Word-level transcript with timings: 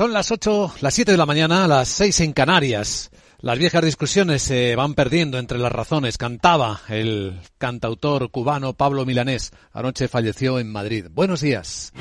Son 0.00 0.14
las 0.14 0.30
8, 0.30 0.76
las 0.80 0.94
7 0.94 1.12
de 1.12 1.18
la 1.18 1.26
mañana, 1.26 1.68
las 1.68 1.86
6 1.88 2.20
en 2.20 2.32
Canarias. 2.32 3.10
Las 3.40 3.58
viejas 3.58 3.84
discusiones 3.84 4.40
se 4.40 4.74
van 4.74 4.94
perdiendo 4.94 5.38
entre 5.38 5.58
las 5.58 5.70
razones. 5.70 6.16
Cantaba 6.16 6.80
el 6.88 7.38
cantautor 7.58 8.30
cubano 8.30 8.72
Pablo 8.72 9.04
Milanés. 9.04 9.52
Anoche 9.74 10.08
falleció 10.08 10.58
en 10.58 10.72
Madrid. 10.72 11.08
Buenos 11.10 11.42
días. 11.42 11.92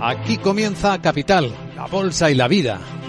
Aquí 0.00 0.38
comienza 0.38 1.02
Capital, 1.02 1.52
la 1.74 1.86
bolsa 1.86 2.30
y 2.30 2.36
la 2.36 2.46
vida. 2.46 2.99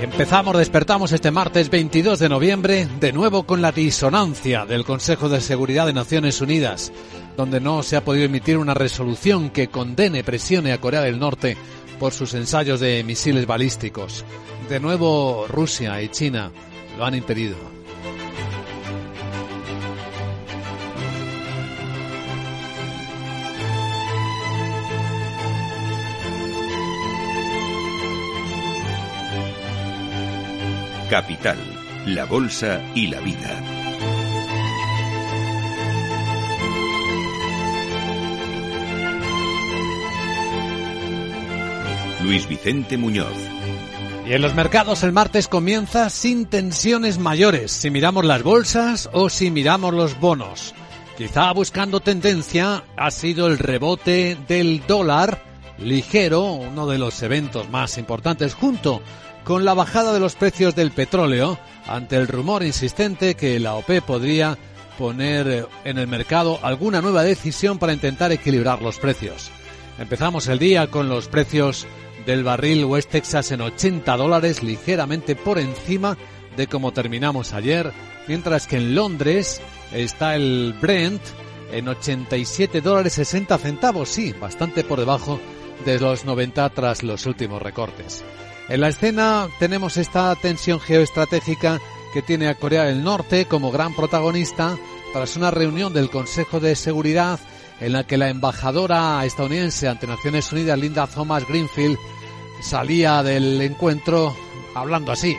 Empezamos, 0.00 0.56
despertamos 0.56 1.12
este 1.12 1.30
martes 1.30 1.68
22 1.68 2.18
de 2.18 2.30
noviembre, 2.30 2.88
de 3.00 3.12
nuevo 3.12 3.42
con 3.42 3.60
la 3.60 3.70
disonancia 3.70 4.64
del 4.64 4.86
Consejo 4.86 5.28
de 5.28 5.42
Seguridad 5.42 5.84
de 5.84 5.92
Naciones 5.92 6.40
Unidas, 6.40 6.90
donde 7.36 7.60
no 7.60 7.82
se 7.82 7.96
ha 7.96 8.04
podido 8.04 8.24
emitir 8.24 8.56
una 8.56 8.72
resolución 8.72 9.50
que 9.50 9.68
condene, 9.68 10.24
presione 10.24 10.72
a 10.72 10.80
Corea 10.80 11.02
del 11.02 11.18
Norte 11.18 11.58
por 11.98 12.14
sus 12.14 12.32
ensayos 12.32 12.80
de 12.80 13.04
misiles 13.04 13.46
balísticos. 13.46 14.24
De 14.70 14.80
nuevo, 14.80 15.44
Rusia 15.46 16.00
y 16.00 16.08
China 16.08 16.50
lo 16.96 17.04
han 17.04 17.14
impedido. 17.14 17.79
Capital, 31.10 31.58
la 32.06 32.24
Bolsa 32.24 32.80
y 32.94 33.08
la 33.08 33.18
Vida. 33.18 33.60
Luis 42.22 42.46
Vicente 42.46 42.96
Muñoz. 42.96 43.26
Y 44.24 44.34
en 44.34 44.40
los 44.40 44.54
mercados 44.54 45.02
el 45.02 45.10
martes 45.10 45.48
comienza 45.48 46.10
sin 46.10 46.46
tensiones 46.46 47.18
mayores, 47.18 47.72
si 47.72 47.90
miramos 47.90 48.24
las 48.24 48.44
bolsas 48.44 49.10
o 49.12 49.28
si 49.28 49.50
miramos 49.50 49.92
los 49.92 50.20
bonos. 50.20 50.76
Quizá 51.18 51.50
buscando 51.50 51.98
tendencia 51.98 52.84
ha 52.96 53.10
sido 53.10 53.48
el 53.48 53.58
rebote 53.58 54.38
del 54.46 54.86
dólar 54.86 55.42
ligero, 55.76 56.52
uno 56.52 56.86
de 56.86 56.98
los 56.98 57.20
eventos 57.24 57.68
más 57.68 57.98
importantes 57.98 58.54
junto 58.54 59.02
con 59.44 59.64
la 59.64 59.74
bajada 59.74 60.12
de 60.12 60.20
los 60.20 60.34
precios 60.34 60.74
del 60.74 60.90
petróleo 60.90 61.58
ante 61.86 62.16
el 62.16 62.28
rumor 62.28 62.62
insistente 62.62 63.34
que 63.34 63.58
la 63.58 63.74
OPE 63.74 64.02
podría 64.02 64.58
poner 64.98 65.66
en 65.84 65.98
el 65.98 66.06
mercado 66.06 66.58
alguna 66.62 67.00
nueva 67.00 67.22
decisión 67.22 67.78
para 67.78 67.92
intentar 67.92 68.32
equilibrar 68.32 68.82
los 68.82 68.98
precios. 68.98 69.50
Empezamos 69.98 70.46
el 70.48 70.58
día 70.58 70.88
con 70.88 71.08
los 71.08 71.28
precios 71.28 71.86
del 72.26 72.44
barril 72.44 72.84
West 72.84 73.10
Texas 73.10 73.50
en 73.50 73.62
80 73.62 74.16
dólares, 74.16 74.62
ligeramente 74.62 75.36
por 75.36 75.58
encima 75.58 76.16
de 76.56 76.66
como 76.66 76.92
terminamos 76.92 77.52
ayer, 77.52 77.92
mientras 78.28 78.66
que 78.66 78.76
en 78.76 78.94
Londres 78.94 79.60
está 79.92 80.34
el 80.36 80.74
Brent 80.80 81.22
en 81.72 81.88
87 81.88 82.80
dólares 82.80 83.14
60 83.14 83.56
centavos, 83.58 84.08
sí, 84.08 84.34
bastante 84.38 84.84
por 84.84 84.98
debajo 84.98 85.40
de 85.84 85.98
los 85.98 86.24
90 86.24 86.68
tras 86.70 87.02
los 87.02 87.26
últimos 87.26 87.62
recortes. 87.62 88.24
En 88.70 88.80
la 88.80 88.88
escena 88.88 89.48
tenemos 89.58 89.96
esta 89.96 90.32
tensión 90.36 90.78
geoestratégica 90.78 91.80
que 92.14 92.22
tiene 92.22 92.46
a 92.46 92.54
Corea 92.54 92.84
del 92.84 93.02
Norte 93.02 93.46
como 93.46 93.72
gran 93.72 93.96
protagonista 93.96 94.78
tras 95.12 95.36
una 95.36 95.50
reunión 95.50 95.92
del 95.92 96.08
Consejo 96.08 96.60
de 96.60 96.76
Seguridad 96.76 97.40
en 97.80 97.92
la 97.92 98.06
que 98.06 98.16
la 98.16 98.28
embajadora 98.28 99.24
estadounidense 99.24 99.88
ante 99.88 100.06
Naciones 100.06 100.52
Unidas, 100.52 100.78
Linda 100.78 101.08
Thomas 101.08 101.48
Greenfield, 101.48 101.98
salía 102.62 103.24
del 103.24 103.60
encuentro 103.60 104.36
hablando 104.76 105.10
así. 105.10 105.36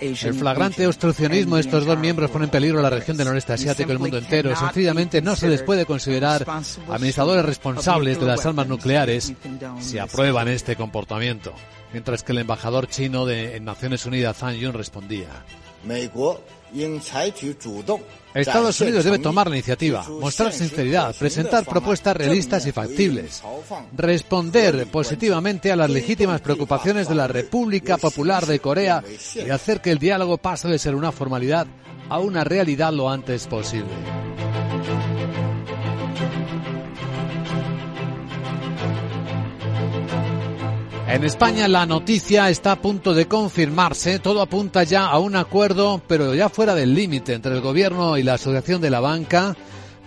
El 0.00 0.34
flagrante 0.34 0.86
obstruccionismo 0.86 1.56
de 1.56 1.62
estos 1.62 1.86
dos 1.86 1.98
miembros 1.98 2.30
pone 2.30 2.46
en 2.46 2.50
peligro 2.50 2.82
la 2.82 2.90
región 2.90 3.16
del 3.16 3.28
noreste 3.28 3.52
asiático 3.52 3.90
y 3.90 3.92
el 3.92 3.98
mundo 3.98 4.18
entero. 4.18 4.54
Sencillamente 4.56 5.22
no 5.22 5.36
se 5.36 5.48
les 5.48 5.62
puede 5.62 5.86
considerar 5.86 6.46
administradores 6.88 7.44
responsables 7.44 8.18
de 8.18 8.26
las 8.26 8.44
armas 8.46 8.66
nucleares 8.66 9.32
si 9.80 9.98
aprueban 9.98 10.48
este 10.48 10.76
comportamiento. 10.76 11.52
Mientras 11.92 12.22
que 12.22 12.32
el 12.32 12.38
embajador 12.38 12.88
chino 12.88 13.26
de 13.26 13.60
Naciones 13.60 14.06
Unidas, 14.06 14.38
Zhang 14.38 14.56
Yun, 14.56 14.72
respondía. 14.72 15.28
Estados 18.34 18.80
Unidos 18.80 19.04
debe 19.04 19.18
tomar 19.18 19.48
la 19.48 19.56
iniciativa, 19.56 20.06
mostrar 20.08 20.52
sinceridad, 20.52 21.14
presentar 21.14 21.64
propuestas 21.64 22.16
realistas 22.16 22.66
y 22.66 22.72
factibles, 22.72 23.42
responder 23.94 24.86
positivamente 24.86 25.70
a 25.70 25.76
las 25.76 25.90
legítimas 25.90 26.40
preocupaciones 26.40 27.08
de 27.08 27.14
la 27.14 27.28
República 27.28 27.98
Popular 27.98 28.46
de 28.46 28.58
Corea 28.60 29.02
y 29.34 29.50
hacer 29.50 29.80
que 29.80 29.90
el 29.90 29.98
diálogo 29.98 30.38
pase 30.38 30.68
de 30.68 30.78
ser 30.78 30.94
una 30.94 31.12
formalidad 31.12 31.66
a 32.08 32.18
una 32.18 32.44
realidad 32.44 32.92
lo 32.92 33.10
antes 33.10 33.46
posible. 33.46 33.92
En 41.12 41.24
España 41.24 41.68
la 41.68 41.84
noticia 41.84 42.48
está 42.48 42.72
a 42.72 42.80
punto 42.80 43.12
de 43.12 43.28
confirmarse, 43.28 44.18
todo 44.18 44.40
apunta 44.40 44.82
ya 44.82 45.04
a 45.04 45.18
un 45.18 45.36
acuerdo, 45.36 46.00
pero 46.08 46.34
ya 46.34 46.48
fuera 46.48 46.74
del 46.74 46.94
límite, 46.94 47.34
entre 47.34 47.52
el 47.52 47.60
Gobierno 47.60 48.16
y 48.16 48.22
la 48.22 48.34
Asociación 48.34 48.80
de 48.80 48.88
la 48.88 49.00
Banca 49.00 49.54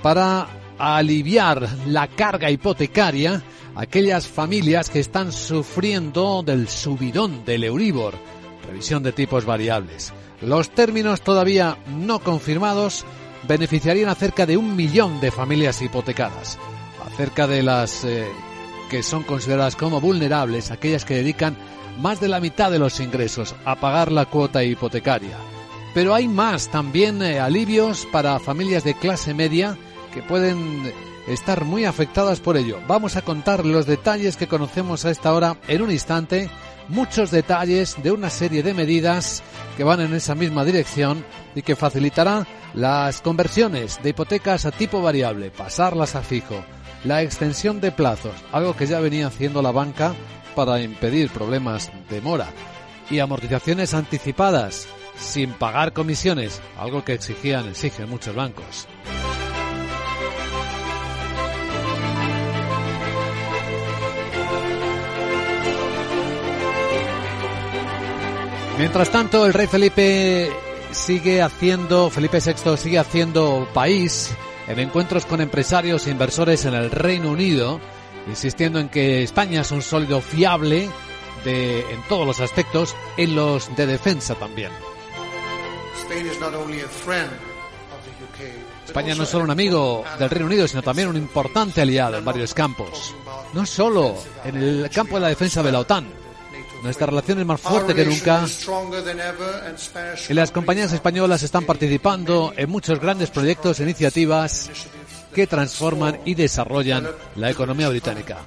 para 0.02 0.48
aliviar 0.80 1.70
la 1.86 2.08
carga 2.08 2.50
hipotecaria 2.50 3.44
a 3.76 3.82
aquellas 3.82 4.28
familias 4.28 4.90
que 4.90 5.00
están 5.00 5.32
sufriendo 5.32 6.42
del 6.42 6.68
subidón 6.68 7.46
del 7.46 7.66
Euribor, 7.66 8.16
revisión 8.68 9.04
de 9.04 9.12
tipos 9.12 9.46
variables. 9.46 10.12
Los 10.42 10.72
términos 10.72 11.22
todavía 11.22 11.78
no 11.88 12.18
confirmados 12.18 13.06
beneficiarían 13.48 14.10
a 14.10 14.16
cerca 14.16 14.48
de 14.48 14.58
un 14.58 14.76
millón 14.76 15.22
de 15.22 15.30
familias 15.30 15.84
hipotecadas, 15.84 16.58
acerca 17.06 17.46
de 17.46 17.62
las 17.62 18.04
eh, 18.06 18.26
que 18.90 19.04
son 19.04 19.24
consideradas 19.24 19.76
como 19.76 20.02
vulnerables 20.02 20.72
aquellas 20.72 21.06
que 21.06 21.16
dedican 21.16 21.58
más 22.00 22.20
de 22.20 22.28
la 22.28 22.40
mitad 22.40 22.72
de 22.72 22.80
los 22.80 23.00
ingresos 23.00 23.56
a 23.66 23.76
pagar 23.76 24.12
la 24.12 24.26
cuota 24.26 24.64
hipotecaria. 24.64 25.38
Pero 25.94 26.14
hay 26.14 26.28
más, 26.28 26.70
también 26.70 27.22
eh, 27.22 27.40
alivios 27.40 28.06
para 28.12 28.40
familias 28.40 28.84
de 28.84 28.96
clase 28.96 29.34
media 29.34 29.78
que 30.14 30.22
pueden 30.22 30.92
estar 31.28 31.64
muy 31.64 31.86
afectadas 31.86 32.40
por 32.40 32.58
ello. 32.58 32.80
Vamos 32.88 33.16
a 33.16 33.22
contar 33.22 33.66
los 33.66 33.86
detalles 33.86 34.38
que 34.38 34.48
conocemos 34.48 35.06
a 35.06 35.12
esta 35.12 35.34
hora 35.34 35.58
en 35.68 35.82
un 35.82 35.92
instante, 35.92 36.50
muchos 36.90 37.32
detalles 37.32 37.96
de 38.04 38.12
una 38.12 38.30
serie 38.30 38.62
de 38.62 38.74
medidas 38.74 39.42
que 39.78 39.84
van 39.84 40.02
en 40.02 40.14
esa 40.14 40.36
misma 40.36 40.64
dirección 40.66 41.26
y 41.56 41.62
que 41.62 41.76
facilitará 41.76 42.46
las 42.74 43.22
conversiones 43.22 44.02
de 44.04 44.10
hipotecas 44.10 44.66
a 44.66 44.72
tipo 44.72 45.02
variable, 45.02 45.50
pasarlas 45.50 46.16
a 46.16 46.22
fijo, 46.22 46.64
la 47.06 47.22
extensión 47.22 47.80
de 47.80 47.92
plazos, 47.92 48.34
algo 48.52 48.76
que 48.76 48.88
ya 48.88 49.00
venía 49.00 49.28
haciendo 49.28 49.62
la 49.62 49.72
banca 49.72 50.14
para 50.56 50.82
impedir 50.82 51.30
problemas 51.30 51.92
de 52.10 52.20
mora, 52.20 52.48
y 53.10 53.20
amortizaciones 53.20 53.94
anticipadas, 53.94 54.88
sin 55.16 55.54
pagar 55.54 55.94
comisiones, 55.94 56.62
algo 56.78 57.06
que 57.06 57.14
exigían, 57.14 57.68
exigen 57.68 58.10
muchos 58.10 58.36
bancos. 58.36 58.88
Mientras 68.78 69.10
tanto, 69.10 69.46
el 69.46 69.54
rey 69.54 69.68
Felipe 69.68 70.50
sigue 70.92 71.42
haciendo, 71.42 72.10
Felipe 72.10 72.40
VI 72.40 72.78
sigue 72.78 73.00
haciendo 73.00 73.70
país 73.74 74.36
en 74.68 74.80
encuentros 74.80 75.26
con 75.26 75.42
empresarios 75.42 76.08
e 76.08 76.12
inversores 76.12 76.66
en 76.66 76.74
el 76.74 76.92
Reino 76.92 77.32
Unido, 77.32 77.80
insistiendo 78.28 78.80
en 78.80 78.90
que 78.90 79.24
España 79.24 79.62
es 79.62 79.72
un 79.72 79.82
sólido 79.82 80.22
fiable 80.22 80.90
de, 81.44 81.82
en 81.92 82.02
todos 82.10 82.26
los 82.26 82.40
aspectos, 82.40 82.96
en 83.18 83.36
los 83.36 83.74
de 83.76 83.86
defensa 83.86 84.36
también. 84.36 84.72
España 88.86 89.16
no 89.16 89.24
es 89.24 89.30
solo 89.30 89.44
un 89.44 89.52
amigo 89.52 90.04
del 90.20 90.30
Reino 90.30 90.46
Unido, 90.46 90.68
sino 90.68 90.82
también 90.82 91.08
un 91.08 91.18
importante 91.18 91.82
aliado 91.82 92.18
en 92.18 92.26
varios 92.26 92.54
campos. 92.54 93.16
No 93.54 93.66
solo 93.66 94.16
en 94.44 94.56
el 94.58 94.90
campo 94.90 95.16
de 95.16 95.22
la 95.22 95.30
defensa 95.30 95.64
de 95.64 95.72
la 95.72 95.80
OTAN, 95.80 96.08
nuestra 96.86 97.08
relación 97.08 97.40
es 97.40 97.46
más 97.48 97.60
fuerte 97.60 97.96
que 97.96 98.06
nunca 98.06 98.46
y 100.30 100.34
las 100.34 100.52
compañías 100.52 100.94
españolas 100.94 101.42
están 101.42 101.66
participando 101.66 102.54
en 102.56 102.70
muchos 102.70 103.00
grandes 103.00 103.32
proyectos 103.32 103.80
e 103.80 103.84
iniciativas 103.84 104.70
que 105.34 105.48
transforman 105.48 106.20
y 106.26 106.36
desarrollan 106.36 107.08
la 107.36 107.50
economía 107.50 107.90
británica. 107.90 108.38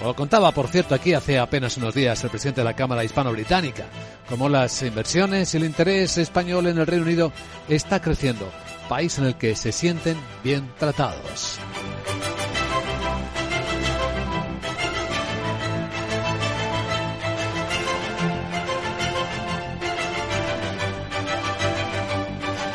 Lo 0.00 0.14
contaba, 0.14 0.52
por 0.52 0.68
cierto, 0.68 0.94
aquí 0.94 1.12
hace 1.12 1.38
apenas 1.38 1.76
unos 1.76 1.94
días 1.94 2.22
el 2.22 2.30
presidente 2.30 2.60
de 2.60 2.64
la 2.64 2.74
Cámara 2.76 3.04
Hispano-Británica, 3.04 3.84
como 4.28 4.48
las 4.48 4.80
inversiones 4.82 5.52
y 5.52 5.56
el 5.56 5.64
interés 5.64 6.18
español 6.18 6.68
en 6.68 6.78
el 6.78 6.86
Reino 6.86 7.04
Unido 7.04 7.32
está 7.68 8.00
creciendo, 8.00 8.48
país 8.88 9.18
en 9.18 9.24
el 9.24 9.34
que 9.34 9.56
se 9.56 9.72
sienten 9.72 10.16
bien 10.42 10.70
tratados. 10.78 11.58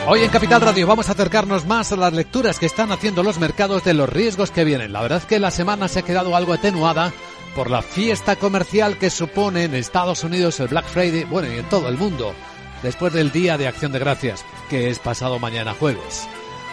Hoy 0.10 0.22
en 0.22 0.30
Capital 0.30 0.62
Radio 0.62 0.88
vamos 0.88 1.10
a 1.10 1.12
acercarnos 1.12 1.66
más 1.66 1.92
a 1.92 1.98
las 1.98 2.14
lecturas 2.14 2.60
que 2.60 2.66
están 2.66 2.94
haciendo 2.94 3.24
los 3.24 3.40
mercados 3.40 3.84
de 3.84 3.94
los 3.94 4.08
riesgos 4.08 4.52
que 4.52 4.64
vienen. 4.64 4.94
La 4.94 5.02
verdad 5.02 5.18
es 5.18 5.26
que 5.26 5.38
la 5.38 5.52
semana 5.52 5.90
se 5.90 6.00
ha 6.00 6.04
quedado 6.04 6.34
algo 6.34 6.54
atenuada 6.54 7.12
por 7.54 7.70
la 7.70 7.82
fiesta 7.82 8.38
comercial 8.38 8.98
que 8.98 9.10
supone 9.10 9.66
en 9.66 9.76
Estados 9.76 10.24
Unidos 10.24 10.62
el 10.62 10.70
Black 10.70 10.86
Friday, 10.86 11.26
bueno, 11.26 11.54
y 11.54 11.58
en 11.58 11.68
todo 11.68 11.90
el 11.90 11.98
mundo, 11.98 12.34
después 12.82 13.12
del 13.12 13.34
Día 13.34 13.58
de 13.58 13.68
Acción 13.68 13.92
de 13.92 14.00
Gracias, 14.00 14.46
que 14.70 14.90
es 14.90 15.00
pasado 15.00 15.40
mañana 15.40 15.74
jueves. 15.74 16.26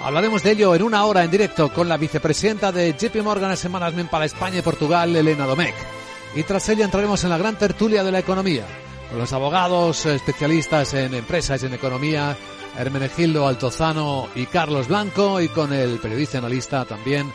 Hablaremos 0.05 0.45
de 0.45 0.53
ello 0.53 0.73
en 0.77 0.85
una 0.85 1.05
hora 1.05 1.25
en 1.25 1.33
directo 1.33 1.73
con 1.73 1.89
la 1.89 1.97
vicepresidenta 1.97 2.71
de 2.71 2.93
JP 2.93 3.17
Morgan 3.25 3.57
Semanas 3.57 3.95
para 4.13 4.27
España 4.27 4.61
y 4.61 4.63
Portugal, 4.63 5.17
Elena 5.17 5.47
Domecq. 5.47 5.75
Y 6.37 6.45
tras 6.45 6.69
ella 6.69 6.85
entraremos 6.85 7.25
en 7.25 7.31
la 7.31 7.39
gran 7.39 7.59
tertulia 7.59 8.05
de 8.05 8.13
la 8.13 8.21
economía, 8.21 8.65
con 9.11 9.19
los 9.19 9.33
abogados 9.33 10.07
especialistas 10.07 10.95
en 10.95 11.15
empresas 11.15 11.63
y 11.63 11.67
en 11.67 11.75
economía 11.75 12.37
Hermenegildo 12.79 13.47
Altozano 13.47 14.29
y 14.35 14.47
Carlos 14.47 14.89
Blanco 14.89 15.41
y 15.41 15.49
con 15.49 15.73
el 15.73 15.99
periodista 15.99 16.39
analista 16.39 16.85
también 16.85 17.29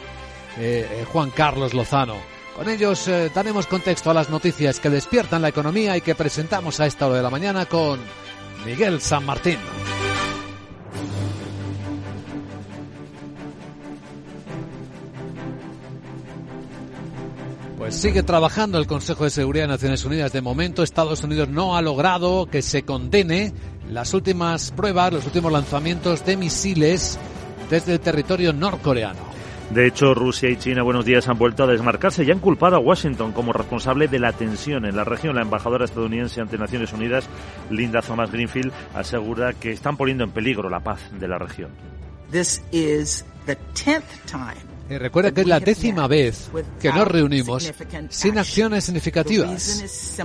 eh, 0.57 0.88
eh, 0.92 1.06
Juan 1.06 1.31
Carlos 1.31 1.74
Lozano. 1.74 2.18
Con 2.56 2.68
ellos 2.68 3.07
eh, 3.07 3.31
daremos 3.33 3.68
contexto 3.68 4.12
a 4.12 4.13
las 4.13 4.30
noticias 4.30 4.80
que 4.80 4.89
despiertan 4.89 5.42
la 5.42 5.50
economía 5.50 5.95
y 5.95 6.01
que 6.01 6.16
presentamos 6.16 6.80
a 6.80 6.86
esta 6.86 7.07
hora 7.07 7.18
de 7.18 7.24
la 7.24 7.30
mañana 7.30 7.66
con 7.66 8.00
Miguel 8.66 9.00
San 9.00 9.25
Martín. 9.25 9.60
Pues 17.89 18.01
sigue 18.01 18.21
trabajando 18.21 18.77
el 18.77 18.86
Consejo 18.86 19.24
de 19.24 19.31
Seguridad 19.31 19.63
de 19.63 19.69
Naciones 19.69 20.06
Unidas. 20.06 20.31
De 20.31 20.44
momento, 20.44 20.83
Estados 20.83 21.24
Unidos 21.24 21.50
no 21.50 21.75
ha 21.75 21.81
logrado 21.81 22.45
que 22.45 22.62
se 22.62 22.83
condene 22.83 23.51
las 23.89 24.13
últimas 24.13 24.69
pruebas, 24.69 25.12
los 25.12 25.25
últimos 25.25 25.51
lanzamientos 25.51 26.24
de 26.24 26.38
misiles 26.38 27.18
desde 27.68 27.94
el 27.94 28.00
territorio 28.00 28.53
norcoreano. 28.53 29.18
De 29.71 29.88
hecho, 29.88 30.13
Rusia 30.13 30.51
y 30.51 30.57
China, 30.57 30.83
buenos 30.83 31.03
días, 31.03 31.27
han 31.30 31.39
vuelto 31.39 31.63
a 31.63 31.65
desmarcarse 31.65 32.24
y 32.24 32.30
han 32.30 32.38
culpado 32.38 32.75
a 32.75 32.80
Washington 32.80 33.31
como 33.31 33.53
responsable 33.53 34.07
de 34.07 34.19
la 34.19 34.33
tensión 34.33 34.85
en 34.85 34.95
la 34.95 35.03
región. 35.03 35.33
La 35.33 35.42
embajadora 35.42 35.85
estadounidense 35.85 36.42
ante 36.42 36.59
Naciones 36.59 36.94
Unidas, 36.94 37.27
Linda 37.71 38.03
Thomas 38.03 38.31
Greenfield, 38.31 38.71
asegura 38.94 39.53
que 39.53 39.71
están 39.71 39.97
poniendo 39.97 40.24
en 40.24 40.30
peligro 40.30 40.69
la 40.69 40.81
paz 40.81 41.00
de 41.19 41.27
la 41.27 41.39
región. 41.39 41.71
This 42.30 42.62
is 42.71 43.25
the 43.47 43.57
time 44.31 44.69
y 44.89 44.97
recuerda 44.97 45.31
que 45.31 45.41
es 45.41 45.47
la 45.47 45.59
décima 45.59 46.07
vez 46.07 46.50
que 46.81 46.91
nos 46.91 47.07
reunimos 47.07 47.71
sin 48.09 48.38
acciones 48.38 48.86
significativas. 48.86 50.18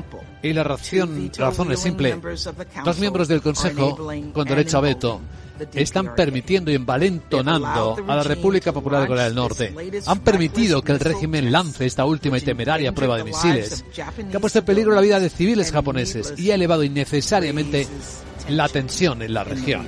Y 0.43 0.52
la 0.52 0.64
razón, 0.64 1.31
razón 1.37 1.72
es 1.72 1.81
simple. 1.81 2.19
Dos 2.84 2.99
miembros 2.99 3.28
del 3.28 3.43
Consejo, 3.43 3.96
con 4.32 4.46
derecho 4.46 4.78
a 4.78 4.81
veto, 4.81 5.20
están 5.75 6.14
permitiendo 6.14 6.70
y 6.70 6.75
envalentonando 6.75 7.96
a 8.06 8.16
la 8.16 8.22
República 8.22 8.72
Popular 8.72 9.02
de 9.02 9.08
Corea 9.08 9.25
del 9.25 9.34
Norte. 9.34 9.75
Han 10.06 10.20
permitido 10.20 10.82
que 10.82 10.93
el 10.93 11.00
régimen 11.00 11.52
lance 11.52 11.87
esta 11.87 12.05
última 12.05 12.38
y 12.38 12.40
temeraria 12.40 12.93
prueba 12.93 13.19
de 13.19 13.25
misiles, 13.25 13.84
que 13.93 14.02
ha 14.02 14.40
puesto 14.40 14.60
en 14.60 14.64
peligro 14.64 14.94
la 14.94 15.00
vida 15.00 15.20
de 15.20 15.28
civiles 15.28 15.70
japoneses 15.70 16.34
y 16.37 16.50
ha 16.50 16.55
elevado 16.55 16.82
innecesariamente 16.82 17.87
la 18.49 18.69
tensión 18.69 19.22
en 19.22 19.34
la 19.34 19.44
región. 19.44 19.87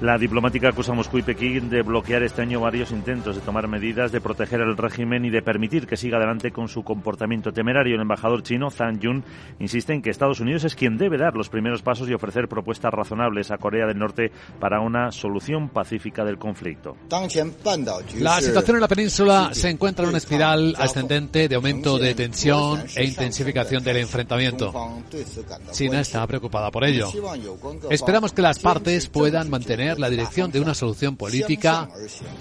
La 0.00 0.16
diplomática 0.16 0.70
acusa 0.70 0.92
a 0.92 0.94
Moscú 0.94 1.18
y 1.18 1.22
Pekín 1.22 1.68
de 1.68 1.82
bloquear 1.82 2.22
este 2.22 2.40
año 2.40 2.58
varios 2.58 2.90
intentos 2.90 3.36
de 3.36 3.42
tomar 3.42 3.68
medidas 3.68 4.10
de 4.10 4.22
proteger 4.22 4.62
al 4.62 4.74
régimen 4.74 5.26
y 5.26 5.30
de 5.30 5.42
permitir 5.42 5.86
que 5.86 5.98
siga 5.98 6.16
adelante 6.16 6.52
con 6.52 6.68
su 6.68 6.82
comportamiento 6.82 7.52
temerario. 7.52 7.96
El 7.96 8.00
embajador 8.00 8.42
chino, 8.42 8.70
Zhang 8.70 8.98
Yun, 8.98 9.22
insiste 9.58 9.92
en 9.92 10.00
que 10.00 10.08
Estados 10.08 10.40
Unidos 10.40 10.64
es 10.64 10.74
quien 10.74 10.96
debe 10.96 11.18
dar 11.18 11.34
los 11.34 11.50
primeros 11.50 11.82
pasos 11.82 12.08
y 12.08 12.14
ofrecer 12.14 12.48
propuestas 12.48 12.90
razonables 12.94 13.50
a 13.50 13.58
Corea 13.58 13.86
del 13.86 13.98
Norte 13.98 14.32
para 14.58 14.80
una 14.80 15.12
solución 15.12 15.68
pacífica 15.68 16.24
del 16.24 16.38
conflicto. 16.38 16.96
La 17.10 18.40
situación 18.40 18.76
en 18.76 18.80
la 18.80 18.88
península 18.88 19.50
se 19.52 19.68
encuentra 19.68 20.04
en 20.04 20.08
una 20.08 20.18
espiral 20.18 20.76
ascendente 20.78 21.46
de 21.46 21.56
aumento 21.56 21.98
de 21.98 22.14
tensión 22.14 22.84
e 22.96 23.04
intensificación 23.04 23.84
del 23.84 23.98
enfrentamiento. 23.98 24.72
China 25.72 26.00
está 26.00 26.26
preocupada 26.26 26.70
por 26.70 26.84
ello. 26.84 27.10
Esperamos 27.90 28.32
que 28.32 28.40
las 28.40 28.58
partes 28.58 29.06
puedan 29.06 29.50
mantener 29.50 29.89
la 29.98 30.10
dirección 30.10 30.50
de 30.50 30.60
una 30.60 30.74
solución 30.74 31.16
política 31.16 31.88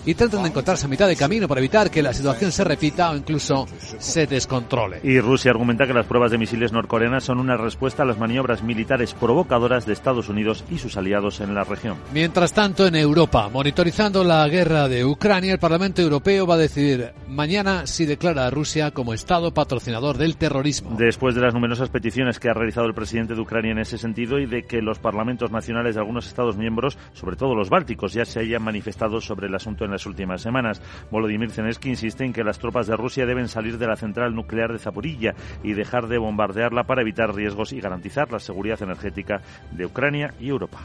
y 0.05 0.13
tratan 0.13 0.43
de 0.43 0.49
encontrarse 0.49 0.85
a 0.85 0.89
mitad 0.89 1.07
de 1.07 1.15
camino 1.15 1.47
para 1.47 1.59
evitar 1.59 1.89
que 1.89 2.01
la 2.01 2.13
situación 2.13 2.51
se 2.51 2.63
repita 2.63 3.11
o 3.11 3.15
incluso 3.15 3.67
se 3.97 4.27
descontrole. 4.27 4.99
Y 5.03 5.19
Rusia 5.19 5.51
argumenta 5.51 5.87
que 5.87 5.93
las 5.93 6.05
pruebas 6.05 6.31
de 6.31 6.37
misiles 6.37 6.71
norcoreanas 6.71 7.23
son 7.23 7.39
una 7.39 7.57
respuesta 7.57 8.03
a 8.03 8.05
las 8.05 8.17
maniobras 8.17 8.63
militares 8.63 9.13
provocadoras 9.13 9.85
de 9.85 9.93
Estados 9.93 10.29
Unidos 10.29 10.63
y 10.69 10.77
sus 10.77 10.97
aliados 10.97 11.39
en 11.41 11.55
la 11.55 11.63
región. 11.63 11.97
Mientras 12.13 12.53
tanto, 12.53 12.87
en 12.87 12.95
Europa, 12.95 13.49
monitorizando 13.49 14.23
la 14.23 14.47
guerra 14.47 14.87
de 14.87 15.05
Ucrania, 15.05 15.53
el 15.53 15.59
Parlamento 15.59 16.01
Europeo 16.01 16.45
va 16.45 16.55
a 16.55 16.57
decidir 16.57 17.13
mañana 17.27 17.85
si 17.87 18.05
declara 18.05 18.47
a 18.47 18.49
Rusia 18.49 18.91
como 18.91 19.13
Estado 19.13 19.53
patrocinador 19.53 20.17
del 20.17 20.37
terrorismo. 20.37 20.95
Después 20.97 21.35
de 21.35 21.41
las 21.41 21.53
numerosas 21.53 21.89
peticiones 21.89 22.39
que 22.39 22.49
ha 22.49 22.53
realizado 22.53 22.87
el 22.87 22.93
presidente 22.93 23.35
de 23.35 23.41
Ucrania 23.41 23.71
en 23.71 23.79
ese 23.79 23.97
sentido 23.97 24.39
y 24.39 24.45
de 24.45 24.63
que 24.63 24.81
los 24.81 24.99
parlamentos 24.99 25.51
nacionales 25.51 25.95
de 25.95 26.01
algunos 26.01 26.27
Estados 26.27 26.57
miembros, 26.57 26.97
sobre 27.13 27.35
todos 27.39 27.55
los 27.55 27.69
bálticos 27.69 28.13
ya 28.13 28.25
se 28.25 28.41
hayan 28.41 28.61
manifestado 28.61 29.21
sobre 29.21 29.47
el 29.47 29.55
asunto 29.55 29.85
en 29.85 29.91
las 29.91 30.05
últimas 30.05 30.41
semanas. 30.41 30.81
Volodymyr 31.09 31.49
Zelensky 31.49 31.89
insiste 31.89 32.25
en 32.25 32.33
que 32.33 32.43
las 32.43 32.59
tropas 32.59 32.85
de 32.85 32.97
Rusia 32.97 33.25
deben 33.25 33.47
salir 33.47 33.79
de 33.79 33.87
la 33.87 33.95
central 33.95 34.35
nuclear 34.35 34.71
de 34.73 34.79
Zaporilla 34.79 35.33
y 35.63 35.73
dejar 35.73 36.07
de 36.07 36.19
bombardearla 36.19 36.83
para 36.83 37.01
evitar 37.01 37.33
riesgos 37.33 37.73
y 37.73 37.79
garantizar 37.79 38.31
la 38.31 38.39
seguridad 38.39 38.83
energética 38.83 39.41
de 39.71 39.85
Ucrania 39.85 40.33
y 40.39 40.49
Europa. 40.49 40.81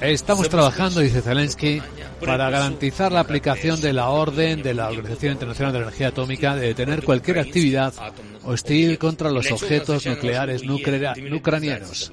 Estamos 0.00 0.48
trabajando, 0.48 1.00
dice 1.00 1.22
Zelensky, 1.22 1.82
para 2.24 2.50
garantizar 2.50 3.10
la 3.10 3.20
aplicación 3.20 3.80
de 3.80 3.92
la 3.92 4.08
orden 4.10 4.62
de 4.62 4.74
la 4.74 4.88
Organización 4.88 5.32
Internacional 5.32 5.72
de 5.72 5.80
Energía 5.80 6.08
Atómica 6.08 6.54
de 6.54 6.68
detener 6.68 7.02
cualquier 7.02 7.40
actividad 7.40 7.92
hostil 8.44 8.96
contra 8.96 9.30
los 9.30 9.50
objetos 9.50 10.06
nucleares 10.06 10.62
ucranianos. 10.62 12.12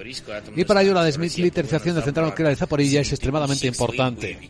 Y 0.56 0.66
para 0.66 0.82
ello 0.82 0.94
la 0.94 1.04
desmilitarización 1.04 1.94
de 1.94 2.02
la 2.02 2.06
central 2.06 2.26
nuclear 2.26 2.50
de 2.50 2.56
Zaporilla 2.56 3.02
es 3.02 3.12
extremadamente 3.12 3.68
importante. 3.68 4.50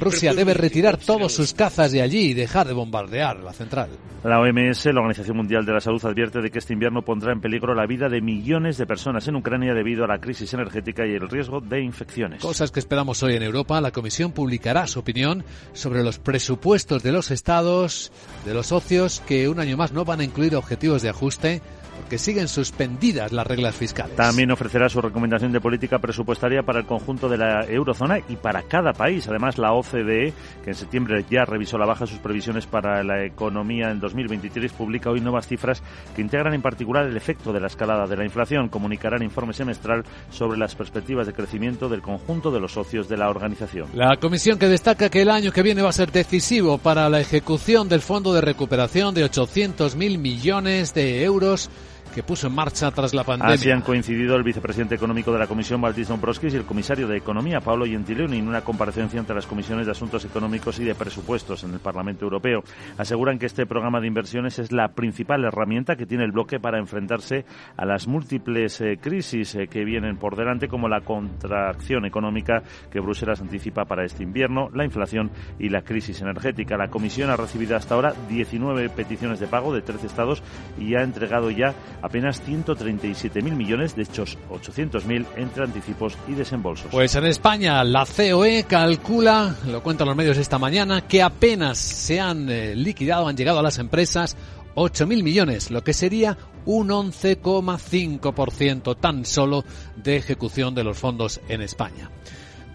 Rusia 0.00 0.32
debe 0.32 0.54
retirar 0.54 0.96
todos 0.96 1.32
sus 1.32 1.52
cazas 1.52 1.92
de 1.92 2.02
allí 2.02 2.30
y 2.30 2.34
dejar 2.34 2.66
de 2.66 2.72
bombardear 2.72 3.40
la 3.40 3.52
central. 3.52 3.90
La 4.24 4.40
OMS, 4.40 4.86
la 4.86 5.00
Organización 5.00 5.36
Mundial 5.36 5.66
de 5.66 5.72
la 5.72 5.80
Salud, 5.80 6.02
advierte 6.04 6.40
de 6.40 6.50
que 6.50 6.60
este 6.60 6.72
invierno 6.72 7.02
pondrá 7.02 7.32
en 7.32 7.40
peligro 7.40 7.74
la 7.74 7.86
vida 7.86 8.08
de 8.08 8.20
millones 8.20 8.78
de 8.78 8.86
personas 8.86 9.26
en 9.28 9.36
Ucrania 9.36 9.74
debido 9.74 10.04
a 10.04 10.08
la 10.08 10.18
crisis 10.18 10.54
energética 10.54 11.04
y 11.06 11.14
el 11.14 11.28
riesgo 11.32 11.60
de 11.60 11.80
infecciones. 11.80 12.40
Cosas 12.40 12.70
que 12.70 12.78
esperamos 12.78 13.22
hoy 13.22 13.34
en 13.34 13.42
Europa. 13.42 13.80
La 13.80 13.90
Comisión 13.90 14.32
publicará 14.32 14.86
su 14.86 15.00
opinión 15.00 15.44
sobre 15.72 16.04
los 16.04 16.18
presupuestos 16.18 17.02
de 17.02 17.12
los 17.12 17.30
estados, 17.30 18.12
de 18.44 18.54
los 18.54 18.68
socios, 18.68 19.20
que 19.26 19.48
un 19.48 19.58
año 19.58 19.76
más 19.76 19.92
no 19.92 20.04
van 20.04 20.20
a 20.20 20.24
incluir 20.24 20.54
objetivos 20.54 21.02
de 21.02 21.08
ajuste 21.08 21.62
que 22.08 22.18
siguen 22.18 22.48
suspendidas 22.48 23.32
las 23.32 23.46
reglas 23.46 23.74
fiscales. 23.74 24.16
También 24.16 24.50
ofrecerá 24.50 24.88
su 24.88 25.00
recomendación 25.00 25.52
de 25.52 25.60
política 25.60 25.98
presupuestaria 25.98 26.62
para 26.62 26.80
el 26.80 26.86
conjunto 26.86 27.28
de 27.28 27.38
la 27.38 27.64
eurozona 27.64 28.18
y 28.28 28.36
para 28.36 28.62
cada 28.62 28.92
país. 28.92 29.26
Además, 29.28 29.58
la 29.58 29.72
OCDE, 29.72 30.32
que 30.62 30.70
en 30.70 30.74
septiembre 30.74 31.24
ya 31.30 31.44
revisó 31.44 31.78
la 31.78 31.86
baja 31.86 32.06
sus 32.06 32.18
previsiones 32.18 32.66
para 32.66 33.02
la 33.02 33.24
economía 33.24 33.90
en 33.90 34.00
2023, 34.00 34.72
publica 34.72 35.10
hoy 35.10 35.20
nuevas 35.20 35.46
cifras 35.46 35.82
que 36.14 36.22
integran 36.22 36.54
en 36.54 36.62
particular 36.62 37.06
el 37.06 37.16
efecto 37.16 37.52
de 37.52 37.60
la 37.60 37.66
escalada 37.66 38.06
de 38.06 38.16
la 38.16 38.24
inflación. 38.24 38.68
Comunicará 38.68 39.16
el 39.16 39.22
informe 39.22 39.52
semestral 39.52 40.04
sobre 40.30 40.58
las 40.58 40.74
perspectivas 40.74 41.26
de 41.26 41.32
crecimiento 41.32 41.88
del 41.88 42.02
conjunto 42.02 42.50
de 42.50 42.60
los 42.60 42.72
socios 42.72 43.08
de 43.08 43.16
la 43.16 43.28
organización. 43.28 43.88
La 43.94 44.16
comisión 44.16 44.58
que 44.58 44.68
destaca 44.68 45.10
que 45.10 45.22
el 45.22 45.30
año 45.30 45.52
que 45.52 45.62
viene 45.62 45.82
va 45.82 45.90
a 45.90 45.92
ser 45.92 46.12
decisivo 46.12 46.78
para 46.78 47.08
la 47.08 47.20
ejecución 47.20 47.88
del 47.88 48.00
Fondo 48.00 48.32
de 48.32 48.40
Recuperación 48.40 49.14
de 49.14 49.24
800.000 49.24 50.18
millones 50.18 50.94
de 50.94 51.22
euros 51.24 51.70
que 52.12 52.22
puso 52.22 52.46
en 52.46 52.54
marcha 52.54 52.90
tras 52.90 53.14
la 53.14 53.24
pandemia. 53.24 53.54
Así 53.54 53.70
han 53.70 53.80
coincidido 53.80 54.36
el 54.36 54.42
vicepresidente 54.42 54.94
económico 54.94 55.32
de 55.32 55.38
la 55.38 55.46
Comisión, 55.46 55.80
Valdis 55.80 56.08
Dombrovskis, 56.08 56.54
y 56.54 56.56
el 56.56 56.64
comisario 56.64 57.08
de 57.08 57.16
Economía, 57.16 57.60
Pablo 57.60 57.86
Gentiloni, 57.86 58.38
en 58.38 58.48
una 58.48 58.62
comparecencia 58.62 59.18
entre 59.18 59.34
las 59.34 59.46
comisiones 59.46 59.86
de 59.86 59.92
Asuntos 59.92 60.24
Económicos 60.24 60.78
y 60.78 60.84
de 60.84 60.94
Presupuestos 60.94 61.64
en 61.64 61.72
el 61.72 61.80
Parlamento 61.80 62.24
Europeo. 62.24 62.62
Aseguran 62.98 63.38
que 63.38 63.46
este 63.46 63.66
programa 63.66 64.00
de 64.00 64.06
inversiones 64.06 64.58
es 64.58 64.72
la 64.72 64.88
principal 64.88 65.44
herramienta 65.44 65.96
que 65.96 66.06
tiene 66.06 66.24
el 66.24 66.32
bloque 66.32 66.60
para 66.60 66.78
enfrentarse 66.78 67.44
a 67.76 67.84
las 67.84 68.06
múltiples 68.06 68.80
eh, 68.80 68.98
crisis 69.00 69.54
eh, 69.54 69.66
que 69.68 69.84
vienen 69.84 70.16
por 70.16 70.36
delante, 70.36 70.68
como 70.68 70.88
la 70.88 71.00
contracción 71.00 72.04
económica 72.04 72.62
que 72.90 73.00
Bruselas 73.00 73.40
anticipa 73.40 73.84
para 73.84 74.04
este 74.04 74.22
invierno, 74.22 74.68
la 74.74 74.84
inflación 74.84 75.30
y 75.58 75.68
la 75.68 75.82
crisis 75.82 76.20
energética. 76.20 76.76
La 76.76 76.88
Comisión 76.88 77.30
ha 77.30 77.36
recibido 77.36 77.76
hasta 77.76 77.94
ahora 77.94 78.12
19 78.28 78.90
peticiones 78.90 79.40
de 79.40 79.46
pago 79.46 79.74
de 79.74 79.82
13 79.82 80.06
estados 80.06 80.42
y 80.78 80.94
ha 80.94 81.02
entregado 81.02 81.50
ya 81.50 81.74
apenas 82.02 82.42
137.000 82.46 83.54
millones, 83.54 83.96
de 83.96 84.02
hechos 84.02 84.36
800.000 84.50 85.24
entre 85.36 85.64
anticipos 85.64 86.18
y 86.28 86.32
desembolsos. 86.32 86.88
Pues 86.90 87.14
en 87.14 87.24
España 87.24 87.82
la 87.84 88.04
COE 88.04 88.64
calcula, 88.64 89.54
lo 89.66 89.82
cuentan 89.82 90.08
los 90.08 90.16
medios 90.16 90.36
esta 90.36 90.58
mañana, 90.58 91.06
que 91.06 91.22
apenas 91.22 91.78
se 91.78 92.20
han 92.20 92.50
eh, 92.50 92.74
liquidado, 92.74 93.28
han 93.28 93.36
llegado 93.36 93.60
a 93.60 93.62
las 93.62 93.78
empresas 93.78 94.36
8.000 94.74 95.22
millones, 95.22 95.70
lo 95.70 95.84
que 95.84 95.92
sería 95.92 96.36
un 96.64 96.88
11,5% 96.88 98.96
tan 98.98 99.24
solo 99.24 99.64
de 99.96 100.16
ejecución 100.16 100.74
de 100.74 100.84
los 100.84 100.98
fondos 100.98 101.40
en 101.48 101.62
España. 101.62 102.10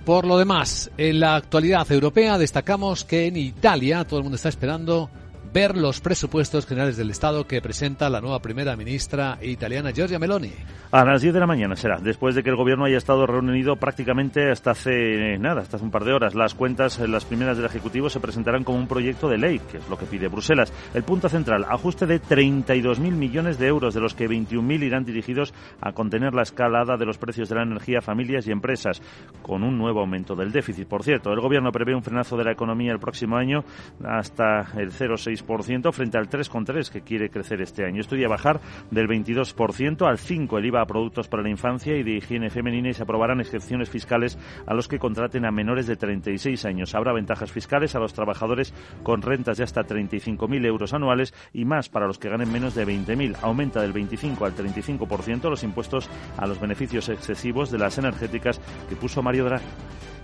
Por 0.05 0.25
lo 0.25 0.37
demás, 0.37 0.89
en 0.97 1.19
la 1.19 1.35
actualidad 1.35 1.91
europea 1.91 2.37
destacamos 2.37 3.03
que 3.03 3.27
en 3.27 3.35
Italia 3.35 4.05
todo 4.05 4.19
el 4.19 4.23
mundo 4.23 4.37
está 4.37 4.47
esperando 4.47 5.09
ver 5.57 5.75
los 5.75 6.01
presupuestos 6.01 6.67
generales 6.67 6.97
del 6.97 7.09
Estado 7.09 7.47
que 7.47 7.63
presenta 7.63 8.11
la 8.11 8.21
nueva 8.21 8.39
primera 8.43 8.75
ministra 8.75 9.39
italiana 9.41 9.89
Giorgia 9.89 10.19
Meloni. 10.19 10.51
A 10.91 11.03
las 11.03 11.23
10 11.23 11.33
de 11.33 11.39
la 11.39 11.47
mañana 11.47 11.75
será, 11.75 11.97
después 11.97 12.35
de 12.35 12.43
que 12.43 12.51
el 12.51 12.55
gobierno 12.55 12.85
haya 12.85 12.99
estado 12.99 13.25
reunido 13.25 13.75
prácticamente 13.75 14.51
hasta 14.51 14.71
hace 14.71 15.39
nada, 15.39 15.61
hasta 15.61 15.77
hace 15.77 15.85
un 15.85 15.89
par 15.89 16.05
de 16.05 16.13
horas. 16.13 16.35
Las 16.35 16.53
cuentas, 16.53 16.99
las 16.99 17.25
primeras 17.25 17.57
del 17.57 17.65
Ejecutivo, 17.65 18.07
se 18.07 18.19
presentarán 18.19 18.63
como 18.63 18.77
un 18.77 18.87
proyecto 18.87 19.27
de 19.27 19.39
ley, 19.39 19.59
que 19.71 19.79
es 19.79 19.89
lo 19.89 19.97
que 19.97 20.05
pide 20.05 20.27
Bruselas. 20.27 20.71
El 20.93 21.01
punto 21.01 21.27
central, 21.27 21.65
ajuste 21.67 22.05
de 22.05 22.21
32.000 22.21 22.99
millones 23.13 23.57
de 23.57 23.65
euros, 23.65 23.95
de 23.95 23.99
los 23.99 24.13
que 24.13 24.29
21.000 24.29 24.83
irán 24.83 25.05
dirigidos 25.05 25.55
a 25.81 25.91
contener 25.91 26.35
la 26.35 26.43
escalada 26.43 26.97
de 26.97 27.05
los 27.07 27.17
precios 27.17 27.49
de 27.49 27.55
la 27.55 27.63
energía 27.63 27.97
a 27.97 28.01
familias 28.03 28.45
y 28.45 28.51
empresas, 28.51 29.01
con 29.41 29.63
un 29.63 29.75
nuevo 29.75 30.01
aumento 30.01 30.35
del 30.35 30.51
déficit. 30.51 30.87
Por 30.87 31.03
cierto, 31.03 31.33
el 31.33 31.41
gobierno 31.41 31.71
prevé 31.71 31.95
un 31.95 32.03
frenazo 32.03 32.37
de 32.37 32.43
la 32.43 32.51
economía 32.51 32.91
el 32.91 32.99
próximo 32.99 33.37
año 33.37 33.65
hasta 34.05 34.67
el 34.77 34.91
0,6 34.91 35.46
frente 35.91 36.17
al 36.17 36.29
3,3% 36.29 36.89
que 36.89 37.01
quiere 37.01 37.29
crecer 37.29 37.61
este 37.61 37.85
año. 37.85 38.01
Estudia 38.01 38.27
bajar 38.27 38.59
del 38.91 39.07
22% 39.07 40.07
al 40.07 40.17
5% 40.17 40.57
el 40.57 40.65
IVA 40.65 40.81
a 40.81 40.85
productos 40.85 41.27
para 41.27 41.43
la 41.43 41.49
infancia 41.49 41.95
y 41.95 42.03
de 42.03 42.17
higiene 42.17 42.49
femenina 42.49 42.89
y 42.89 42.93
se 42.93 43.03
aprobarán 43.03 43.39
excepciones 43.39 43.89
fiscales 43.89 44.37
a 44.65 44.73
los 44.73 44.87
que 44.87 44.99
contraten 44.99 45.45
a 45.45 45.51
menores 45.51 45.87
de 45.87 45.95
36 45.95 46.65
años. 46.65 46.95
Habrá 46.95 47.13
ventajas 47.13 47.51
fiscales 47.51 47.95
a 47.95 47.99
los 47.99 48.13
trabajadores 48.13 48.73
con 49.03 49.21
rentas 49.21 49.57
de 49.57 49.63
hasta 49.63 49.85
35.000 49.85 50.65
euros 50.65 50.93
anuales 50.93 51.33
y 51.53 51.65
más 51.65 51.89
para 51.89 52.07
los 52.07 52.19
que 52.19 52.29
ganen 52.29 52.51
menos 52.51 52.75
de 52.75 52.85
20.000. 52.85 53.37
Aumenta 53.41 53.81
del 53.81 53.93
25 53.93 54.45
al 54.45 54.55
35% 54.55 55.49
los 55.49 55.63
impuestos 55.63 56.09
a 56.37 56.45
los 56.45 56.59
beneficios 56.59 57.09
excesivos 57.09 57.71
de 57.71 57.77
las 57.77 57.97
energéticas 57.97 58.59
que 58.89 58.95
puso 58.95 59.21
Mario 59.21 59.45
Draghi. 59.45 59.65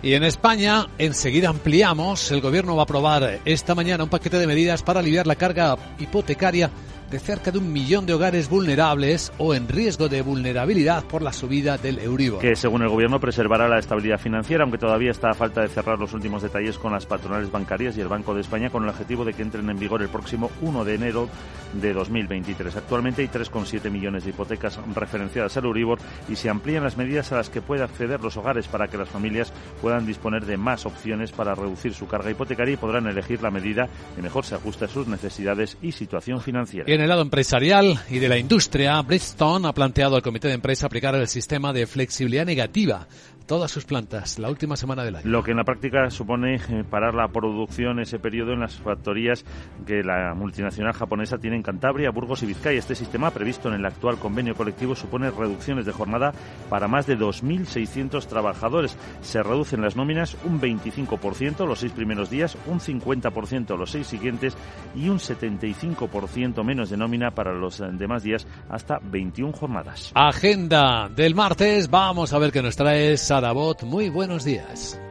Y 0.03 0.15
en 0.15 0.23
España, 0.25 0.87
enseguida 0.97 1.47
ampliamos, 1.47 2.29
el 2.31 2.41
Gobierno 2.41 2.75
va 2.75 2.81
a 2.81 2.83
aprobar 2.83 3.39
esta 3.45 3.73
mañana 3.73 4.03
un 4.03 4.09
paquete 4.09 4.37
de 4.37 4.45
medidas 4.45 4.83
para 4.83 4.99
aliviar 4.99 5.25
la 5.25 5.37
carga 5.37 5.77
hipotecaria 5.97 6.69
de 7.09 7.19
cerca 7.19 7.51
de 7.51 7.57
un 7.57 7.71
millón 7.71 8.05
de 8.05 8.13
hogares 8.13 8.49
vulnerables 8.49 9.31
o 9.37 9.53
en 9.53 9.67
riesgo 9.67 10.09
de 10.09 10.21
vulnerabilidad 10.21 11.03
por 11.05 11.21
la 11.21 11.33
subida 11.33 11.77
del 11.77 11.99
Euribor. 11.99 12.41
Que 12.41 12.55
según 12.55 12.81
el 12.81 12.89
gobierno 12.89 13.19
preservará 13.19 13.67
la 13.67 13.79
estabilidad 13.79 14.19
financiera, 14.19 14.63
aunque 14.63 14.77
todavía 14.77 15.11
está 15.11 15.29
a 15.29 15.33
falta 15.33 15.61
de 15.61 15.67
cerrar 15.67 15.99
los 15.99 16.13
últimos 16.13 16.41
detalles 16.41 16.77
con 16.77 16.93
las 16.93 17.05
patronales 17.05 17.51
bancarias 17.51 17.97
y 17.97 18.01
el 18.01 18.07
Banco 18.07 18.33
de 18.33 18.41
España 18.41 18.69
con 18.69 18.83
el 18.83 18.89
objetivo 18.89 19.25
de 19.25 19.33
que 19.33 19.41
entren 19.41 19.69
en 19.69 19.79
vigor 19.79 20.01
el 20.01 20.09
próximo 20.09 20.49
1 20.61 20.85
de 20.85 20.95
enero 20.95 21.29
de 21.73 21.93
2023. 21.93 22.75
Actualmente 22.75 23.21
hay 23.21 23.27
3,7 23.27 23.89
millones 23.91 24.23
de 24.23 24.31
hipotecas 24.31 24.79
referenciadas 24.95 25.55
al 25.57 25.65
Euribor 25.65 25.99
y 26.29 26.35
se 26.35 26.49
amplían 26.49 26.83
las 26.83 26.97
medidas 26.97 27.31
a 27.31 27.37
las 27.37 27.49
que 27.49 27.61
puede 27.61 27.83
acceder 27.83 28.21
los 28.21 28.37
hogares 28.37 28.67
para 28.67 28.87
que 28.87 28.97
las 28.97 29.09
familias 29.09 29.53
puedan 29.81 30.05
disponer 30.05 30.45
de 30.45 30.57
más 30.57 30.85
opciones 30.85 31.31
para 31.31 31.55
reducir 31.55 31.93
su 31.93 32.07
carga 32.07 32.31
hipotecaria 32.31 32.73
y 32.73 32.77
podrán 32.77 33.07
elegir 33.07 33.41
la 33.41 33.51
medida 33.51 33.87
que 34.15 34.21
mejor 34.21 34.45
se 34.45 34.55
ajuste 34.55 34.85
a 34.85 34.87
sus 34.87 35.07
necesidades 35.07 35.77
y 35.81 35.91
situación 35.91 36.41
financiera 36.41 36.85
el 37.03 37.09
lado 37.09 37.21
empresarial 37.21 37.99
y 38.09 38.19
de 38.19 38.29
la 38.29 38.37
industria, 38.37 39.01
Bridgestone 39.01 39.67
ha 39.67 39.73
planteado 39.73 40.15
al 40.15 40.21
comité 40.21 40.47
de 40.47 40.55
empresa 40.55 40.85
aplicar 40.85 41.13
el 41.15 41.27
sistema 41.27 41.73
de 41.73 41.85
flexibilidad 41.85 42.45
negativa 42.45 43.07
todas 43.45 43.71
sus 43.71 43.85
plantas 43.85 44.39
la 44.39 44.49
última 44.49 44.75
semana 44.75 45.03
del 45.03 45.17
año. 45.17 45.29
Lo 45.29 45.43
que 45.43 45.51
en 45.51 45.57
la 45.57 45.63
práctica 45.63 46.09
supone 46.09 46.55
eh, 46.55 46.83
parar 46.89 47.13
la 47.13 47.27
producción 47.27 47.99
ese 47.99 48.19
periodo 48.19 48.53
en 48.53 48.61
las 48.61 48.75
factorías 48.75 49.45
que 49.85 50.03
la 50.03 50.33
multinacional 50.33 50.93
japonesa 50.93 51.37
tiene 51.37 51.57
en 51.57 51.63
Cantabria, 51.63 52.11
Burgos 52.11 52.43
y 52.43 52.45
Vizcaya. 52.45 52.79
Este 52.79 52.95
sistema, 52.95 53.31
previsto 53.31 53.69
en 53.69 53.75
el 53.75 53.85
actual 53.85 54.17
convenio 54.17 54.55
colectivo, 54.55 54.95
supone 54.95 55.31
reducciones 55.31 55.85
de 55.85 55.91
jornada 55.91 56.33
para 56.69 56.87
más 56.87 57.07
de 57.07 57.17
2.600 57.17 58.25
trabajadores. 58.27 58.97
Se 59.21 59.43
reducen 59.43 59.81
las 59.81 59.95
nóminas 59.95 60.37
un 60.43 60.59
25% 60.59 61.65
los 61.65 61.79
seis 61.79 61.91
primeros 61.91 62.29
días, 62.29 62.57
un 62.67 62.79
50% 62.79 63.77
los 63.77 63.91
seis 63.91 64.07
siguientes 64.07 64.55
y 64.95 65.09
un 65.09 65.19
75% 65.19 66.63
menos 66.63 66.89
de 66.89 66.97
nómina 66.97 67.31
para 67.31 67.53
los 67.53 67.79
eh, 67.79 67.85
demás 67.91 68.23
días 68.23 68.47
hasta 68.69 68.99
21 69.01 69.53
jornadas. 69.53 70.11
Agenda 70.15 71.09
del 71.09 71.35
martes. 71.35 71.89
Vamos 71.89 72.33
a 72.33 72.39
ver 72.39 72.51
qué 72.51 72.61
nos 72.61 72.75
trae 72.75 73.17
Sara 73.33 73.51
Bot. 73.51 73.81
Muy 73.81 74.09
buenos 74.09 74.43
días. 74.43 75.01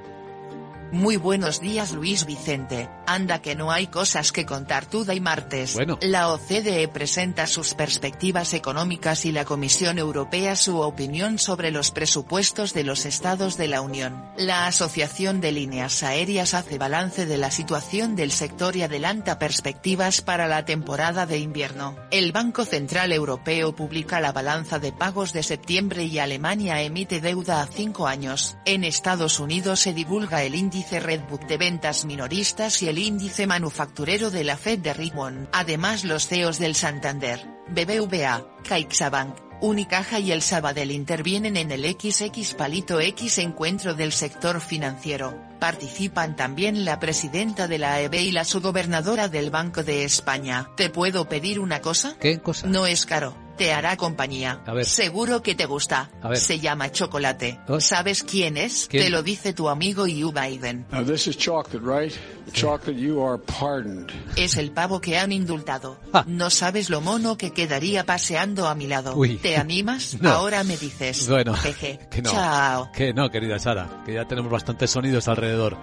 Muy 0.93 1.17
buenos 1.17 1.61
días 1.61 1.91
Luis 1.91 2.25
Vicente, 2.25 2.89
anda 3.15 3.41
que 3.41 3.55
no 3.55 3.71
hay 3.71 3.87
cosas 3.87 4.33
que 4.33 4.45
contar 4.45 4.87
Tuda 4.87 5.15
y 5.15 5.21
martes. 5.21 5.75
Bueno. 5.75 5.99
La 6.03 6.29
OCDE 6.33 6.89
presenta 6.89 7.47
sus 7.47 7.75
perspectivas 7.75 8.53
económicas 8.55 9.25
y 9.25 9.33
la 9.33 9.45
Comisión 9.45 9.99
Europea 9.99 10.57
su 10.57 10.81
opinión 10.81 11.39
sobre 11.39 11.71
los 11.71 11.93
presupuestos 11.93 12.75
de 12.75 12.85
los 12.85 13.07
estados 13.07 13.57
de 13.57 13.69
la 13.69 13.81
Unión. 13.81 14.25
La 14.37 14.67
Asociación 14.67 15.41
de 15.41 15.53
Líneas 15.53 16.03
Aéreas 16.03 16.55
hace 16.55 16.79
balance 16.79 17.27
de 17.27 17.39
la 17.39 17.51
situación 17.51 18.17
del 18.17 18.33
sector 18.33 18.77
y 18.77 18.83
adelanta 18.83 19.39
perspectivas 19.39 20.21
para 20.21 20.49
la 20.49 20.65
temporada 20.65 21.27
de 21.27 21.39
invierno. 21.39 21.97
El 22.11 22.33
Banco 22.33 22.65
Central 22.65 23.13
Europeo 23.13 23.75
publica 23.77 24.21
la 24.21 24.33
balanza 24.33 24.81
de 24.81 24.93
pagos 24.93 25.33
de 25.33 25.45
septiembre 25.45 26.05
y 26.05 26.19
Alemania 26.19 26.83
emite 26.83 27.21
deuda 27.21 27.63
a 27.63 27.67
cinco 27.67 28.09
años. 28.09 28.57
En 28.65 28.83
Estados 28.83 29.39
Unidos 29.39 29.81
se 29.81 29.95
divulga 29.95 30.43
el 30.43 30.55
índice 30.57 30.73
índice 30.73 31.01
Redbook 31.01 31.47
de 31.47 31.59
ventas 31.59 32.07
minoristas 32.07 32.83
y 32.83 32.89
el 32.89 32.99
índice 33.03 33.47
manufacturero 33.47 34.31
de 34.31 34.45
la 34.45 34.57
Fed 34.57 34.79
de 34.79 34.95
Richmond. 34.95 35.49
Además 35.53 36.05
los 36.05 36.27
CEOs 36.27 36.59
del 36.59 36.75
Santander, 36.75 37.47
BBVA, 37.69 38.47
CaixaBank, 38.67 39.37
Unicaja 39.63 40.19
y 40.19 40.33
el 40.33 40.43
Sabadell 40.43 40.91
intervienen 40.91 41.57
en 41.57 41.71
el 41.71 41.85
XX 41.85 42.55
Palito 42.55 42.99
X 42.99 43.39
encuentro 43.39 43.95
del 43.95 44.11
sector 44.11 44.61
financiero. 44.61 45.41
Participan 45.61 46.35
también 46.35 46.85
la 46.85 46.99
presidenta 46.99 47.69
de 47.69 47.79
la 47.79 47.95
AEB 47.95 48.15
y 48.15 48.33
la 48.33 48.45
subgobernadora 48.45 49.29
del 49.29 49.53
Banco 49.53 49.85
de 49.85 50.03
España. 50.03 50.69
¿Te 50.77 50.91
puedo 50.91 51.29
pedir 51.29 51.61
una 51.61 51.81
cosa? 51.81 52.17
¿Qué 52.19 52.41
cosa? 52.41 52.67
No 52.67 52.87
es 52.87 53.07
caro 53.07 53.37
te 53.63 53.73
hará 53.73 53.97
compañía. 53.97 54.61
A 54.67 54.73
ver. 54.73 54.85
Seguro 54.85 55.43
que 55.43 55.55
te 55.55 55.67
gusta. 55.67 56.11
A 56.21 56.29
ver. 56.29 56.39
Se 56.39 56.59
llama 56.59 56.91
chocolate. 56.91 57.61
¿Oh? 57.69 57.81
¿Sabes 57.81 58.25
quién 58.25 58.57
es? 58.57 58.89
¿Quién? 58.91 59.05
Te 59.05 59.11
lo 59.11 59.23
dice 59.23 59.53
tu 59.53 59.69
amigo 59.69 60.03
Hugh 60.05 60.33
Biden. 60.33 60.85
Now 60.91 61.05
this 61.05 61.29
is 61.29 61.37
chocolate, 61.37 61.79
right? 61.79 62.13
Chocolate 62.53 62.97
you 62.97 63.25
are 63.25 63.41
pardoned. 63.41 64.11
Es 64.37 64.57
el 64.57 64.73
pavo 64.73 65.01
que 65.01 65.17
han 65.17 65.31
indultado. 65.31 65.97
Ah. 66.13 66.25
No 66.27 66.51
sabes 66.51 66.91
lo 66.91 67.01
mono 67.01 67.37
que 67.37 67.53
quedaría 67.53 68.05
paseando 68.05 68.67
a 68.67 68.75
mi 68.75 68.89
lado. 68.89 69.15
Uy. 69.15 69.37
¿Te 69.37 69.57
animas? 69.57 70.17
No. 70.23 70.31
Ahora 70.31 70.63
me 70.63 70.77
dices. 70.77 71.29
Bueno, 71.29 71.55
Jeje. 71.55 71.99
que 72.11 72.23
no. 72.23 72.31
Chao. 72.31 72.93
Que 72.93 73.13
no, 73.13 73.29
querida 73.29 73.59
Sara, 73.59 74.03
que 74.05 74.15
ya 74.15 74.25
tenemos 74.25 74.53
bastantes 74.53 74.91
sonidos 74.91 75.27
alrededor. 75.27 75.77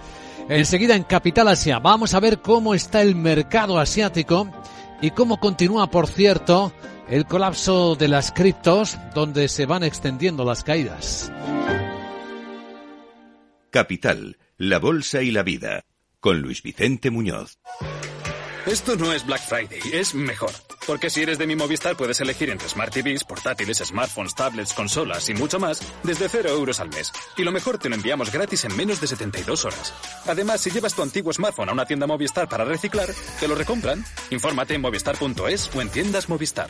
Enseguida 0.48 0.96
en 0.96 1.04
Capital 1.04 1.50
Asia 1.50 1.80
vamos 1.80 2.14
a 2.14 2.20
ver 2.22 2.40
cómo 2.40 2.74
está 2.74 3.02
el 3.02 3.16
mercado 3.16 3.80
asiático 3.80 4.50
y 5.02 5.12
cómo 5.12 5.40
continúa, 5.40 5.90
por 5.90 6.08
cierto, 6.08 6.72
el 7.10 7.26
colapso 7.26 7.96
de 7.96 8.08
las 8.08 8.32
criptos, 8.32 8.98
donde 9.16 9.48
se 9.48 9.66
van 9.66 9.84
extendiendo 9.84 10.46
las 10.46 10.64
caídas. 10.64 11.32
Capital, 13.72 14.38
la 14.58 14.80
Bolsa 14.80 15.22
y 15.22 15.32
la 15.32 15.44
Vida, 15.44 15.86
con 16.20 16.42
Luis 16.42 16.62
Vicente 16.62 17.10
Muñoz. 17.10 17.60
Esto 18.66 18.96
no 18.96 19.14
es 19.14 19.26
Black 19.26 19.42
Friday, 19.42 19.80
es 19.94 20.14
mejor. 20.14 20.52
Porque 20.86 21.10
si 21.10 21.22
eres 21.22 21.38
de 21.38 21.48
mi 21.48 21.56
Movistar 21.56 21.96
puedes 21.96 22.20
elegir 22.22 22.50
entre 22.50 22.68
Smart 22.68 22.94
TVs, 22.94 23.24
portátiles, 23.24 23.78
smartphones, 23.78 24.36
tablets, 24.36 24.74
consolas 24.74 25.30
y 25.30 25.34
mucho 25.34 25.60
más 25.60 25.82
desde 26.04 26.30
0 26.30 26.50
euros 26.50 26.80
al 26.80 26.90
mes. 26.90 27.12
Y 27.38 27.44
lo 27.44 27.52
mejor 27.52 27.78
te 27.78 27.90
lo 27.90 27.96
enviamos 27.96 28.32
gratis 28.32 28.66
en 28.66 28.76
menos 28.76 29.02
de 29.02 29.08
72 29.08 29.66
horas. 29.66 29.94
Además, 30.28 30.62
si 30.62 30.72
llevas 30.72 30.94
tu 30.94 31.02
antiguo 31.02 31.32
smartphone 31.32 31.70
a 31.70 31.74
una 31.74 31.86
tienda 31.86 32.06
Movistar 32.06 32.50
para 32.50 32.66
reciclar, 32.66 33.10
te 33.40 33.48
lo 33.48 33.56
recompran. 33.56 34.04
Infórmate 34.30 34.76
en 34.76 34.82
movistar.es 34.82 35.76
o 35.76 35.82
en 35.82 35.90
tiendas 35.90 36.28
Movistar. 36.28 36.70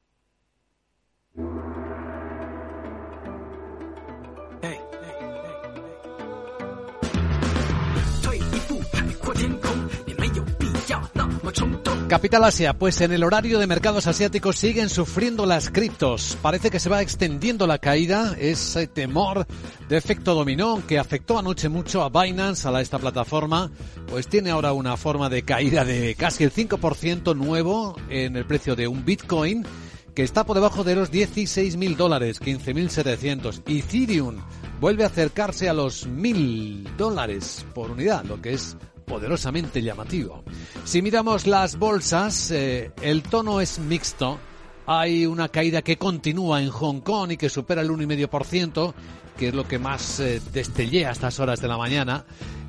Capital 12.07 12.43
Asia, 12.43 12.73
pues 12.73 12.99
en 13.01 13.11
el 13.11 13.23
horario 13.23 13.57
de 13.57 13.67
mercados 13.67 14.07
asiáticos 14.07 14.57
siguen 14.57 14.89
sufriendo 14.89 15.45
las 15.45 15.69
criptos. 15.69 16.37
Parece 16.41 16.69
que 16.69 16.79
se 16.79 16.89
va 16.89 17.01
extendiendo 17.01 17.67
la 17.67 17.77
caída, 17.77 18.35
ese 18.37 18.87
temor 18.87 19.45
de 19.87 19.97
efecto 19.97 20.33
dominó 20.33 20.83
que 20.85 20.99
afectó 20.99 21.39
anoche 21.39 21.69
mucho 21.69 22.03
a 22.03 22.09
Binance, 22.09 22.67
a 22.67 22.81
esta 22.81 22.99
plataforma, 22.99 23.71
pues 24.09 24.27
tiene 24.27 24.51
ahora 24.51 24.73
una 24.73 24.97
forma 24.97 25.29
de 25.29 25.43
caída 25.43 25.85
de 25.85 26.15
casi 26.15 26.43
el 26.43 26.51
5% 26.51 27.35
nuevo 27.35 27.95
en 28.09 28.35
el 28.35 28.45
precio 28.45 28.75
de 28.75 28.87
un 28.87 29.05
Bitcoin 29.05 29.65
que 30.13 30.23
está 30.23 30.45
por 30.45 30.55
debajo 30.55 30.83
de 30.83 30.95
los 30.95 31.11
16 31.11 31.77
mil 31.77 31.95
dólares, 31.95 32.41
15.700. 32.41 33.63
Ethereum 33.67 34.37
vuelve 34.79 35.03
a 35.03 35.07
acercarse 35.07 35.69
a 35.69 35.73
los 35.73 36.07
mil 36.07 36.87
dólares 36.97 37.65
por 37.73 37.91
unidad, 37.91 38.25
lo 38.25 38.41
que 38.41 38.53
es 38.53 38.75
poderosamente 39.11 39.81
llamativo. 39.81 40.41
Si 40.85 41.01
miramos 41.01 41.45
las 41.45 41.77
bolsas, 41.77 42.49
eh, 42.49 42.91
el 43.01 43.23
tono 43.23 43.59
es 43.59 43.77
mixto. 43.77 44.39
Hay 44.85 45.25
una 45.25 45.49
caída 45.49 45.81
que 45.81 45.97
continúa 45.97 46.61
en 46.61 46.69
Hong 46.69 47.01
Kong 47.01 47.33
y 47.33 47.37
que 47.37 47.49
supera 47.49 47.81
el 47.81 47.89
1,5%, 47.89 48.93
que 49.37 49.49
es 49.49 49.53
lo 49.53 49.67
que 49.67 49.79
más 49.79 50.21
eh, 50.21 50.41
destellé 50.53 51.05
a 51.07 51.11
estas 51.11 51.41
horas 51.41 51.59
de 51.59 51.67
la 51.67 51.77
mañana, 51.77 52.23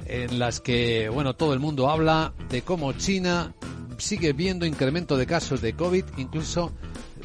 en 0.04 0.40
las 0.40 0.60
que, 0.60 1.08
bueno, 1.08 1.34
todo 1.34 1.54
el 1.54 1.60
mundo 1.60 1.88
habla 1.88 2.32
de 2.50 2.62
cómo 2.62 2.92
China 2.94 3.54
sigue 3.98 4.32
viendo 4.32 4.66
incremento 4.66 5.16
de 5.16 5.26
casos 5.26 5.60
de 5.60 5.74
COVID, 5.74 6.04
incluso 6.16 6.72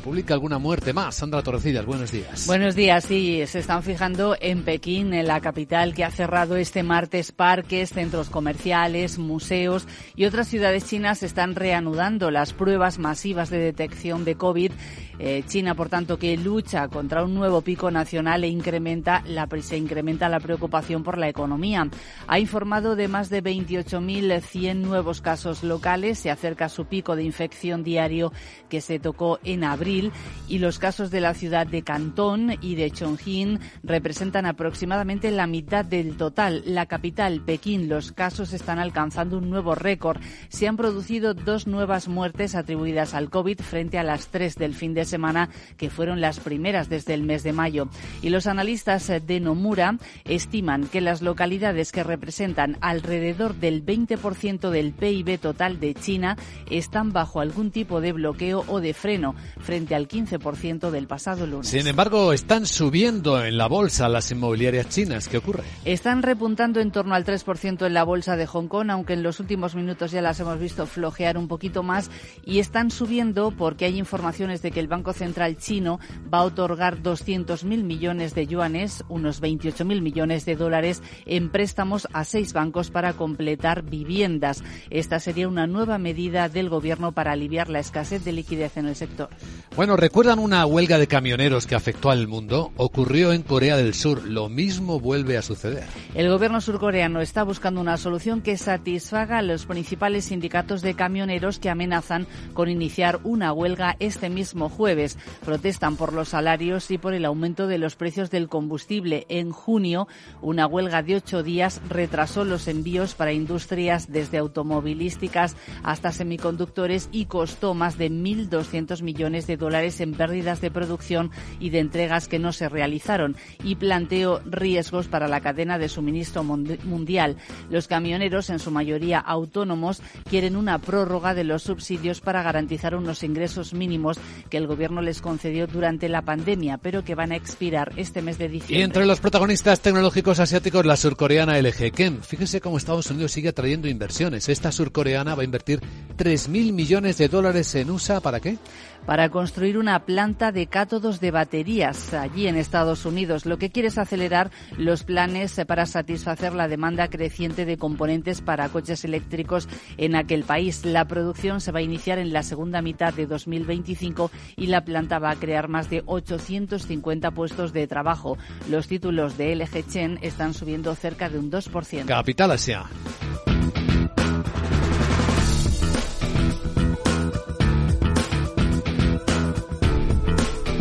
publica 0.07 0.33
alguna 0.33 0.57
muerte 0.57 0.93
más. 0.93 1.15
Sandra 1.15 1.43
Torrecillas, 1.43 1.85
buenos 1.85 2.13
días. 2.13 2.47
Buenos 2.47 2.75
días, 2.75 3.03
sí, 3.03 3.43
se 3.45 3.59
están 3.59 3.83
fijando 3.83 4.37
en 4.39 4.63
Pekín, 4.63 5.13
en 5.13 5.27
la 5.27 5.41
capital, 5.41 5.93
que 5.93 6.05
ha 6.05 6.11
cerrado 6.11 6.55
este 6.55 6.81
martes 6.81 7.33
parques, 7.33 7.89
centros 7.89 8.29
comerciales, 8.29 9.17
museos 9.17 9.85
y 10.15 10.23
otras 10.23 10.47
ciudades 10.47 10.85
chinas 10.85 11.23
están 11.23 11.55
reanudando 11.55 12.31
las 12.31 12.53
pruebas 12.53 12.99
masivas 12.99 13.49
de 13.49 13.57
detección 13.57 14.23
de 14.23 14.35
COVID 14.35 14.71
eh, 15.19 15.43
China, 15.47 15.75
por 15.75 15.89
tanto, 15.89 16.17
que 16.17 16.37
lucha 16.37 16.87
contra 16.87 17.23
un 17.23 17.33
nuevo 17.33 17.61
pico 17.61 17.89
nacional 17.89 18.43
e 18.43 18.47
incrementa 18.47 19.23
la, 19.25 19.47
se 19.61 19.77
incrementa 19.77 20.29
la 20.29 20.39
preocupación 20.39 21.03
por 21.03 21.17
la 21.17 21.27
economía. 21.27 21.89
Ha 22.27 22.39
informado 22.39 22.95
de 22.95 23.07
más 23.07 23.29
de 23.29 23.43
28.100 23.43 24.75
nuevos 24.75 25.21
casos 25.21 25.63
locales, 25.63 26.19
se 26.19 26.29
acerca 26.29 26.65
a 26.65 26.69
su 26.69 26.85
pico 26.85 27.15
de 27.15 27.23
infección 27.23 27.83
diario 27.83 28.31
que 28.69 28.81
se 28.81 28.99
tocó 28.99 29.39
en 29.43 29.63
abril 29.63 30.11
y 30.47 30.59
los 30.59 30.79
casos 30.79 31.09
de 31.09 31.21
la 31.21 31.33
ciudad 31.33 31.65
de 31.65 31.81
Cantón 31.81 32.53
y 32.61 32.75
de 32.75 32.91
Chongqing 32.91 33.59
representan 33.83 34.45
aproximadamente 34.45 35.31
la 35.31 35.47
mitad 35.47 35.83
del 35.83 36.17
total. 36.17 36.63
La 36.65 36.85
capital, 36.85 37.41
Pekín, 37.41 37.89
los 37.89 38.11
casos 38.11 38.53
están 38.53 38.79
alcanzando 38.79 39.37
un 39.37 39.49
nuevo 39.49 39.73
récord. 39.73 40.21
Se 40.49 40.67
han 40.67 40.77
producido 40.77 41.33
dos 41.33 41.67
nuevas 41.67 42.07
muertes 42.07 42.55
atribuidas 42.55 43.13
al 43.13 43.29
COVID 43.29 43.59
frente 43.61 43.97
a 43.97 44.03
las 44.03 44.27
tres 44.27 44.55
del 44.55 44.73
fin 44.73 44.93
de 44.93 45.06
semana, 45.07 45.49
que 45.77 45.89
fueron 45.89 46.21
las 46.21 46.39
primeras 46.39 46.89
desde 46.89 47.13
el 47.13 47.23
mes 47.23 47.43
de 47.43 47.53
mayo. 47.53 47.89
Y 48.21 48.29
los 48.29 48.47
analistas 48.47 49.07
de 49.07 49.39
Nomura 49.39 49.97
estiman 50.25 50.87
que 50.87 51.01
las 51.01 51.21
localidades 51.21 51.91
que 51.91 52.03
representan 52.03 52.77
alrededor 52.81 53.55
del 53.55 53.85
20% 53.85 54.69
del 54.69 54.93
PIB 54.93 55.39
total 55.39 55.79
de 55.79 55.93
China 55.93 56.37
están 56.69 57.11
bajo 57.11 57.39
algún 57.39 57.71
tipo 57.71 58.01
de 58.01 58.13
bloqueo 58.13 58.63
o 58.67 58.81
de 58.81 58.93
freno 58.93 59.35
frente 59.59 59.95
al 59.95 60.07
15% 60.07 60.91
del 60.91 61.07
pasado 61.07 61.47
lunes. 61.47 61.67
Sin 61.67 61.87
embargo, 61.87 62.33
están 62.33 62.65
subiendo 62.65 63.43
en 63.43 63.57
la 63.57 63.67
bolsa 63.67 64.09
las 64.09 64.31
inmobiliarias 64.31 64.89
chinas. 64.89 65.27
¿Qué 65.27 65.37
ocurre? 65.37 65.63
Están 65.85 66.21
repuntando 66.23 66.79
en 66.79 66.91
torno 66.91 67.15
al 67.15 67.25
3% 67.25 67.85
en 67.85 67.93
la 67.93 68.03
bolsa 68.03 68.35
de 68.35 68.45
Hong 68.45 68.67
Kong, 68.67 68.89
aunque 68.89 69.13
en 69.13 69.23
los 69.23 69.39
últimos 69.39 69.75
minutos 69.75 70.11
ya 70.11 70.21
las 70.21 70.39
hemos 70.39 70.59
visto 70.59 70.85
flojear 70.85 71.37
un 71.37 71.47
poquito 71.47 71.83
más 71.83 72.09
y 72.45 72.59
están 72.59 72.91
subiendo 72.91 73.51
porque 73.51 73.85
hay 73.85 73.97
informaciones 73.97 74.61
de 74.61 74.71
que 74.71 74.79
el 74.79 74.87
Banco 74.87 74.96
Central 75.13 75.57
chino 75.57 75.99
va 76.33 76.39
a 76.39 76.43
otorgar 76.43 77.01
200.000 77.01 77.83
millones 77.83 78.33
de 78.35 78.47
yuanes, 78.47 79.03
unos 79.09 79.41
28.000 79.41 80.01
millones 80.01 80.45
de 80.45 80.55
dólares, 80.55 81.01
en 81.25 81.49
préstamos 81.49 82.07
a 82.13 82.23
seis 82.23 82.53
bancos 82.53 82.89
para 82.89 83.13
completar 83.13 83.83
viviendas. 83.83 84.63
Esta 84.89 85.19
sería 85.19 85.47
una 85.47 85.67
nueva 85.67 85.97
medida 85.97 86.49
del 86.49 86.69
gobierno 86.69 87.11
para 87.11 87.31
aliviar 87.31 87.69
la 87.69 87.79
escasez 87.79 88.25
de 88.25 88.33
liquidez 88.33 88.77
en 88.77 88.87
el 88.87 88.95
sector. 88.95 89.29
Bueno, 89.75 89.95
¿recuerdan 89.95 90.39
una 90.39 90.65
huelga 90.65 90.97
de 90.97 91.07
camioneros 91.07 91.67
que 91.67 91.75
afectó 91.75 92.09
al 92.09 92.27
mundo? 92.27 92.71
Ocurrió 92.77 93.33
en 93.33 93.43
Corea 93.43 93.77
del 93.77 93.93
Sur. 93.93 94.23
Lo 94.25 94.49
mismo 94.49 94.99
vuelve 94.99 95.37
a 95.37 95.41
suceder. 95.41 95.83
El 96.15 96.29
gobierno 96.29 96.61
surcoreano 96.61 97.21
está 97.21 97.43
buscando 97.43 97.79
una 97.79 97.97
solución 97.97 98.41
que 98.41 98.57
satisfaga 98.57 99.37
a 99.37 99.43
los 99.43 99.65
principales 99.65 100.25
sindicatos 100.25 100.81
de 100.81 100.95
camioneros 100.95 101.59
que 101.59 101.69
amenazan 101.69 102.27
con 102.53 102.69
iniciar 102.69 103.19
una 103.23 103.53
huelga 103.53 103.95
este 103.99 104.29
mismo 104.29 104.69
jueves 104.69 104.86
jueves. 104.87 105.17
Protestan 105.43 105.97
por 105.97 106.13
los 106.13 106.29
salarios 106.29 106.91
y 106.91 106.97
por 106.97 107.13
el 107.13 107.25
aumento 107.25 107.67
de 107.67 107.77
los 107.77 107.97
precios 107.97 108.31
del 108.31 108.47
combustible. 108.47 109.25
En 109.27 109.51
junio, 109.51 110.07
una 110.41 110.65
huelga 110.65 111.03
de 111.03 111.17
ocho 111.17 111.43
días 111.43 111.81
retrasó 111.89 112.45
los 112.45 112.69
envíos 112.69 113.13
para 113.13 113.33
industrias 113.33 114.09
desde 114.09 114.37
automovilísticas 114.37 115.57
hasta 115.83 116.13
semiconductores 116.13 117.09
y 117.11 117.25
costó 117.25 117.73
más 117.73 117.97
de 117.97 118.09
1.200 118.09 119.01
millones 119.01 119.45
de 119.45 119.57
dólares 119.57 119.99
en 119.99 120.13
pérdidas 120.13 120.61
de 120.61 120.71
producción 120.71 121.31
y 121.59 121.69
de 121.69 121.79
entregas 121.79 122.29
que 122.29 122.39
no 122.39 122.53
se 122.53 122.69
realizaron 122.69 123.35
y 123.65 123.75
planteó 123.75 124.39
riesgos 124.45 125.09
para 125.09 125.27
la 125.27 125.41
cadena 125.41 125.77
de 125.77 125.89
suministro 125.89 126.45
mundial. 126.45 127.35
Los 127.69 127.89
camioneros, 127.89 128.49
en 128.49 128.59
su 128.59 128.71
mayoría 128.71 129.19
autónomos, 129.19 130.01
quieren 130.29 130.55
una 130.55 130.79
prórroga 130.79 131.33
de 131.33 131.43
los 131.43 131.63
subsidios 131.63 132.21
para 132.21 132.41
garantizar 132.41 132.95
unos 132.95 133.23
ingresos 133.23 133.73
mínimos 133.73 134.17
que 134.49 134.55
el 134.55 134.65
gobierno 134.65 134.76
les 134.77 135.21
concedió 135.21 135.67
durante 135.67 136.07
la 136.07 136.21
pandemia, 136.21 136.77
pero 136.77 137.03
que 137.03 137.15
van 137.15 137.31
a 137.31 137.35
expirar 137.35 137.93
este 137.97 138.21
mes 138.21 138.37
de 138.37 138.47
diciembre. 138.47 138.79
Y 138.79 138.83
entre 138.83 139.05
los 139.05 139.19
protagonistas 139.19 139.81
tecnológicos 139.81 140.39
asiáticos, 140.39 140.85
la 140.85 140.95
surcoreana 140.95 141.59
LG 141.59 141.91
Chem. 141.91 142.21
Fíjense 142.21 142.61
cómo 142.61 142.77
Estados 142.77 143.09
Unidos 143.09 143.31
sigue 143.31 143.49
atrayendo 143.49 143.87
inversiones. 143.87 144.49
Esta 144.49 144.71
surcoreana 144.71 145.35
va 145.35 145.41
a 145.41 145.45
invertir 145.45 145.81
3.000 146.17 146.73
millones 146.73 147.17
de 147.17 147.27
dólares 147.27 147.73
en 147.75 147.89
USA. 147.89 148.21
¿Para 148.21 148.39
qué? 148.39 148.57
Para 149.05 149.29
construir 149.29 149.77
una 149.77 150.05
planta 150.05 150.51
de 150.51 150.67
cátodos 150.67 151.21
de 151.21 151.31
baterías 151.31 152.13
allí 152.13 152.47
en 152.47 152.57
Estados 152.57 153.05
Unidos. 153.05 153.45
Lo 153.45 153.57
que 153.57 153.69
quiere 153.69 153.87
es 153.87 153.97
acelerar 153.97 154.51
los 154.77 155.03
planes 155.03 155.59
para 155.65 155.85
satisfacer 155.85 156.53
la 156.53 156.67
demanda 156.67 157.07
creciente 157.09 157.63
de 157.63 157.77
componentes 157.77 158.41
para 158.41 158.67
coches 158.67 159.05
eléctricos 159.05 159.69
en 159.97 160.15
aquel 160.15 160.43
país. 160.43 160.83
La 160.83 161.05
producción 161.05 161.61
se 161.61 161.71
va 161.71 161.79
a 161.79 161.83
iniciar 161.83 162.19
en 162.19 162.33
la 162.33 162.43
segunda 162.43 162.81
mitad 162.81 163.13
de 163.13 163.27
2025 163.27 164.29
y 164.57 164.66
la 164.67 164.85
planta 164.85 165.19
va 165.19 165.31
a 165.31 165.35
crear 165.35 165.67
más 165.67 165.89
de 165.89 166.03
850 166.05 167.31
puestos 167.31 167.73
de 167.73 167.87
trabajo. 167.87 168.37
Los 168.69 168.87
títulos 168.87 169.37
de 169.37 169.55
LG 169.55 169.87
Chen 169.87 170.19
están 170.21 170.53
subiendo 170.53 170.93
cerca 170.95 171.29
de 171.29 171.39
un 171.39 171.51
2%. 171.51 172.05
Capital 172.05 172.51
Asia. 172.51 172.83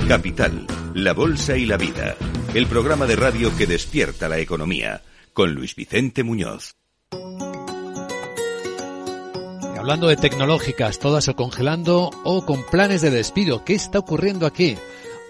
Capital, 0.08 0.66
la 0.94 1.12
Bolsa 1.14 1.56
y 1.56 1.66
la 1.66 1.76
Vida. 1.76 2.14
El 2.54 2.66
programa 2.66 3.06
de 3.06 3.16
radio 3.16 3.50
que 3.56 3.66
despierta 3.66 4.28
la 4.28 4.38
economía. 4.38 5.02
Con 5.32 5.52
Luis 5.52 5.74
Vicente 5.74 6.22
Muñoz. 6.22 6.76
Hablando 9.86 10.08
de 10.08 10.16
tecnológicas, 10.16 10.98
todas 10.98 11.28
o 11.28 11.36
congelando 11.36 12.10
o 12.24 12.44
con 12.44 12.64
planes 12.64 13.02
de 13.02 13.10
despido. 13.10 13.64
¿Qué 13.64 13.74
está 13.74 14.00
ocurriendo 14.00 14.44
aquí? 14.44 14.76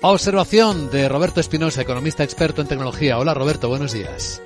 Observación 0.00 0.90
de 0.90 1.10
Roberto 1.10 1.40
Espinosa, 1.40 1.82
economista 1.82 2.24
experto 2.24 2.62
en 2.62 2.68
tecnología. 2.68 3.18
Hola 3.18 3.34
Roberto, 3.34 3.68
buenos 3.68 3.92
días. 3.92 4.40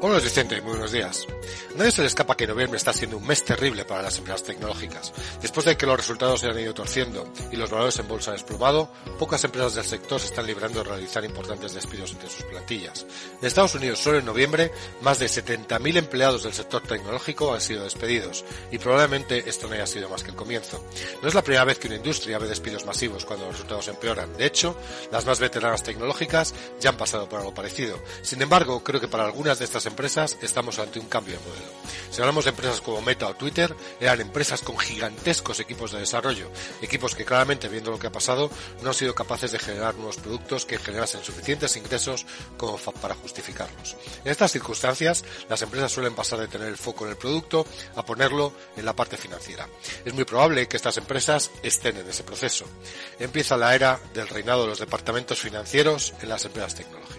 Hola 0.00 0.20
Vicente, 0.20 0.62
muy 0.62 0.74
buenos 0.74 0.92
días. 0.92 1.26
nadie 1.74 1.90
se 1.90 2.02
le 2.02 2.06
escapa 2.06 2.36
que 2.36 2.46
noviembre 2.46 2.76
está 2.76 2.92
siendo 2.92 3.16
un 3.16 3.26
mes 3.26 3.44
terrible 3.44 3.84
para 3.84 4.02
las 4.02 4.16
empresas 4.16 4.44
tecnológicas. 4.44 5.12
Después 5.42 5.66
de 5.66 5.76
que 5.76 5.86
los 5.86 5.96
resultados 5.96 6.38
se 6.38 6.46
han 6.46 6.56
ido 6.56 6.72
torciendo 6.72 7.28
y 7.50 7.56
los 7.56 7.68
valores 7.68 7.98
en 7.98 8.06
bolsa 8.06 8.30
han 8.30 8.36
desplomado, 8.36 8.92
pocas 9.18 9.42
empresas 9.42 9.74
del 9.74 9.84
sector 9.84 10.20
se 10.20 10.26
están 10.26 10.46
librando 10.46 10.84
de 10.84 10.88
realizar 10.88 11.24
importantes 11.24 11.74
despidos 11.74 12.12
entre 12.12 12.30
sus 12.30 12.44
plantillas. 12.44 13.06
En 13.40 13.46
Estados 13.48 13.74
Unidos, 13.74 13.98
solo 13.98 14.18
en 14.18 14.24
noviembre, 14.24 14.70
más 15.00 15.18
de 15.18 15.26
70.000 15.26 15.96
empleados 15.96 16.44
del 16.44 16.52
sector 16.52 16.80
tecnológico 16.82 17.52
han 17.52 17.60
sido 17.60 17.82
despedidos 17.82 18.44
y 18.70 18.78
probablemente 18.78 19.48
esto 19.48 19.66
no 19.66 19.74
haya 19.74 19.86
sido 19.86 20.08
más 20.08 20.22
que 20.22 20.30
el 20.30 20.36
comienzo. 20.36 20.84
No 21.22 21.28
es 21.28 21.34
la 21.34 21.42
primera 21.42 21.64
vez 21.64 21.80
que 21.80 21.88
una 21.88 21.96
industria 21.96 22.38
ve 22.38 22.46
despidos 22.46 22.86
masivos 22.86 23.24
cuando 23.24 23.46
los 23.46 23.54
resultados 23.54 23.88
empeoran. 23.88 24.32
De 24.36 24.46
hecho, 24.46 24.76
las 25.10 25.26
más 25.26 25.40
veteranas 25.40 25.82
tecnológicas 25.82 26.54
ya 26.78 26.90
han 26.90 26.96
pasado 26.96 27.28
por 27.28 27.40
algo 27.40 27.52
parecido. 27.52 27.98
Sin 28.22 28.40
embargo, 28.40 28.84
creo 28.84 29.00
que 29.00 29.08
para 29.08 29.24
algunas 29.24 29.58
de 29.58 29.64
estas 29.64 29.87
empresas 29.88 30.38
estamos 30.42 30.78
ante 30.78 31.00
un 31.00 31.06
cambio 31.06 31.34
de 31.34 31.44
modelo. 31.44 31.78
Si 32.10 32.20
hablamos 32.20 32.44
de 32.44 32.50
empresas 32.50 32.80
como 32.80 33.02
Meta 33.02 33.26
o 33.26 33.34
Twitter, 33.34 33.74
eran 34.00 34.20
empresas 34.20 34.62
con 34.62 34.78
gigantescos 34.78 35.60
equipos 35.60 35.92
de 35.92 36.00
desarrollo, 36.00 36.50
equipos 36.80 37.14
que 37.14 37.24
claramente 37.24 37.68
viendo 37.68 37.90
lo 37.90 37.98
que 37.98 38.06
ha 38.06 38.12
pasado 38.12 38.50
no 38.82 38.88
han 38.88 38.94
sido 38.94 39.14
capaces 39.14 39.52
de 39.52 39.58
generar 39.58 39.94
nuevos 39.96 40.16
productos 40.16 40.64
que 40.64 40.78
generasen 40.78 41.22
suficientes 41.22 41.76
ingresos 41.76 42.26
como 42.56 42.78
para 42.78 43.14
justificarlos. 43.14 43.96
En 44.24 44.30
estas 44.30 44.52
circunstancias, 44.52 45.24
las 45.48 45.62
empresas 45.62 45.92
suelen 45.92 46.14
pasar 46.14 46.38
de 46.38 46.48
tener 46.48 46.68
el 46.68 46.76
foco 46.76 47.04
en 47.04 47.10
el 47.10 47.16
producto 47.16 47.66
a 47.96 48.04
ponerlo 48.04 48.52
en 48.76 48.84
la 48.84 48.94
parte 48.94 49.16
financiera. 49.16 49.68
Es 50.04 50.14
muy 50.14 50.24
probable 50.24 50.68
que 50.68 50.76
estas 50.76 50.96
empresas 50.96 51.50
estén 51.62 51.96
en 51.96 52.08
ese 52.08 52.24
proceso. 52.24 52.64
Empieza 53.18 53.56
la 53.56 53.74
era 53.74 54.00
del 54.14 54.28
reinado 54.28 54.62
de 54.62 54.68
los 54.68 54.78
departamentos 54.78 55.38
financieros 55.38 56.14
en 56.22 56.28
las 56.28 56.44
empresas 56.44 56.74
tecnológicas. 56.74 57.17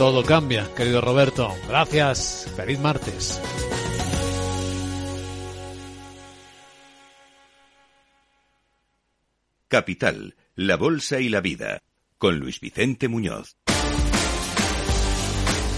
Todo 0.00 0.24
cambia, 0.24 0.66
querido 0.74 1.02
Roberto. 1.02 1.54
Gracias. 1.68 2.50
Feliz 2.56 2.80
martes. 2.80 3.38
Capital, 9.68 10.36
la 10.54 10.78
Bolsa 10.78 11.20
y 11.20 11.28
la 11.28 11.42
Vida, 11.42 11.82
con 12.16 12.38
Luis 12.38 12.60
Vicente 12.60 13.08
Muñoz. 13.08 13.56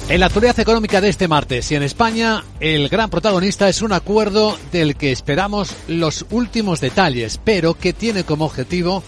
En 0.08 0.20
la 0.20 0.26
actualidad 0.26 0.60
económica 0.60 1.00
de 1.00 1.08
este 1.08 1.26
martes 1.26 1.72
y 1.72 1.74
en 1.74 1.82
España, 1.82 2.44
el 2.60 2.88
gran 2.88 3.10
protagonista 3.10 3.68
es 3.68 3.82
un 3.82 3.92
acuerdo 3.92 4.56
del 4.70 4.94
que 4.94 5.10
esperamos 5.10 5.74
los 5.88 6.26
últimos 6.30 6.80
detalles, 6.80 7.40
pero 7.44 7.74
que 7.74 7.92
tiene 7.92 8.22
como 8.22 8.44
objetivo 8.44 9.02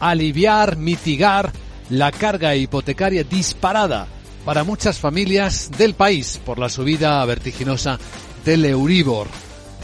aliviar, 0.00 0.76
mitigar 0.76 1.52
la 1.88 2.10
carga 2.10 2.56
hipotecaria 2.56 3.22
disparada 3.22 4.08
para 4.46 4.62
muchas 4.62 5.00
familias 5.00 5.72
del 5.76 5.94
país 5.94 6.40
por 6.46 6.60
la 6.60 6.68
subida 6.68 7.22
vertiginosa 7.24 7.98
del 8.44 8.64
Euribor 8.64 9.26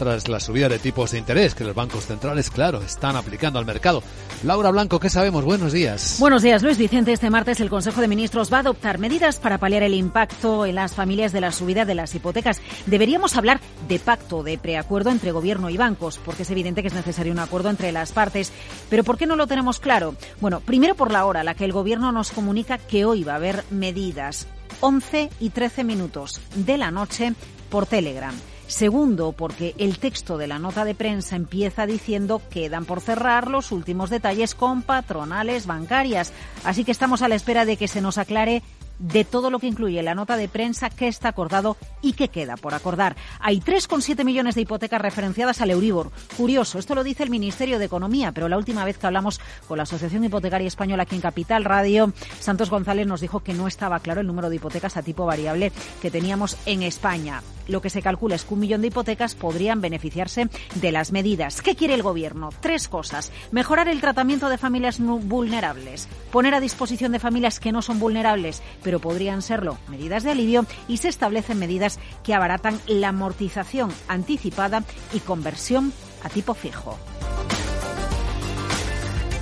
tras 0.03 0.27
la 0.27 0.39
subida 0.39 0.67
de 0.67 0.79
tipos 0.79 1.11
de 1.11 1.19
interés 1.19 1.55
que 1.55 1.63
los 1.63 1.73
bancos 1.73 2.05
centrales, 2.05 2.49
claro, 2.49 2.81
están 2.81 3.15
aplicando 3.15 3.57
al 3.57 3.65
mercado. 3.65 4.03
Laura 4.43 4.69
Blanco, 4.69 4.99
¿qué 4.99 5.09
sabemos? 5.09 5.45
Buenos 5.45 5.71
días. 5.71 6.17
Buenos 6.19 6.41
días, 6.41 6.61
Luis 6.61 6.77
Vicente. 6.77 7.13
Este 7.13 7.29
martes 7.29 7.61
el 7.61 7.69
Consejo 7.69 8.01
de 8.01 8.09
Ministros 8.09 8.51
va 8.51 8.57
a 8.57 8.59
adoptar 8.61 8.97
medidas 8.97 9.39
para 9.39 9.57
paliar 9.57 9.83
el 9.83 9.93
impacto 9.93 10.65
en 10.65 10.75
las 10.75 10.93
familias 10.93 11.31
de 11.31 11.39
la 11.39 11.53
subida 11.53 11.85
de 11.85 11.95
las 11.95 12.13
hipotecas. 12.15 12.61
Deberíamos 12.85 13.37
hablar 13.37 13.61
de 13.87 13.99
pacto, 13.99 14.43
de 14.43 14.57
preacuerdo 14.57 15.09
entre 15.09 15.31
gobierno 15.31 15.69
y 15.69 15.77
bancos, 15.77 16.19
porque 16.23 16.43
es 16.43 16.51
evidente 16.51 16.81
que 16.81 16.89
es 16.89 16.93
necesario 16.93 17.31
un 17.31 17.39
acuerdo 17.39 17.69
entre 17.69 17.93
las 17.93 18.11
partes. 18.11 18.51
Pero 18.89 19.05
¿por 19.05 19.17
qué 19.17 19.25
no 19.25 19.37
lo 19.37 19.47
tenemos 19.47 19.79
claro? 19.79 20.15
Bueno, 20.41 20.59
primero 20.59 20.95
por 20.95 21.11
la 21.11 21.25
hora 21.25 21.43
la 21.43 21.55
que 21.55 21.65
el 21.65 21.71
gobierno 21.71 22.11
nos 22.11 22.31
comunica 22.31 22.77
que 22.77 23.05
hoy 23.05 23.23
va 23.23 23.33
a 23.33 23.37
haber 23.37 23.63
medidas. 23.71 24.47
11 24.81 25.29
y 25.39 25.49
13 25.51 25.83
minutos 25.85 26.41
de 26.55 26.77
la 26.77 26.91
noche 26.91 27.33
por 27.69 27.85
Telegram. 27.85 28.35
Segundo, 28.73 29.33
porque 29.33 29.75
el 29.77 29.99
texto 29.99 30.39
de 30.39 30.47
la 30.47 30.57
nota 30.57 30.83
de 30.83 30.95
prensa 30.95 31.35
empieza 31.35 31.85
diciendo 31.85 32.41
que 32.49 32.61
quedan 32.63 32.85
por 32.85 33.01
cerrar 33.01 33.47
los 33.47 33.71
últimos 33.71 34.09
detalles 34.09 34.55
con 34.55 34.81
patronales 34.81 35.67
bancarias. 35.67 36.33
Así 36.63 36.83
que 36.83 36.91
estamos 36.91 37.21
a 37.21 37.27
la 37.27 37.35
espera 37.35 37.65
de 37.65 37.77
que 37.77 37.87
se 37.87 38.01
nos 38.01 38.17
aclare 38.17 38.63
de 38.99 39.25
todo 39.25 39.49
lo 39.49 39.59
que 39.59 39.67
incluye 39.67 40.01
la 40.03 40.15
nota 40.15 40.37
de 40.37 40.47
prensa, 40.47 40.89
qué 40.89 41.07
está 41.07 41.29
acordado 41.29 41.77
y 42.01 42.13
qué 42.13 42.29
queda 42.29 42.57
por 42.57 42.73
acordar. 42.73 43.15
Hay 43.39 43.59
3,7 43.59 44.23
millones 44.23 44.55
de 44.55 44.61
hipotecas 44.61 45.01
referenciadas 45.01 45.61
al 45.61 45.71
Euribor. 45.71 46.11
Curioso, 46.37 46.79
esto 46.79 46.95
lo 46.95 47.03
dice 47.03 47.23
el 47.23 47.29
Ministerio 47.29 47.79
de 47.79 47.85
Economía, 47.85 48.31
pero 48.31 48.49
la 48.49 48.57
última 48.57 48.85
vez 48.85 48.97
que 48.97 49.07
hablamos 49.07 49.39
con 49.67 49.77
la 49.77 49.83
Asociación 49.83 50.23
Hipotecaria 50.23 50.67
Española 50.67 51.03
aquí 51.03 51.15
en 51.15 51.21
Capital 51.21 51.65
Radio, 51.65 52.13
Santos 52.39 52.69
González 52.69 53.07
nos 53.07 53.21
dijo 53.21 53.41
que 53.41 53.53
no 53.53 53.67
estaba 53.67 53.99
claro 53.99 54.21
el 54.21 54.27
número 54.27 54.49
de 54.49 54.57
hipotecas 54.57 54.97
a 54.97 55.03
tipo 55.03 55.25
variable 55.25 55.71
que 56.01 56.11
teníamos 56.11 56.57
en 56.65 56.83
España. 56.83 57.41
Lo 57.67 57.81
que 57.81 57.89
se 57.89 58.01
calcula 58.01 58.35
es 58.35 58.43
que 58.43 58.53
un 58.53 58.59
millón 58.59 58.81
de 58.81 58.87
hipotecas 58.87 59.35
podrían 59.35 59.79
beneficiarse 59.79 60.49
de 60.75 60.91
las 60.91 61.11
medidas. 61.11 61.61
¿Qué 61.61 61.75
quiere 61.75 61.93
el 61.93 62.03
Gobierno? 62.03 62.49
Tres 62.59 62.87
cosas. 62.87 63.31
Mejorar 63.51 63.87
el 63.87 64.01
tratamiento 64.01 64.49
de 64.49 64.57
familias 64.57 64.99
vulnerables, 64.99 66.09
poner 66.31 66.55
a 66.55 66.59
disposición 66.59 67.13
de 67.13 67.19
familias 67.19 67.59
que 67.59 67.71
no 67.71 67.81
son 67.81 67.99
vulnerables, 67.99 68.61
pero 68.83 68.99
podrían 68.99 69.41
serlo 69.41 69.77
medidas 69.87 70.23
de 70.23 70.31
alivio 70.31 70.65
y 70.87 70.97
se 70.97 71.09
establecen 71.09 71.59
medidas 71.59 71.99
que 72.23 72.33
abaratan 72.33 72.79
la 72.87 73.09
amortización 73.09 73.91
anticipada 74.07 74.83
y 75.13 75.19
conversión 75.19 75.93
a 76.23 76.29
tipo 76.29 76.53
fijo. 76.53 76.97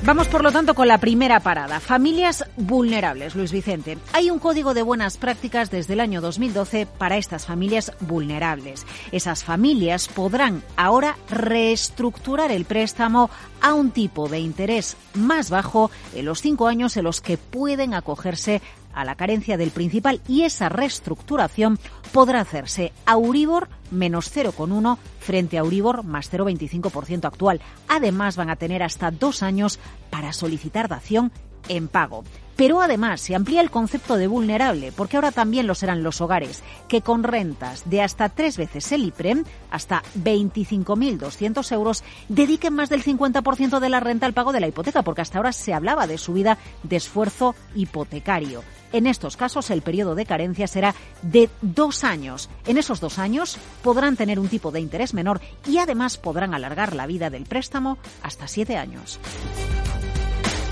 Vamos, 0.04 0.27
por 0.27 0.41
lo 0.41 0.51
tanto, 0.51 0.73
con 0.73 0.88
la 0.88 0.97
primera 0.97 1.41
parada. 1.41 1.80
Familias 1.80 2.43
vulnerables, 2.58 3.36
Luis 3.36 3.51
Vicente. 3.51 3.99
Hay 4.13 4.32
un 4.32 4.39
código 4.39 4.73
de 4.73 4.82
buenas 4.82 5.17
prácticas 5.17 5.69
desde 5.69 5.93
el 5.93 5.99
año 5.99 6.21
2012 6.21 6.88
para 6.88 7.17
estas 7.17 7.45
familias 7.45 7.91
vulnerables. 7.99 8.88
Esas 9.12 9.43
familias 9.43 10.08
podrán 10.08 10.63
ahora 10.75 11.17
reestructurar 11.30 12.51
el 12.51 12.65
préstamo 12.65 13.30
a 13.62 13.75
un 13.75 13.91
tipo 13.91 14.27
de 14.27 14.39
interés 14.39 14.97
más 15.13 15.51
bajo 15.51 15.91
en 16.15 16.25
los 16.25 16.41
cinco 16.41 16.67
años 16.67 16.97
en 16.97 17.04
los 17.04 17.21
que 17.21 17.38
pueden 17.38 17.93
acogerse 17.93 18.60
a 18.93 19.06
la 19.06 19.15
carencia 19.15 19.58
del 19.58 19.71
principal 19.71 20.21
y 20.27 20.43
esa 20.43 20.69
reestructuración 20.69 21.80
podrá 22.12 22.41
hacerse 22.41 22.93
a 23.06 23.17
Uribor 23.17 23.69
menos 23.89 24.36
0,1 24.36 24.97
frente 25.19 25.58
a 25.58 25.63
Uribor 25.63 26.04
más 26.04 26.32
0,25% 26.32 27.25
actual. 27.25 27.62
Además 27.88 28.36
van 28.36 28.49
a 28.49 28.56
tener 28.56 28.84
hasta 28.84 29.12
dos 29.12 29.43
años 29.43 29.80
para 30.10 30.34
solicitar 30.34 30.88
dación 30.88 31.32
en 31.67 31.88
pago. 31.88 32.23
Pero 32.62 32.80
además 32.80 33.21
se 33.21 33.34
amplía 33.34 33.60
el 33.60 33.71
concepto 33.71 34.17
de 34.17 34.28
vulnerable, 34.28 34.91
porque 34.91 35.17
ahora 35.17 35.32
también 35.32 35.65
lo 35.65 35.74
serán 35.74 36.04
los 36.04 36.21
hogares, 36.21 36.62
que 36.88 37.02
con 37.02 37.24
rentas 37.24 37.89
de 37.89 38.04
hasta 38.04 38.30
tres 38.30 38.56
veces 38.56 38.91
el 38.91 39.04
IPREM, 39.06 39.45
hasta 39.71 40.04
25.200 40.15 41.71
euros, 41.71 42.04
dediquen 42.30 42.76
más 42.76 42.89
del 42.89 43.04
50% 43.04 43.80
de 43.80 43.89
la 43.89 44.00
renta 44.00 44.28
al 44.28 44.34
pago 44.34 44.54
de 44.54 44.60
la 44.60 44.67
hipoteca, 44.67 45.02
porque 45.02 45.21
hasta 45.21 45.39
ahora 45.39 45.54
se 45.54 45.74
hablaba 45.74 46.06
de 46.06 46.19
subida 46.19 46.60
de 46.84 46.97
esfuerzo 46.97 47.56
hipotecario. 47.74 48.63
En 48.93 49.08
estos 49.08 49.38
casos, 49.38 49.71
el 49.71 49.82
periodo 49.82 50.13
de 50.13 50.28
carencia 50.28 50.67
será 50.67 50.93
de 51.24 51.50
dos 51.63 52.04
años. 52.04 52.47
En 52.67 52.78
esos 52.78 53.00
dos 53.00 53.17
años 53.17 53.58
podrán 53.82 54.15
tener 54.15 54.39
un 54.39 54.50
tipo 54.50 54.69
de 54.69 54.82
interés 54.82 55.15
menor 55.15 55.41
y 55.65 55.80
además 55.80 56.19
podrán 56.19 56.54
alargar 56.54 56.93
la 56.93 57.08
vida 57.08 57.32
del 57.32 57.45
préstamo 57.45 57.97
hasta 58.21 58.47
siete 58.47 58.78
años. 58.78 59.19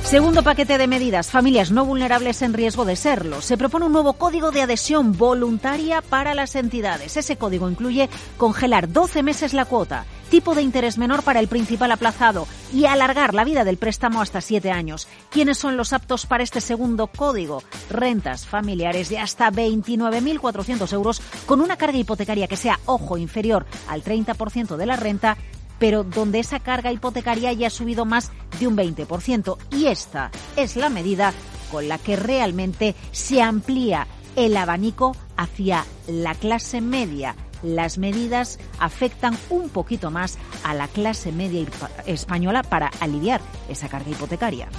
Segundo 0.09 0.41
paquete 0.41 0.79
de 0.79 0.87
medidas, 0.87 1.29
familias 1.29 1.69
no 1.69 1.85
vulnerables 1.85 2.41
en 2.41 2.53
riesgo 2.53 2.83
de 2.83 2.95
serlo. 2.95 3.43
Se 3.43 3.59
propone 3.59 3.85
un 3.85 3.91
nuevo 3.91 4.13
código 4.13 4.49
de 4.49 4.63
adhesión 4.63 5.15
voluntaria 5.15 6.01
para 6.01 6.33
las 6.33 6.55
entidades. 6.55 7.15
Ese 7.15 7.37
código 7.37 7.69
incluye 7.69 8.09
congelar 8.35 8.91
12 8.91 9.21
meses 9.21 9.53
la 9.53 9.65
cuota 9.65 10.07
tipo 10.29 10.55
de 10.55 10.61
interés 10.61 10.97
menor 10.97 11.23
para 11.23 11.39
el 11.39 11.47
principal 11.47 11.91
aplazado 11.91 12.47
y 12.73 12.85
alargar 12.85 13.33
la 13.33 13.43
vida 13.43 13.63
del 13.63 13.77
préstamo 13.77 14.21
hasta 14.21 14.41
siete 14.41 14.71
años. 14.71 15.07
¿Quiénes 15.29 15.57
son 15.57 15.75
los 15.75 15.91
aptos 15.91 16.25
para 16.25 16.43
este 16.43 16.61
segundo 16.61 17.07
código? 17.07 17.63
Rentas 17.89 18.45
familiares 18.45 19.09
de 19.09 19.17
hasta 19.17 19.51
29.400 19.51 20.93
euros 20.93 21.21
con 21.45 21.61
una 21.61 21.77
carga 21.77 21.97
hipotecaria 21.97 22.47
que 22.47 22.57
sea, 22.57 22.79
ojo, 22.85 23.17
inferior 23.17 23.65
al 23.87 24.03
30% 24.03 24.77
de 24.77 24.85
la 24.85 24.95
renta 24.95 25.37
pero 25.79 26.03
donde 26.03 26.39
esa 26.39 26.59
carga 26.59 26.91
hipotecaria 26.91 27.53
ya 27.53 27.67
ha 27.67 27.71
subido 27.71 28.05
más 28.05 28.31
de 28.59 28.67
un 28.67 28.77
20%. 28.77 29.57
Y 29.71 29.87
esta 29.87 30.31
es 30.55 30.75
la 30.75 30.89
medida 30.89 31.33
con 31.71 31.87
la 31.87 31.97
que 31.97 32.15
realmente 32.15 32.95
se 33.11 33.41
amplía 33.41 34.07
el 34.35 34.55
abanico 34.57 35.15
hacia 35.37 35.85
la 36.07 36.35
clase 36.35 36.81
media. 36.81 37.35
Las 37.63 37.97
medidas 37.97 38.57
afectan 38.79 39.37
un 39.49 39.69
poquito 39.69 40.11
más 40.11 40.37
a 40.63 40.73
la 40.73 40.87
clase 40.87 41.31
media 41.31 41.65
española 42.05 42.63
para 42.63 42.87
aliviar 42.99 43.41
esa 43.67 43.89
carga 43.89 44.11
hipotecaria. 44.11 44.69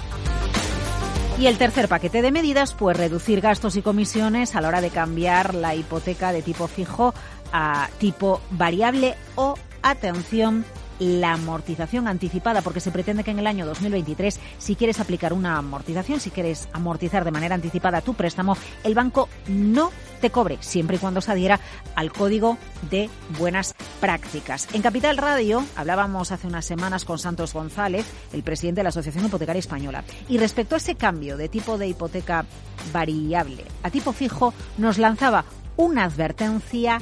Y 1.39 1.47
el 1.47 1.57
tercer 1.57 1.87
paquete 1.87 2.21
de 2.21 2.31
medidas, 2.31 2.73
pues 2.73 2.97
reducir 2.97 3.41
gastos 3.41 3.75
y 3.75 3.81
comisiones 3.81 4.55
a 4.55 4.61
la 4.61 4.67
hora 4.67 4.81
de 4.81 4.89
cambiar 4.89 5.55
la 5.55 5.75
hipoteca 5.75 6.31
de 6.31 6.41
tipo 6.41 6.67
fijo 6.67 7.13
a 7.51 7.89
tipo 7.99 8.41
variable 8.51 9.15
o, 9.35 9.55
atención, 9.81 10.65
la 11.01 11.33
amortización 11.33 12.07
anticipada, 12.07 12.61
porque 12.61 12.79
se 12.79 12.91
pretende 12.91 13.23
que 13.23 13.31
en 13.31 13.39
el 13.39 13.47
año 13.47 13.65
2023, 13.65 14.39
si 14.59 14.75
quieres 14.75 14.99
aplicar 14.99 15.33
una 15.33 15.57
amortización, 15.57 16.19
si 16.19 16.29
quieres 16.29 16.69
amortizar 16.73 17.25
de 17.25 17.31
manera 17.31 17.55
anticipada 17.55 18.01
tu 18.01 18.13
préstamo, 18.13 18.55
el 18.83 18.93
banco 18.93 19.27
no 19.47 19.89
te 20.21 20.29
cobre, 20.29 20.59
siempre 20.59 20.97
y 20.97 20.99
cuando 20.99 21.19
se 21.19 21.31
adhiera 21.31 21.59
al 21.95 22.13
código 22.13 22.59
de 22.91 23.09
buenas 23.39 23.73
prácticas. 23.99 24.67
En 24.73 24.83
Capital 24.83 25.17
Radio 25.17 25.65
hablábamos 25.75 26.31
hace 26.31 26.45
unas 26.45 26.65
semanas 26.65 27.03
con 27.03 27.17
Santos 27.17 27.53
González, 27.53 28.05
el 28.31 28.43
presidente 28.43 28.81
de 28.81 28.83
la 28.83 28.89
Asociación 28.89 29.25
Hipotecaria 29.25 29.59
Española, 29.59 30.03
y 30.29 30.37
respecto 30.37 30.75
a 30.75 30.77
ese 30.77 30.93
cambio 30.93 31.35
de 31.35 31.49
tipo 31.49 31.79
de 31.79 31.87
hipoteca 31.87 32.45
variable 32.93 33.65
a 33.81 33.89
tipo 33.89 34.13
fijo, 34.13 34.53
nos 34.77 34.99
lanzaba 34.99 35.45
una 35.77 36.03
advertencia 36.03 37.01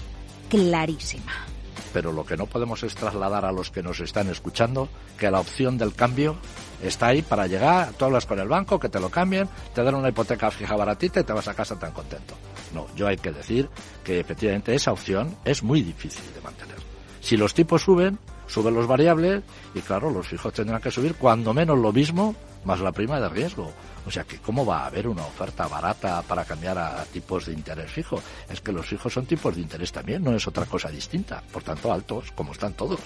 clarísima 0.49 1.48
pero 1.93 2.11
lo 2.11 2.25
que 2.25 2.37
no 2.37 2.45
podemos 2.45 2.83
es 2.83 2.95
trasladar 2.95 3.45
a 3.45 3.51
los 3.51 3.71
que 3.71 3.83
nos 3.83 3.99
están 3.99 4.29
escuchando 4.29 4.89
que 5.17 5.31
la 5.31 5.39
opción 5.39 5.77
del 5.77 5.93
cambio 5.93 6.37
está 6.83 7.07
ahí 7.07 7.21
para 7.21 7.47
llegar, 7.47 7.93
tú 7.93 8.05
hablas 8.05 8.25
con 8.25 8.39
el 8.39 8.47
banco, 8.47 8.79
que 8.79 8.89
te 8.89 8.99
lo 8.99 9.09
cambien, 9.09 9.49
te 9.73 9.83
dan 9.83 9.95
una 9.95 10.09
hipoteca 10.09 10.51
fija 10.51 10.75
baratita 10.75 11.19
y 11.19 11.23
te 11.23 11.33
vas 11.33 11.47
a 11.47 11.53
casa 11.53 11.77
tan 11.77 11.91
contento. 11.91 12.35
No, 12.73 12.87
yo 12.95 13.07
hay 13.07 13.17
que 13.17 13.31
decir 13.31 13.69
que 14.03 14.19
efectivamente 14.19 14.75
esa 14.75 14.91
opción 14.91 15.35
es 15.43 15.63
muy 15.63 15.81
difícil 15.81 16.23
de 16.33 16.41
mantener. 16.41 16.77
Si 17.21 17.35
los 17.35 17.53
tipos 17.53 17.81
suben, 17.81 18.19
suben 18.47 18.73
los 18.73 18.87
variables 18.87 19.43
y 19.73 19.81
claro, 19.81 20.09
los 20.09 20.27
fijos 20.27 20.53
tendrán 20.53 20.81
que 20.81 20.91
subir 20.91 21.15
cuando 21.15 21.53
menos 21.53 21.77
lo 21.77 21.91
mismo 21.91 22.35
más 22.65 22.79
la 22.79 22.91
prima 22.91 23.19
de 23.19 23.29
riesgo. 23.29 23.71
O 24.05 24.11
sea 24.11 24.23
que 24.23 24.37
cómo 24.37 24.65
va 24.65 24.81
a 24.81 24.87
haber 24.87 25.07
una 25.07 25.25
oferta 25.25 25.67
barata 25.67 26.21
para 26.21 26.45
cambiar 26.45 26.77
a 26.77 27.03
tipos 27.05 27.45
de 27.45 27.53
interés 27.53 27.91
fijo. 27.91 28.21
Es 28.49 28.61
que 28.61 28.71
los 28.71 28.85
fijos 28.85 29.13
son 29.13 29.25
tipos 29.25 29.55
de 29.55 29.61
interés 29.61 29.91
también, 29.91 30.23
no 30.23 30.35
es 30.35 30.47
otra 30.47 30.65
cosa 30.65 30.89
distinta. 30.89 31.43
Por 31.51 31.63
tanto, 31.63 31.91
altos, 31.91 32.31
como 32.31 32.51
están 32.51 32.73
todos. 32.73 32.99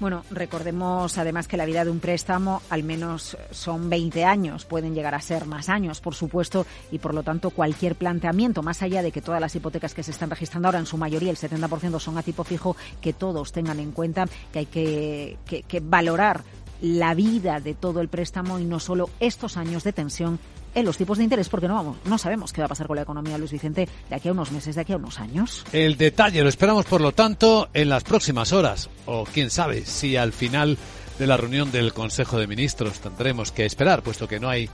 Bueno, 0.00 0.24
recordemos 0.30 1.16
además 1.18 1.46
que 1.46 1.56
la 1.56 1.66
vida 1.66 1.84
de 1.84 1.90
un 1.90 2.00
préstamo 2.00 2.62
al 2.68 2.82
menos 2.82 3.36
son 3.52 3.88
20 3.88 4.24
años, 4.24 4.64
pueden 4.64 4.94
llegar 4.94 5.14
a 5.14 5.20
ser 5.20 5.46
más 5.46 5.68
años, 5.68 6.00
por 6.00 6.14
supuesto, 6.14 6.66
y 6.90 6.98
por 6.98 7.14
lo 7.14 7.22
tanto 7.22 7.50
cualquier 7.50 7.94
planteamiento, 7.94 8.62
más 8.62 8.82
allá 8.82 9.02
de 9.02 9.12
que 9.12 9.22
todas 9.22 9.40
las 9.40 9.54
hipotecas 9.54 9.94
que 9.94 10.02
se 10.02 10.10
están 10.10 10.30
registrando 10.30 10.68
ahora 10.68 10.80
en 10.80 10.86
su 10.86 10.96
mayoría, 10.96 11.30
el 11.30 11.36
70% 11.36 12.00
son 12.00 12.18
a 12.18 12.22
tipo 12.22 12.42
fijo, 12.42 12.76
que 13.00 13.12
todos 13.12 13.52
tengan 13.52 13.78
en 13.78 13.92
cuenta 13.92 14.26
que 14.52 14.58
hay 14.58 14.66
que, 14.66 15.38
que 15.46 15.80
valorar 15.80 16.42
la 16.80 17.14
vida 17.14 17.60
de 17.60 17.74
todo 17.74 18.00
el 18.00 18.08
préstamo 18.08 18.58
y 18.58 18.64
no 18.64 18.80
solo 18.80 19.10
estos 19.20 19.56
años 19.56 19.84
de 19.84 19.92
tensión 19.92 20.38
en 20.74 20.84
los 20.84 20.96
tipos 20.96 21.18
de 21.18 21.24
interés 21.24 21.48
porque 21.48 21.68
no 21.68 21.74
vamos, 21.74 21.98
no 22.04 22.18
sabemos 22.18 22.52
qué 22.52 22.60
va 22.60 22.66
a 22.66 22.68
pasar 22.68 22.86
con 22.86 22.96
la 22.96 23.02
economía, 23.02 23.38
Luis 23.38 23.52
Vicente, 23.52 23.88
de 24.08 24.14
aquí 24.16 24.28
a 24.28 24.32
unos 24.32 24.50
meses, 24.50 24.74
de 24.74 24.80
aquí 24.80 24.92
a 24.92 24.96
unos 24.96 25.20
años. 25.20 25.64
El 25.72 25.96
detalle 25.96 26.42
lo 26.42 26.48
esperamos, 26.48 26.84
por 26.86 27.00
lo 27.00 27.12
tanto, 27.12 27.68
en 27.72 27.88
las 27.88 28.02
próximas 28.02 28.52
horas, 28.52 28.90
o 29.06 29.24
quién 29.24 29.50
sabe 29.50 29.84
si 29.86 30.16
al 30.16 30.32
final 30.32 30.76
de 31.18 31.26
la 31.26 31.36
reunión 31.36 31.70
del 31.70 31.92
Consejo 31.92 32.38
de 32.38 32.46
Ministros 32.46 33.00
tendremos 33.00 33.52
que 33.52 33.66
esperar, 33.66 34.02
puesto 34.02 34.26
que 34.26 34.40
no 34.40 34.48
hay 34.48 34.68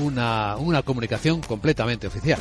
una, 0.00 0.56
una 0.56 0.82
comunicación 0.82 1.42
completamente 1.42 2.06
oficial. 2.06 2.40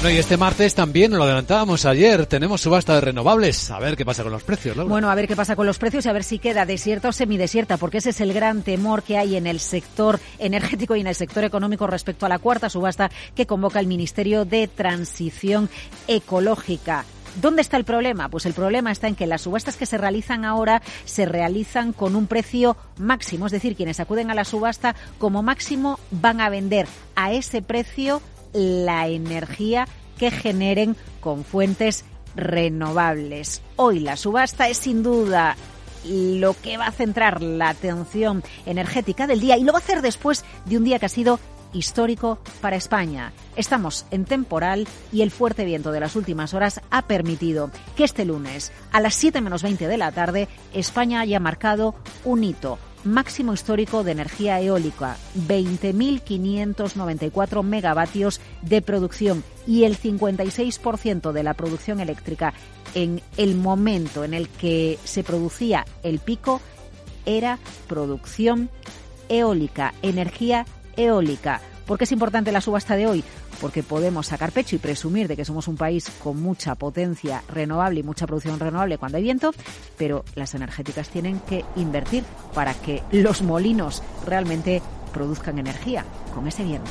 Bueno, 0.00 0.10
y 0.10 0.18
este 0.18 0.36
martes 0.36 0.76
también, 0.76 1.10
lo 1.10 1.24
adelantábamos 1.24 1.84
ayer, 1.84 2.24
tenemos 2.26 2.60
subasta 2.60 2.94
de 2.94 3.00
renovables. 3.00 3.68
A 3.72 3.80
ver 3.80 3.96
qué 3.96 4.04
pasa 4.04 4.22
con 4.22 4.30
los 4.30 4.44
precios, 4.44 4.76
¿no? 4.76 4.86
Bueno, 4.86 5.10
a 5.10 5.14
ver 5.16 5.26
qué 5.26 5.34
pasa 5.34 5.56
con 5.56 5.66
los 5.66 5.80
precios 5.80 6.06
y 6.06 6.08
a 6.08 6.12
ver 6.12 6.22
si 6.22 6.38
queda 6.38 6.64
desierta 6.64 7.08
o 7.08 7.12
semidesierta, 7.12 7.78
porque 7.78 7.98
ese 7.98 8.10
es 8.10 8.20
el 8.20 8.32
gran 8.32 8.62
temor 8.62 9.02
que 9.02 9.18
hay 9.18 9.34
en 9.34 9.48
el 9.48 9.58
sector 9.58 10.20
energético 10.38 10.94
y 10.94 11.00
en 11.00 11.08
el 11.08 11.16
sector 11.16 11.42
económico 11.42 11.88
respecto 11.88 12.26
a 12.26 12.28
la 12.28 12.38
cuarta 12.38 12.70
subasta 12.70 13.10
que 13.34 13.46
convoca 13.46 13.80
el 13.80 13.88
Ministerio 13.88 14.44
de 14.44 14.68
Transición 14.68 15.68
Ecológica. 16.06 17.04
¿Dónde 17.42 17.62
está 17.62 17.76
el 17.76 17.84
problema? 17.84 18.28
Pues 18.28 18.46
el 18.46 18.54
problema 18.54 18.92
está 18.92 19.08
en 19.08 19.16
que 19.16 19.26
las 19.26 19.42
subastas 19.42 19.76
que 19.76 19.84
se 19.84 19.98
realizan 19.98 20.44
ahora 20.44 20.80
se 21.06 21.26
realizan 21.26 21.92
con 21.92 22.14
un 22.14 22.28
precio 22.28 22.76
máximo, 22.98 23.46
es 23.46 23.52
decir, 23.52 23.74
quienes 23.74 23.98
acuden 23.98 24.30
a 24.30 24.34
la 24.34 24.44
subasta 24.44 24.94
como 25.18 25.42
máximo 25.42 25.98
van 26.12 26.40
a 26.40 26.50
vender 26.50 26.86
a 27.16 27.32
ese 27.32 27.62
precio 27.62 28.22
la 28.52 29.08
energía 29.08 29.86
que 30.18 30.30
generen 30.30 30.96
con 31.20 31.44
fuentes 31.44 32.04
renovables. 32.34 33.62
Hoy 33.76 34.00
la 34.00 34.16
subasta 34.16 34.68
es 34.68 34.78
sin 34.78 35.02
duda 35.02 35.56
lo 36.06 36.54
que 36.54 36.76
va 36.76 36.86
a 36.86 36.92
centrar 36.92 37.42
la 37.42 37.70
atención 37.70 38.42
energética 38.66 39.26
del 39.26 39.40
día 39.40 39.56
y 39.56 39.64
lo 39.64 39.72
va 39.72 39.78
a 39.78 39.82
hacer 39.82 40.02
después 40.02 40.44
de 40.64 40.76
un 40.76 40.84
día 40.84 40.98
que 40.98 41.06
ha 41.06 41.10
sido 41.10 41.40
histórico 41.72 42.38
para 42.60 42.76
España. 42.76 43.32
Estamos 43.56 44.06
en 44.10 44.24
temporal 44.24 44.86
y 45.12 45.22
el 45.22 45.30
fuerte 45.30 45.64
viento 45.64 45.92
de 45.92 46.00
las 46.00 46.16
últimas 46.16 46.54
horas 46.54 46.80
ha 46.90 47.02
permitido 47.02 47.70
que 47.96 48.04
este 48.04 48.24
lunes, 48.24 48.72
a 48.92 49.00
las 49.00 49.14
7 49.14 49.40
menos 49.40 49.62
20 49.62 49.86
de 49.86 49.98
la 49.98 50.12
tarde, 50.12 50.48
España 50.72 51.20
haya 51.20 51.40
marcado 51.40 51.94
un 52.24 52.44
hito 52.44 52.78
máximo 53.04 53.52
histórico 53.52 54.02
de 54.04 54.12
energía 54.12 54.58
eólica, 54.60 55.16
20.594 55.36 57.62
megavatios 57.62 58.40
de 58.62 58.80
producción 58.82 59.42
y 59.66 59.84
el 59.84 59.98
56% 59.98 61.32
de 61.32 61.42
la 61.42 61.54
producción 61.54 62.00
eléctrica 62.00 62.52
en 62.94 63.22
el 63.36 63.54
momento 63.54 64.24
en 64.24 64.34
el 64.34 64.48
que 64.48 64.98
se 65.04 65.22
producía 65.22 65.86
el 66.02 66.18
pico 66.18 66.60
era 67.26 67.58
producción 67.86 68.70
eólica, 69.28 69.94
energía 70.02 70.66
eólica. 70.96 71.60
¿Por 71.86 71.98
qué 71.98 72.04
es 72.04 72.12
importante 72.12 72.52
la 72.52 72.60
subasta 72.60 72.96
de 72.96 73.06
hoy? 73.06 73.24
Porque 73.60 73.82
podemos 73.82 74.26
sacar 74.26 74.52
pecho 74.52 74.76
y 74.76 74.78
presumir 74.78 75.28
de 75.28 75.36
que 75.36 75.44
somos 75.44 75.68
un 75.68 75.76
país 75.76 76.10
con 76.22 76.40
mucha 76.40 76.74
potencia 76.74 77.42
renovable 77.48 78.00
y 78.00 78.02
mucha 78.02 78.26
producción 78.26 78.58
renovable 78.58 78.98
cuando 78.98 79.18
hay 79.18 79.24
viento, 79.24 79.52
pero 79.96 80.24
las 80.34 80.54
energéticas 80.54 81.08
tienen 81.08 81.40
que 81.40 81.64
invertir 81.76 82.24
para 82.54 82.74
que 82.74 83.02
los 83.12 83.42
molinos 83.42 84.02
realmente 84.26 84.82
produzcan 85.12 85.58
energía 85.58 86.04
con 86.34 86.46
ese 86.46 86.64
viento. 86.64 86.90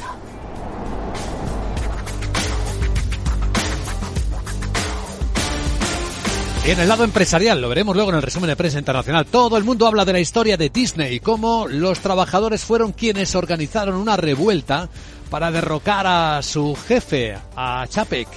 En 6.68 6.82
el 6.82 6.90
lado 6.90 7.06
empresarial, 7.06 7.62
lo 7.62 7.70
veremos 7.70 7.96
luego 7.96 8.10
en 8.10 8.18
el 8.18 8.22
resumen 8.22 8.50
de 8.50 8.58
prensa 8.58 8.78
internacional, 8.78 9.26
todo 9.26 9.56
el 9.56 9.64
mundo 9.64 9.88
habla 9.88 10.04
de 10.04 10.12
la 10.12 10.20
historia 10.20 10.58
de 10.58 10.68
Disney 10.68 11.16
y 11.16 11.20
cómo 11.22 11.66
los 11.66 12.02
trabajadores 12.02 12.66
fueron 12.66 12.92
quienes 12.92 13.36
organizaron 13.36 13.96
una 13.96 14.18
revuelta 14.18 14.90
para 15.30 15.52
derrocar 15.52 16.06
a 16.08 16.42
su 16.42 16.76
jefe, 16.76 17.38
a 17.56 17.86
Chapek, 17.88 18.28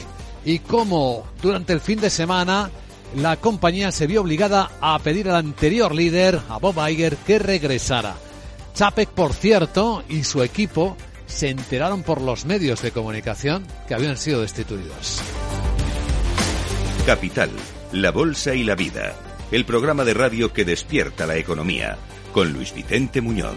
y 0.45 0.61
cómo 0.61 1.25
durante 1.43 1.73
el 1.73 1.81
fin 1.81 2.01
de 2.01 2.11
semana 2.11 2.71
la 3.17 3.37
compañía 3.37 3.93
se 3.93 4.07
vio 4.07 4.23
obligada 4.23 4.71
a 4.81 4.99
pedir 4.99 5.29
al 5.29 5.37
anterior 5.37 5.95
líder, 5.95 6.41
a 6.49 6.59
Bob 6.59 6.77
Iger, 6.89 7.17
que 7.17 7.39
regresara. 7.39 8.15
Chapek, 8.75 9.09
por 9.11 9.33
cierto, 9.33 10.05
y 10.09 10.25
su 10.25 10.43
equipo 10.43 10.97
se 11.27 11.49
enteraron 11.49 12.03
por 12.03 12.21
los 12.21 12.45
medios 12.45 12.83
de 12.83 12.93
comunicación 12.93 13.67
que 13.89 13.95
habían 13.95 14.17
sido 14.17 14.41
destituidos. 14.41 15.21
Capital, 17.07 17.51
la 17.93 18.11
Bolsa 18.11 18.55
y 18.55 18.65
la 18.65 18.75
Vida, 18.75 19.15
el 19.51 19.65
programa 19.65 20.05
de 20.05 20.15
radio 20.15 20.53
que 20.53 20.65
despierta 20.65 21.27
la 21.27 21.37
economía, 21.37 21.99
con 22.33 22.53
Luis 22.53 22.75
Vicente 22.75 23.21
Muñoz. 23.21 23.57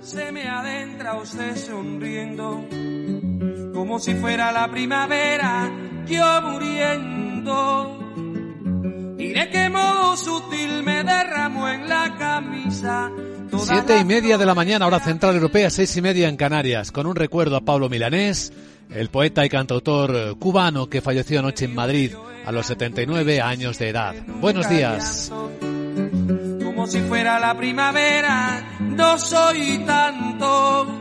Se 0.00 0.32
me 0.32 0.48
adentra 0.48 1.16
usted 1.16 1.56
sonriendo, 1.56 2.66
como 3.72 3.98
si 3.98 4.14
fuera 4.14 4.52
la 4.52 4.70
primavera, 4.70 5.70
yo 6.06 6.42
muriendo. 6.42 7.98
Diré 9.16 9.50
qué 9.50 9.68
modo 9.68 10.16
sutil 10.16 10.82
me 10.82 11.04
derramó 11.04 11.68
en 11.68 11.88
la 11.88 12.16
camisa. 12.18 13.10
Siete 13.58 13.98
y 13.98 14.04
media 14.04 14.38
de 14.38 14.46
la 14.46 14.54
mañana, 14.54 14.86
hora 14.86 14.98
central 14.98 15.34
europea, 15.34 15.70
seis 15.70 15.96
y 15.96 16.02
media 16.02 16.28
en 16.28 16.36
Canarias, 16.36 16.90
con 16.90 17.06
un 17.06 17.14
recuerdo 17.14 17.56
a 17.56 17.60
Pablo 17.60 17.88
Milanés, 17.88 18.52
el 18.90 19.08
poeta 19.10 19.44
y 19.44 19.48
cantautor 19.48 20.38
cubano 20.38 20.88
que 20.88 21.00
falleció 21.00 21.38
anoche 21.38 21.66
en 21.66 21.74
Madrid 21.74 22.12
a 22.44 22.52
los 22.52 22.66
79 22.66 23.40
años 23.40 23.78
de 23.78 23.90
edad. 23.90 24.14
Buenos 24.40 24.68
días 24.68 25.30
como 26.82 26.90
si 26.90 27.00
fuera 27.02 27.38
la 27.38 27.56
primavera, 27.56 28.76
no 28.80 29.16
soy 29.16 29.84
tanto. 29.86 31.00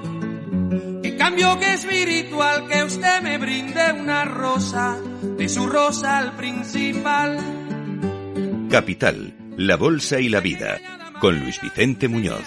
En 1.01 1.17
cambio 1.17 1.57
que 1.57 1.73
espiritual 1.73 2.67
que 2.67 2.83
usted 2.83 3.21
me 3.23 3.39
brinde 3.39 3.91
una 3.91 4.25
rosa, 4.25 4.95
de 5.39 5.49
su 5.49 5.65
rosa 5.65 6.19
al 6.19 6.35
principal. 6.35 7.39
Capital, 8.69 9.33
la 9.57 9.75
bolsa 9.75 10.19
y 10.19 10.29
la 10.29 10.39
vida, 10.39 10.77
con 11.19 11.39
Luis 11.39 11.59
Vicente 11.59 12.07
Muñoz. 12.07 12.45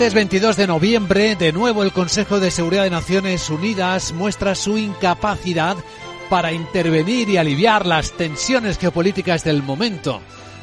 Martes 0.00 0.14
22 0.14 0.56
de 0.56 0.66
noviembre, 0.66 1.36
de 1.36 1.52
nuevo 1.52 1.82
el 1.82 1.92
Consejo 1.92 2.40
de 2.40 2.50
Seguridad 2.50 2.84
de 2.84 2.90
Naciones 2.90 3.50
Unidas 3.50 4.14
muestra 4.14 4.54
su 4.54 4.78
incapacidad 4.78 5.76
para 6.30 6.52
intervenir 6.52 7.28
y 7.28 7.36
aliviar 7.36 7.84
las 7.84 8.12
tensiones 8.12 8.78
geopolíticas 8.78 9.44
del 9.44 9.62
momento. 9.62 10.22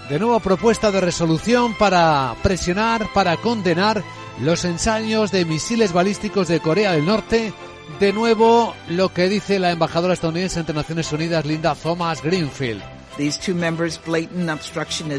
De 0.09 0.17
nuevo 0.17 0.39
propuesta 0.39 0.89
de 0.89 1.01
resolución 1.01 1.75
para 1.75 2.33
presionar, 2.41 3.13
para 3.13 3.37
condenar 3.37 4.03
los 4.41 4.65
ensayos 4.65 5.31
de 5.31 5.45
misiles 5.45 5.93
balísticos 5.93 6.47
de 6.47 6.59
Corea 6.59 6.93
del 6.93 7.05
Norte. 7.05 7.53
De 7.99 8.13
nuevo 8.13 8.73
lo 8.89 9.13
que 9.13 9.29
dice 9.29 9.59
la 9.59 9.69
embajadora 9.69 10.15
estadounidense 10.15 10.61
ante 10.61 10.73
Naciones 10.73 11.13
Unidas, 11.13 11.45
Linda 11.45 11.75
Thomas 11.75 12.23
Greenfield. 12.23 12.96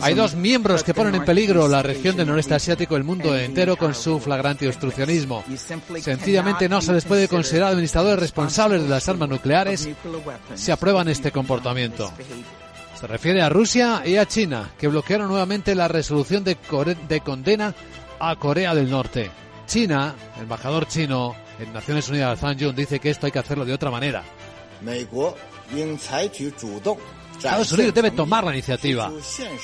Hay 0.03 0.15
dos 0.15 0.35
miembros 0.35 0.83
que 0.83 0.95
ponen 0.95 1.15
en 1.15 1.25
peligro 1.25 1.67
la 1.69 1.83
región 1.83 2.17
del 2.17 2.29
noreste 2.29 2.55
asiático 2.55 2.95
y 2.95 2.99
el 2.99 3.05
mundo 3.05 3.37
entero 3.37 3.77
con 3.77 3.95
su 3.95 4.21
flagrante 4.21 4.67
obstruccionismo. 4.67 5.45
Sencillamente 6.01 6.69
no 6.69 6.81
se 6.81 6.93
les 6.93 7.05
puede 7.05 7.29
considerar 7.29 7.73
administradores 7.73 8.21
responsables 8.21 8.83
de 8.83 8.89
las 8.89 9.09
armas 9.09 9.29
nucleares 9.29 9.89
si 10.55 10.71
aprueban 10.71 11.09
este 11.09 11.33
comportamiento. 11.33 12.13
Se 12.99 13.07
refiere 13.07 13.43
a 13.43 13.49
Rusia 13.49 14.03
y 14.05 14.17
a 14.17 14.27
China, 14.27 14.71
que 14.79 14.89
bloquearon 14.89 15.29
nuevamente 15.29 15.75
la 15.75 15.87
resolución 15.87 16.43
de, 16.43 16.57
de 17.09 17.21
condena 17.21 17.75
a 18.19 18.35
Corea 18.37 18.75
del 18.75 18.91
Norte. 18.91 19.31
China, 19.67 20.15
el 20.37 20.43
embajador 20.43 20.89
chino 20.89 21.37
en 21.61 21.73
Naciones 21.73 22.09
Unidas, 22.09 22.41
Zhang 22.41 22.59
Jun, 22.59 22.75
dice 22.75 22.99
que 22.99 23.11
esto 23.11 23.27
hay 23.27 23.33
que 23.33 23.39
hacerlo 23.39 23.65
de 23.65 23.73
otra 23.73 23.91
manera. 23.91 24.25
Estados 27.39 27.73
Unidos 27.73 27.95
debe 27.95 28.11
tomar 28.11 28.45
la 28.45 28.53
iniciativa, 28.53 29.13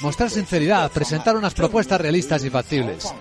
mostrar 0.00 0.30
sinceridad, 0.30 0.90
presentar 0.92 1.36
unas 1.36 1.54
propuestas 1.54 2.00
realistas 2.00 2.44
y 2.44 2.50
factibles, 2.50 3.12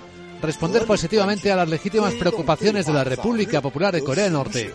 responder 0.42 0.86
positivamente 0.86 1.52
a 1.52 1.56
las 1.56 1.70
legítimas 1.70 2.14
preocupaciones 2.14 2.86
de 2.86 2.94
la 2.94 3.04
República 3.04 3.62
Popular 3.62 3.94
de 3.94 4.04
Corea 4.04 4.26
del 4.26 4.34
Norte 4.34 4.74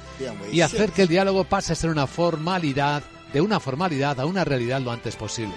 y 0.50 0.60
hacer 0.62 0.90
que 0.90 1.02
el 1.02 1.08
diálogo 1.08 1.44
pase 1.44 1.72
a 1.72 1.76
ser 1.76 1.90
una 1.90 2.08
formalidad, 2.08 3.04
de 3.32 3.40
una 3.40 3.60
formalidad 3.60 4.18
a 4.18 4.26
una 4.26 4.44
realidad 4.44 4.80
lo 4.80 4.90
antes 4.90 5.14
posible. 5.14 5.54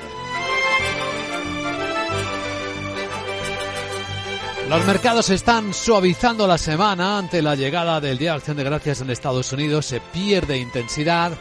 Los 4.69 4.85
mercados 4.85 5.29
están 5.31 5.73
suavizando 5.73 6.47
la 6.47 6.57
semana 6.57 7.17
ante 7.17 7.41
la 7.41 7.55
llegada 7.55 7.99
del 7.99 8.17
Día 8.17 8.31
de 8.31 8.37
Acción 8.37 8.55
de 8.55 8.63
Gracias 8.63 9.01
en 9.01 9.09
Estados 9.09 9.51
Unidos. 9.51 9.87
Se 9.87 9.99
pierde 9.99 10.57
intensidad 10.59 11.33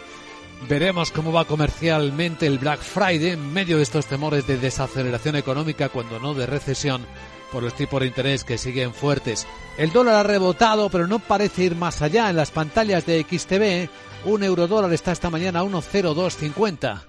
Veremos 0.68 1.10
cómo 1.10 1.32
va 1.32 1.46
comercialmente 1.46 2.46
el 2.46 2.58
Black 2.58 2.80
Friday 2.80 3.30
en 3.30 3.52
medio 3.52 3.78
de 3.78 3.82
estos 3.82 4.06
temores 4.06 4.46
de 4.46 4.58
desaceleración 4.58 5.36
económica, 5.36 5.88
cuando 5.88 6.18
no 6.18 6.34
de 6.34 6.46
recesión, 6.46 7.06
por 7.50 7.62
los 7.62 7.74
tipos 7.74 8.00
de 8.00 8.06
interés 8.06 8.44
que 8.44 8.58
siguen 8.58 8.92
fuertes. 8.92 9.46
El 9.78 9.90
dólar 9.90 10.16
ha 10.16 10.22
rebotado, 10.22 10.90
pero 10.90 11.06
no 11.06 11.18
parece 11.18 11.64
ir 11.64 11.76
más 11.76 12.02
allá. 12.02 12.28
En 12.28 12.36
las 12.36 12.50
pantallas 12.50 13.06
de 13.06 13.22
XTV, 13.22 13.88
un 14.28 14.42
euro 14.42 14.68
dólar 14.68 14.92
está 14.92 15.12
esta 15.12 15.30
mañana 15.30 15.60
a 15.60 15.64
1,0250. 15.64 17.04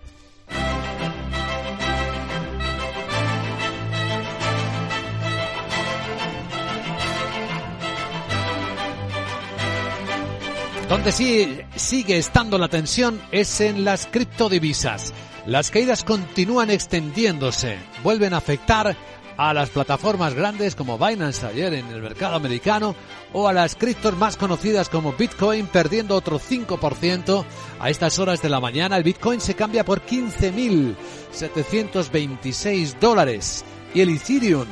Donde 10.92 11.12
sí 11.14 11.58
sigue 11.78 12.18
estando 12.18 12.58
la 12.58 12.68
tensión 12.68 13.22
es 13.32 13.62
en 13.62 13.86
las 13.86 14.08
criptodivisas. 14.08 15.14
Las 15.46 15.72
caídas 15.72 16.04
continúan 16.04 16.70
extendiéndose, 16.70 17.78
vuelven 18.04 18.34
a 18.34 18.40
afectar 18.40 18.98
a 19.38 19.54
las 19.54 19.70
plataformas 19.70 20.34
grandes 20.34 20.76
como 20.76 20.98
Binance 20.98 21.46
ayer 21.46 21.76
en 21.76 21.88
el 21.88 22.02
mercado 22.02 22.36
americano 22.36 22.94
o 23.32 23.48
a 23.48 23.54
las 23.54 23.78
criptos 23.78 24.18
más 24.18 24.36
conocidas 24.36 24.90
como 24.90 25.14
Bitcoin 25.14 25.68
perdiendo 25.68 26.14
otro 26.14 26.42
5% 26.42 27.46
a 27.80 27.90
estas 27.90 28.20
horas 28.20 28.42
de 28.42 28.50
la 28.50 28.60
mañana. 28.60 28.98
El 28.98 29.04
Bitcoin 29.04 29.40
se 29.40 29.56
cambia 29.56 29.86
por 29.86 30.06
15.726 30.06 33.00
dólares 33.00 33.64
y 33.94 34.02
el 34.02 34.10
Ethereum 34.10 34.68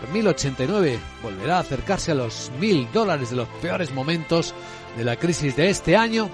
por 0.00 0.08
1.089 0.10 0.98
volverá 1.22 1.56
a 1.56 1.60
acercarse 1.60 2.12
a 2.12 2.14
los 2.14 2.50
1.000 2.60 2.90
dólares 2.90 3.30
de 3.30 3.36
los 3.36 3.48
peores 3.60 3.92
momentos 3.92 4.54
de 4.96 5.04
la 5.04 5.16
crisis 5.16 5.56
de 5.56 5.70
este 5.70 5.96
año. 5.96 6.30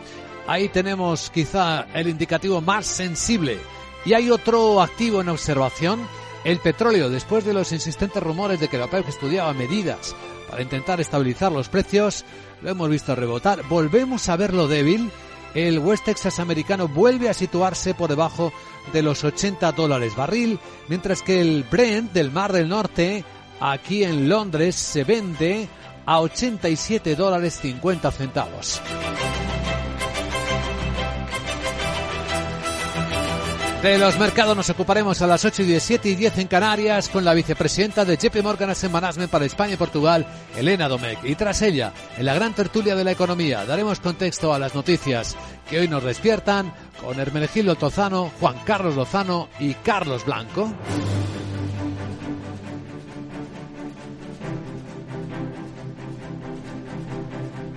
Ahí 0.47 0.69
tenemos 0.69 1.31
quizá 1.31 1.87
el 1.95 2.09
indicativo 2.09 2.61
más 2.61 2.87
sensible. 2.87 3.59
Y 4.05 4.15
hay 4.15 4.31
otro 4.31 4.83
activo 4.83 5.21
en 5.21 5.29
observación, 5.29 6.01
El 6.45 6.59
petróleo, 6.59 7.09
después 7.09 7.45
de 7.45 7.55
los 7.55 7.71
insistentes 7.71 8.21
rumores 8.21 8.59
de 8.59 8.67
que 8.67 8.77
la 8.77 8.87
OPEP 8.87 9.09
estudiaba 9.09 9.53
medidas 9.53 10.17
para 10.51 10.61
intentar 10.61 11.01
estabilizar 11.01 11.53
los 11.53 11.69
precios, 11.69 12.25
lo 12.63 12.71
hemos 12.71 12.91
visto 12.91 13.15
rebotar. 13.15 13.63
Volvemos 13.69 14.29
a 14.29 14.37
verlo 14.37 14.67
débil. 14.67 15.11
El 15.55 15.79
West 15.79 16.05
Texas 16.05 16.41
americano 16.41 16.89
vuelve 16.89 17.29
a 17.29 17.35
situarse 17.35 17.95
por 17.95 18.11
debajo 18.11 18.53
de 18.93 19.03
los 19.03 19.23
80 19.23 19.71
dólares 19.73 20.17
barril, 20.17 20.59
mientras 20.89 21.23
que 21.23 21.41
el 21.41 21.63
Brent 21.63 22.13
del 22.13 22.33
Mar 22.33 22.53
del 22.53 22.69
Norte, 22.69 23.25
aquí 23.63 24.03
en 24.03 24.29
Londres, 24.29 24.75
se 24.75 25.05
vende 25.05 25.69
a 26.05 26.21
87 26.21 27.15
dólares 27.15 27.59
50 27.63 28.11
centavos. 28.11 28.81
De 33.83 33.99
los 33.99 34.17
mercados 34.17 34.57
nos 34.57 34.71
ocuparemos 34.71 35.23
a 35.23 35.27
las 35.27 35.45
8 35.45 35.63
y 35.63 35.67
17 35.67 36.09
y 36.11 36.15
10 36.15 36.39
en 36.39 36.47
Canarias 36.47 37.09
con 37.09 37.25
la 37.25 37.35
vicepresidenta 37.35 38.05
de 38.05 38.17
JP 38.17 38.41
Morgan 38.41 38.71
Asset 38.71 38.93
Management 38.93 39.31
para 39.31 39.45
España 39.45 39.75
y 39.75 39.77
Portugal, 39.77 40.25
Elena 40.57 40.87
Domecq. 40.87 41.25
Y 41.25 41.35
tras 41.35 41.63
ella, 41.63 41.93
en 42.17 42.27
la 42.27 42.35
gran 42.35 42.55
tertulia 42.55 42.95
de 42.95 43.03
la 43.03 43.11
economía, 43.11 43.65
daremos 43.65 43.99
contexto 43.99 44.55
a 44.55 44.61
las 44.61 44.77
noticias 44.77 45.37
que 45.69 45.81
hoy 45.81 45.89
nos 45.89 46.05
despiertan 46.05 46.73
con 47.01 47.19
Hermenegildo 47.19 47.75
Tozano, 47.75 48.31
Juan 48.39 48.57
Carlos 48.65 48.95
Lozano 48.95 49.49
y 49.59 49.75
Carlos 49.75 50.25
Blanco. 50.25 50.73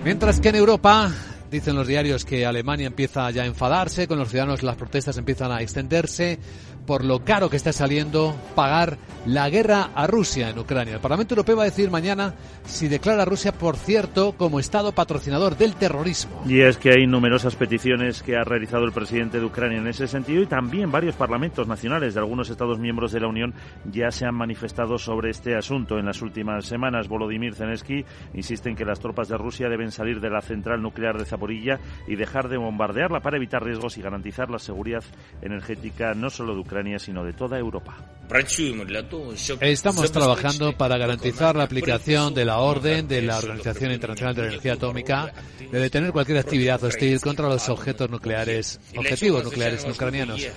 Mientras 0.06 0.38
que 0.38 0.50
en 0.50 0.54
Europa 0.54 1.12
dicen 1.50 1.74
los 1.74 1.88
diarios 1.88 2.24
que 2.24 2.46
Alemania 2.46 2.86
empieza 2.86 3.28
ya 3.32 3.42
a 3.42 3.46
enfadarse 3.46 4.06
con 4.06 4.20
los 4.20 4.28
ciudadanos, 4.28 4.62
las 4.62 4.76
protestas 4.76 5.18
empiezan 5.18 5.50
a 5.50 5.60
extenderse 5.60 6.38
por 6.86 7.04
lo 7.04 7.24
caro 7.24 7.50
que 7.50 7.56
está 7.56 7.72
saliendo 7.72 8.34
pagar 8.54 8.96
la 9.26 9.50
guerra 9.50 9.90
a 9.94 10.06
Rusia 10.06 10.50
en 10.50 10.58
Ucrania. 10.58 10.94
El 10.94 11.00
Parlamento 11.00 11.34
Europeo 11.34 11.56
va 11.56 11.62
a 11.64 11.66
decir 11.66 11.90
mañana 11.90 12.34
si 12.64 12.88
declara 12.88 13.22
a 13.22 13.24
Rusia, 13.26 13.52
por 13.52 13.76
cierto, 13.76 14.32
como 14.32 14.60
Estado 14.60 14.92
patrocinador 14.92 15.56
del 15.56 15.74
terrorismo. 15.74 16.42
Y 16.46 16.60
es 16.60 16.76
que 16.76 16.90
hay 16.90 17.06
numerosas 17.06 17.56
peticiones 17.56 18.22
que 18.22 18.36
ha 18.36 18.44
realizado 18.44 18.84
el 18.84 18.92
presidente 18.92 19.40
de 19.40 19.44
Ucrania 19.44 19.78
en 19.78 19.88
ese 19.88 20.06
sentido 20.06 20.42
y 20.42 20.46
también 20.46 20.92
varios 20.92 21.16
parlamentos 21.16 21.66
nacionales 21.66 22.14
de 22.14 22.20
algunos 22.20 22.50
Estados 22.50 22.78
miembros 22.78 23.12
de 23.12 23.20
la 23.20 23.28
Unión 23.28 23.52
ya 23.90 24.10
se 24.10 24.26
han 24.26 24.34
manifestado 24.34 24.98
sobre 24.98 25.30
este 25.30 25.56
asunto. 25.56 25.98
En 25.98 26.06
las 26.06 26.22
últimas 26.22 26.64
semanas, 26.66 27.08
Volodymyr 27.08 27.54
Zelensky 27.54 28.04
insiste 28.34 28.70
en 28.70 28.76
que 28.76 28.84
las 28.84 29.00
tropas 29.00 29.28
de 29.28 29.36
Rusia 29.36 29.68
deben 29.68 29.90
salir 29.90 30.20
de 30.20 30.30
la 30.30 30.40
central 30.40 30.82
nuclear 30.82 31.18
de 31.18 31.24
Zaporilla 31.24 31.80
y 32.06 32.14
dejar 32.14 32.48
de 32.48 32.58
bombardearla 32.58 33.20
para 33.20 33.36
evitar 33.36 33.64
riesgos 33.64 33.98
y 33.98 34.02
garantizar 34.02 34.50
la 34.50 34.58
seguridad 34.58 35.02
energética 35.42 36.14
no 36.14 36.30
solo 36.30 36.54
de 36.54 36.60
Ucrania, 36.60 36.75
sino 36.98 37.24
de 37.24 37.32
toda 37.32 37.58
Europa. 37.58 37.96
Estamos 39.60 40.10
trabajando 40.10 40.72
para 40.72 40.98
garantizar 40.98 41.54
la 41.54 41.64
aplicación 41.64 42.34
de 42.34 42.44
la 42.44 42.58
orden 42.58 43.06
de 43.06 43.22
la 43.22 43.38
Organización 43.38 43.92
Internacional 43.92 44.34
de 44.34 44.42
la 44.42 44.48
Energía 44.48 44.72
Atómica 44.74 45.32
de 45.70 45.78
detener 45.78 46.12
cualquier 46.12 46.38
actividad 46.38 46.82
hostil 46.82 47.20
contra 47.20 47.48
los 47.48 47.68
objetos 47.68 48.10
nucleares, 48.10 48.80
objetivos 48.96 49.44
nucleares 49.44 49.86
ucranianos. 49.88 50.48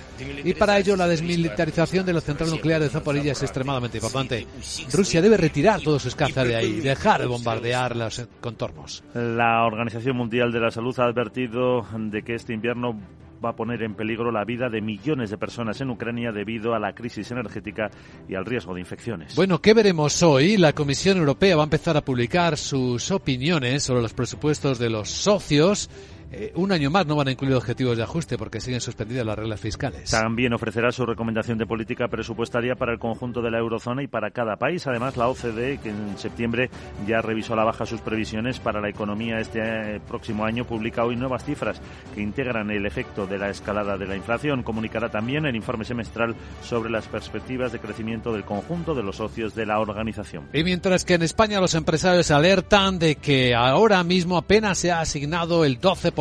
Y 0.44 0.52
para 0.54 0.78
ello 0.78 0.96
la 0.96 1.06
desmilitarización 1.06 2.04
de 2.04 2.12
la 2.12 2.20
central 2.20 2.50
nuclear 2.50 2.80
de 2.80 2.88
Zaporilla 2.88 3.32
es 3.32 3.42
extremadamente 3.42 3.98
importante. 3.98 4.46
Rusia 4.92 5.22
debe 5.22 5.36
retirar 5.36 5.80
todos 5.80 6.02
sus 6.02 6.14
cazas 6.14 6.46
de 6.46 6.56
ahí 6.56 6.78
y 6.78 6.80
dejar 6.80 7.20
de 7.20 7.26
bombardear 7.26 7.96
los 7.96 8.26
contornos. 8.40 9.04
La 9.14 9.64
Organización 9.64 10.16
Mundial 10.16 10.52
de 10.52 10.60
la 10.60 10.70
Salud 10.70 10.98
ha 10.98 11.04
advertido 11.04 11.86
de 11.96 12.22
que 12.22 12.34
este 12.34 12.52
invierno 12.52 12.98
va 13.44 13.50
a 13.50 13.56
poner 13.56 13.82
en 13.82 13.94
peligro 13.94 14.30
la 14.30 14.44
vida 14.44 14.68
de 14.68 14.80
millones 14.80 15.30
de 15.30 15.38
personas 15.38 15.80
en 15.80 15.90
Ucrania 15.90 16.32
debido 16.32 16.74
a 16.74 16.78
la 16.78 16.94
crisis 16.94 17.30
energética 17.30 17.90
y 18.28 18.34
al 18.34 18.44
riesgo 18.44 18.74
de 18.74 18.80
infecciones. 18.80 19.34
Bueno, 19.34 19.60
¿qué 19.60 19.74
veremos 19.74 20.22
hoy? 20.22 20.56
La 20.56 20.72
Comisión 20.72 21.18
Europea 21.18 21.56
va 21.56 21.62
a 21.62 21.64
empezar 21.64 21.96
a 21.96 22.04
publicar 22.04 22.56
sus 22.56 23.10
opiniones 23.10 23.82
sobre 23.82 24.02
los 24.02 24.12
presupuestos 24.12 24.78
de 24.78 24.90
los 24.90 25.08
socios 25.08 25.88
eh, 26.32 26.52
un 26.54 26.70
año 26.70 26.90
más 26.90 27.06
no 27.06 27.16
van 27.16 27.28
a 27.28 27.32
incluir 27.32 27.54
objetivos 27.54 27.96
de 27.96 28.04
ajuste 28.04 28.38
porque 28.38 28.60
siguen 28.60 28.80
suspendidas 28.80 29.26
las 29.26 29.36
reglas 29.36 29.60
fiscales. 29.60 30.10
También 30.10 30.52
ofrecerá 30.52 30.92
su 30.92 31.04
recomendación 31.04 31.58
de 31.58 31.66
política 31.66 32.06
presupuestaria 32.06 32.76
para 32.76 32.92
el 32.92 33.00
conjunto 33.00 33.42
de 33.42 33.50
la 33.50 33.58
eurozona 33.58 34.02
y 34.02 34.06
para 34.06 34.30
cada 34.30 34.56
país. 34.56 34.86
Además, 34.86 35.16
la 35.16 35.28
OCDE, 35.28 35.78
que 35.78 35.90
en 35.90 36.16
septiembre 36.18 36.70
ya 37.06 37.20
revisó 37.20 37.54
a 37.54 37.56
la 37.56 37.64
baja 37.64 37.84
sus 37.84 38.00
previsiones 38.00 38.60
para 38.60 38.80
la 38.80 38.88
economía 38.88 39.40
este 39.40 39.60
eh, 39.60 40.00
próximo 40.06 40.44
año, 40.44 40.64
publica 40.64 41.04
hoy 41.04 41.16
nuevas 41.16 41.44
cifras 41.44 41.80
que 42.14 42.20
integran 42.20 42.70
el 42.70 42.86
efecto 42.86 43.26
de 43.26 43.38
la 43.38 43.50
escalada 43.50 43.98
de 43.98 44.06
la 44.06 44.14
inflación. 44.14 44.62
Comunicará 44.62 45.08
también 45.08 45.46
el 45.46 45.56
informe 45.56 45.84
semestral 45.84 46.36
sobre 46.62 46.90
las 46.90 47.08
perspectivas 47.08 47.72
de 47.72 47.80
crecimiento 47.80 48.32
del 48.32 48.44
conjunto 48.44 48.94
de 48.94 49.02
los 49.02 49.16
socios 49.16 49.56
de 49.56 49.66
la 49.66 49.80
organización. 49.80 50.48
Y 50.52 50.62
mientras 50.62 51.04
que 51.04 51.14
en 51.14 51.22
España 51.22 51.60
los 51.60 51.74
empresarios 51.74 52.30
alertan 52.30 53.00
de 53.00 53.16
que 53.16 53.54
ahora 53.56 54.04
mismo 54.04 54.36
apenas 54.36 54.78
se 54.78 54.92
ha 54.92 55.00
asignado 55.00 55.64
el 55.64 55.80
12% 55.80 56.19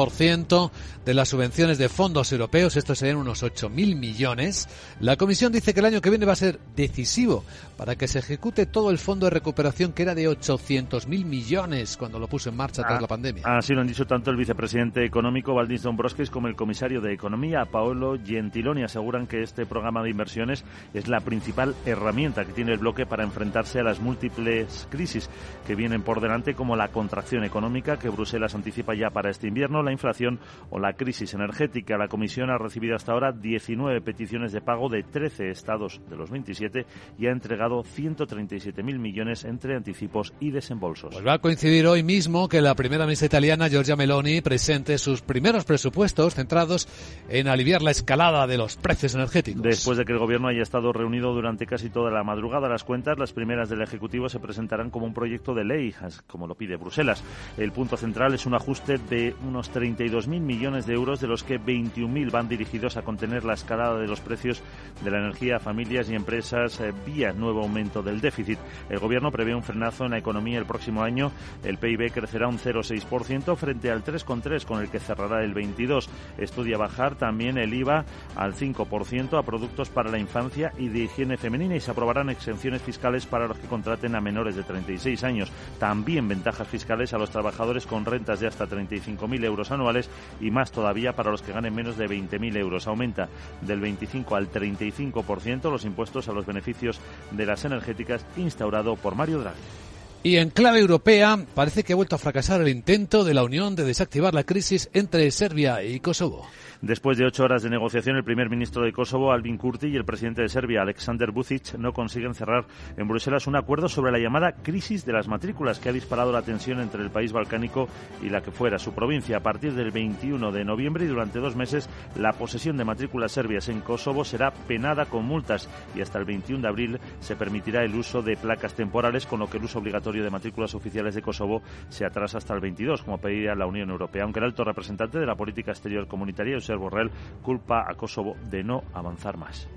de 1.06 1.14
las 1.14 1.30
subvenciones 1.30 1.78
de 1.78 1.89
fondos 1.89 2.32
europeos, 2.32 2.78
esto 2.78 2.93
serían 2.93 3.18
unos 3.18 3.41
8.000 3.43 3.97
millones. 3.97 4.70
La 5.00 5.16
Comisión 5.16 5.52
dice 5.52 5.74
que 5.74 5.80
el 5.80 5.88
año 5.88 6.02
que 6.02 6.10
viene 6.10 6.26
va 6.26 6.34
a 6.34 6.36
ser 6.36 6.60
decisivo 6.76 7.43
para 7.76 7.95
que 7.95 8.08
se 8.08 8.20
ejecute 8.20 8.66
todo 8.66 8.91
el 8.91 9.00
fondo 9.00 9.26
de 9.26 9.32
recuperación 9.32 9.93
que 9.93 10.04
era 10.04 10.14
de 10.14 10.30
800.000 10.30 11.26
millones 11.26 11.97
cuando 11.97 12.20
lo 12.20 12.28
puso 12.28 12.50
en 12.50 12.58
marcha 12.58 12.84
tras 12.84 13.00
Ah, 13.00 13.02
la 13.02 13.08
pandemia. 13.08 13.43
Así 13.45 13.74
lo 13.74 13.82
han 13.82 13.88
dicho 13.88 14.06
tanto 14.06 14.30
el 14.30 14.38
vicepresidente 14.38 15.06
económico 15.06 15.54
Valdis 15.54 15.84
Dombrovskis 15.84 16.30
como 16.30 16.47
el 16.47 16.56
comisario 16.56 17.02
de 17.02 17.14
Economía 17.14 17.66
Paolo 17.66 18.18
Gentiloni. 18.24 18.84
Aseguran 18.84 19.26
que 19.26 19.41
este 19.41 19.66
programa 19.66 20.04
de 20.04 20.10
inversiones 20.10 20.64
es 20.93 21.08
la 21.08 21.22
principal 21.22 21.76
herramienta 21.86 22.45
que 22.45 22.54
tiene 22.54 22.74
el 22.74 22.80
bloque 22.80 23.06
para 23.06 23.24
enfrentarse 23.24 23.80
a 23.80 23.84
las 23.84 24.00
múltiples 24.00 24.88
crisis 24.89 25.30
que 25.66 25.76
vienen 25.76 26.02
por 26.02 26.20
delante, 26.22 26.56
como 26.56 26.76
la 26.76 26.89
contracción 26.89 27.43
económica 27.43 27.97
que 27.97 28.10
Bruselas 28.10 28.56
anticipa 28.56 28.93
ya 28.95 29.10
para 29.10 29.30
este 29.30 29.47
invierno, 29.47 29.82
la 29.90 29.94
inflación 29.94 30.40
o 30.70 30.80
la 30.80 30.94
crisis 30.94 31.34
energética. 31.34 31.98
La 31.98 32.08
Comisión 32.08 32.50
ha 32.50 32.58
recibido 32.58 32.96
hasta 32.96 33.12
ahora 33.12 33.32
19 33.32 34.02
peticiones 34.02 34.52
de 34.52 34.62
pago 34.62 34.88
de 34.88 35.04
13 35.04 35.50
estados 35.50 36.00
de 36.10 36.16
los 36.16 36.30
27 36.30 36.86
y 37.18 37.28
ha 37.28 37.32
entregado 37.32 37.84
137.000 37.84 39.00
millones 39.00 39.46
entre 39.46 39.76
anticipos 39.76 40.34
y 40.40 40.52
desembolsos. 40.52 41.14
Pues 41.14 41.26
va 41.26 41.34
a 41.34 41.40
coincidir 41.40 41.88
hoy 41.88 42.04
mismo 42.04 42.48
que 42.48 42.62
la 42.62 42.76
primera 42.76 43.06
ministra 43.06 43.26
italiana, 43.26 43.68
Giorgia 43.68 43.96
Meloni, 43.96 44.42
presente 44.42 44.98
sus 44.98 45.22
primeros 45.22 45.66
presupuestos 45.66 46.36
centrados 46.36 46.88
en 47.30 47.48
aliviar 47.48 47.82
la 47.82 47.92
escalada 47.92 48.46
de 48.46 48.58
los 48.58 48.78
precios 48.78 49.16
energéticos. 49.16 49.64
Después 49.64 49.98
de 49.98 50.06
que 50.06 50.14
el 50.14 50.20
Gobierno 50.20 50.48
haya 50.50 50.62
estado 50.62 50.94
reunido 50.94 51.34
durante 51.34 51.66
casi 51.66 51.90
toda 51.90 52.12
la 52.12 52.24
madrugada, 52.24 52.70
las 52.70 52.84
cuentas, 52.84 53.18
las 53.18 53.34
primeras 53.34 53.70
del 53.70 53.82
Ejecutivo, 53.82 54.30
se 54.30 54.40
presentarán 54.40 54.92
como 54.92 55.08
un 55.08 55.14
proyecto 55.14 55.54
de 55.56 55.66
ley, 55.66 55.96
como 56.28 56.46
lo 56.46 56.56
pide 56.56 56.76
Bruselas. 56.76 57.24
El 57.58 57.72
punto 57.72 57.98
central 57.98 58.36
es 58.36 58.46
un 58.46 58.54
ajuste 58.54 58.98
de 58.98 59.36
unos 59.48 59.70
32.000 59.80 60.42
millones 60.42 60.86
de 60.86 60.94
euros, 60.94 61.22
de 61.22 61.28
los 61.28 61.44
que 61.44 61.60
21.000 61.60 62.32
van 62.32 62.50
dirigidos 62.50 62.98
a 62.98 63.02
contener 63.04 63.46
la 63.46 63.54
escalada 63.54 63.98
de 63.98 64.08
los 64.08 64.20
precios 64.20 64.62
de 65.04 65.12
la 65.12 65.20
energía 65.20 65.58
a 65.58 65.60
familias 65.60 66.10
y 66.10 66.16
empresas 66.16 66.80
eh, 66.82 66.94
vía 67.06 67.32
nuevo 67.32 67.62
aumento 67.62 68.04
del 68.04 68.20
déficit. 68.20 68.60
El 68.90 69.00
Gobierno 69.00 69.32
prevé 69.32 69.56
un 69.56 69.64
frenazo 69.64 70.06
en 70.06 70.12
la 70.12 70.18
economía 70.18 70.60
el 70.60 70.66
próximo 70.66 71.04
año. 71.04 71.32
El 71.64 71.78
PIB 71.78 72.12
crecerá 72.12 72.48
un 72.48 72.60
0,6% 72.60 73.56
frente 73.56 73.90
al 73.92 74.04
3,3% 74.04 74.66
con 74.66 74.82
el 74.82 74.90
que 74.90 75.00
cerrará 75.00 75.44
el 75.44 75.54
22. 75.54 76.10
Estudia 76.38 76.78
bajar 76.78 77.16
también 77.16 77.58
el 77.58 77.74
IVA 77.74 78.06
al 78.36 78.54
5% 78.54 79.40
a 79.40 79.44
productos 79.44 79.90
para 79.90 80.12
la 80.12 80.20
infancia 80.20 80.74
y 80.78 80.90
de 80.90 81.00
higiene 81.04 81.38
femenina 81.38 81.76
y 81.76 81.80
se 81.80 81.92
aprobarán 81.92 82.30
exenciones 82.30 82.82
fiscales 82.82 83.26
para 83.26 83.48
los 83.48 83.58
que 83.58 83.68
contraten 83.68 84.16
a 84.16 84.22
menores 84.22 84.56
de 84.56 84.64
36 84.64 85.24
años. 85.24 85.52
También 85.80 86.28
ventajas 86.28 86.68
fiscales 86.68 87.14
a 87.14 87.18
los 87.18 87.30
trabajadores 87.30 87.86
con 87.86 88.06
rentas 88.06 88.40
de 88.40 88.48
hasta 88.48 88.68
35.000 88.68 89.46
euros 89.46 89.69
anuales 89.72 90.10
y 90.40 90.52
más 90.52 90.72
todavía 90.72 91.14
para 91.14 91.32
los 91.32 91.42
que 91.42 91.54
ganen 91.54 91.76
menos 91.76 91.98
de 91.98 92.08
20.000 92.08 92.58
euros. 92.58 92.88
Aumenta 92.88 93.30
del 93.62 93.80
25 93.80 94.36
al 94.36 94.52
35% 94.52 95.72
los 95.72 95.86
impuestos 95.86 96.28
a 96.28 96.34
los 96.34 96.46
beneficios 96.46 97.00
de 97.32 97.46
las 97.46 97.66
energéticas 97.66 98.26
instaurado 98.38 98.96
por 98.96 99.16
Mario 99.16 99.40
Draghi. 99.40 99.89
Y 100.22 100.36
en 100.36 100.50
clave 100.50 100.80
europea, 100.80 101.46
parece 101.56 101.84
que 101.84 101.94
ha 101.94 101.96
vuelto 101.96 102.16
a 102.16 102.20
fracasar 102.20 102.60
el 102.60 102.68
intento 102.68 103.24
de 103.24 103.34
la 103.34 103.44
Unión 103.44 103.78
de 103.78 103.86
desactivar 103.86 104.34
la 104.34 104.44
crisis 104.44 104.90
entre 104.94 105.32
Serbia 105.32 105.82
y 105.82 106.02
Kosovo. 106.02 106.46
Después 106.82 107.18
de 107.18 107.26
ocho 107.26 107.44
horas 107.44 107.64
de 107.64 107.70
negociación, 107.70 108.16
el 108.16 108.24
primer 108.24 108.50
ministro 108.50 108.84
de 108.84 108.94
Kosovo, 108.94 109.34
Albin 109.34 109.58
Kurti, 109.58 109.88
y 109.88 109.98
el 109.98 110.06
presidente 110.06 110.42
de 110.42 110.50
Serbia, 110.50 110.82
Aleksandar 110.82 111.32
Vucic, 111.32 111.74
no 111.76 111.92
consiguen 111.92 112.34
cerrar 112.34 112.66
en 112.96 113.08
Bruselas 113.08 113.48
un 113.48 113.58
acuerdo 113.58 113.90
sobre 113.90 114.14
la 114.14 114.20
llamada 114.20 114.54
crisis 114.54 115.06
de 115.06 115.12
las 115.12 115.28
matrículas 115.28 115.80
que 115.80 115.90
ha 115.90 115.94
disparado 115.94 116.32
la 116.32 116.42
tensión 116.42 116.80
entre 116.80 117.02
el 117.02 117.12
país 117.12 117.34
balcánico 117.34 117.90
y 118.22 118.30
la 118.30 118.42
que 118.42 118.52
fuera 118.52 118.80
su 118.80 118.94
provincia. 118.94 119.38
A 119.38 119.44
partir 119.44 119.74
del 119.74 119.92
21 119.92 120.54
de 120.54 120.64
noviembre 120.64 121.04
y 121.04 121.10
durante 121.10 121.40
dos 121.40 121.58
meses, 121.58 121.90
la 122.16 122.32
posesión 122.32 122.78
de 122.78 122.86
matrículas 122.86 123.34
serbias 123.34 123.68
en 123.68 123.82
Kosovo 123.82 124.24
será 124.24 124.52
penada 124.52 125.06
con 125.06 125.26
multas 125.26 125.70
y 125.96 126.02
hasta 126.02 126.18
el 126.18 126.26
21 126.26 126.62
de 126.62 126.68
abril 126.68 127.00
se 127.20 127.36
permitirá 127.36 127.84
el 127.84 127.96
uso 127.96 128.22
de 128.22 128.38
placas 128.38 128.74
temporales, 128.74 129.26
con 129.26 129.40
lo 129.40 129.50
que 129.50 129.58
el 129.58 129.66
uso 129.66 129.80
obligatorio 129.80 130.09
de 130.18 130.30
matrículas 130.30 130.74
oficiales 130.76 131.16
de 131.16 131.22
Kosovo 131.22 131.62
se 131.89 132.05
atrasa 132.05 132.38
hasta 132.39 132.53
el 132.53 132.60
22, 132.60 133.03
como 133.03 133.18
pedía 133.20 133.55
la 133.55 133.66
Unión 133.66 133.89
Europea. 133.89 134.24
Aunque 134.24 134.39
el 134.39 134.45
alto 134.45 134.64
representante 134.64 135.20
de 135.20 135.26
la 135.26 135.36
política 135.36 135.72
exterior 135.72 136.07
comunitaria, 136.07 136.55
Josep 136.55 136.78
Borrell, 136.78 137.12
culpa 137.41 137.86
a 137.88 137.95
Kosovo 137.95 138.36
de 138.49 138.64
no 138.64 138.84
avanzar 138.93 139.38
más. 139.38 139.68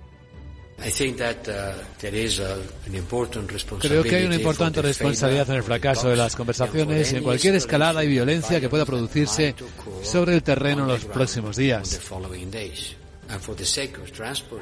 Creo 3.81 4.03
que 4.03 4.17
hay 4.17 4.25
una 4.25 4.35
importante 4.35 4.83
responsabilidad 4.83 5.49
en 5.51 5.57
el 5.57 5.63
fracaso 5.63 6.09
de 6.09 6.17
las 6.17 6.35
conversaciones 6.35 7.13
y 7.13 7.17
en 7.17 7.23
cualquier 7.23 7.55
escalada 7.55 8.03
y 8.03 8.09
violencia 8.09 8.61
que 8.61 8.69
pueda 8.69 8.85
producirse 8.85 9.55
sobre 10.03 10.35
el 10.35 10.43
terreno 10.43 10.83
en 10.83 10.89
los 10.89 11.05
próximos 11.05 11.57
días. 11.57 12.01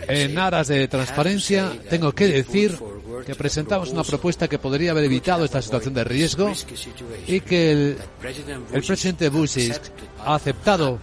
En 0.08 0.38
aras 0.38 0.68
de 0.68 0.88
transparencia, 0.88 1.72
tengo 1.88 2.12
que 2.12 2.26
decir 2.28 2.78
que 3.26 3.34
presentamos 3.34 3.90
una 3.90 4.04
propuesta 4.04 4.48
que 4.48 4.58
podría 4.58 4.92
haber 4.92 5.04
evitado 5.04 5.44
esta 5.44 5.60
situación 5.60 5.94
de 5.94 6.04
riesgo 6.04 6.52
y 7.26 7.40
que 7.40 7.72
el, 7.72 7.98
el 8.72 8.82
presidente 8.82 9.28
Bush 9.28 9.72
ha 10.24 10.34
aceptado 10.34 10.98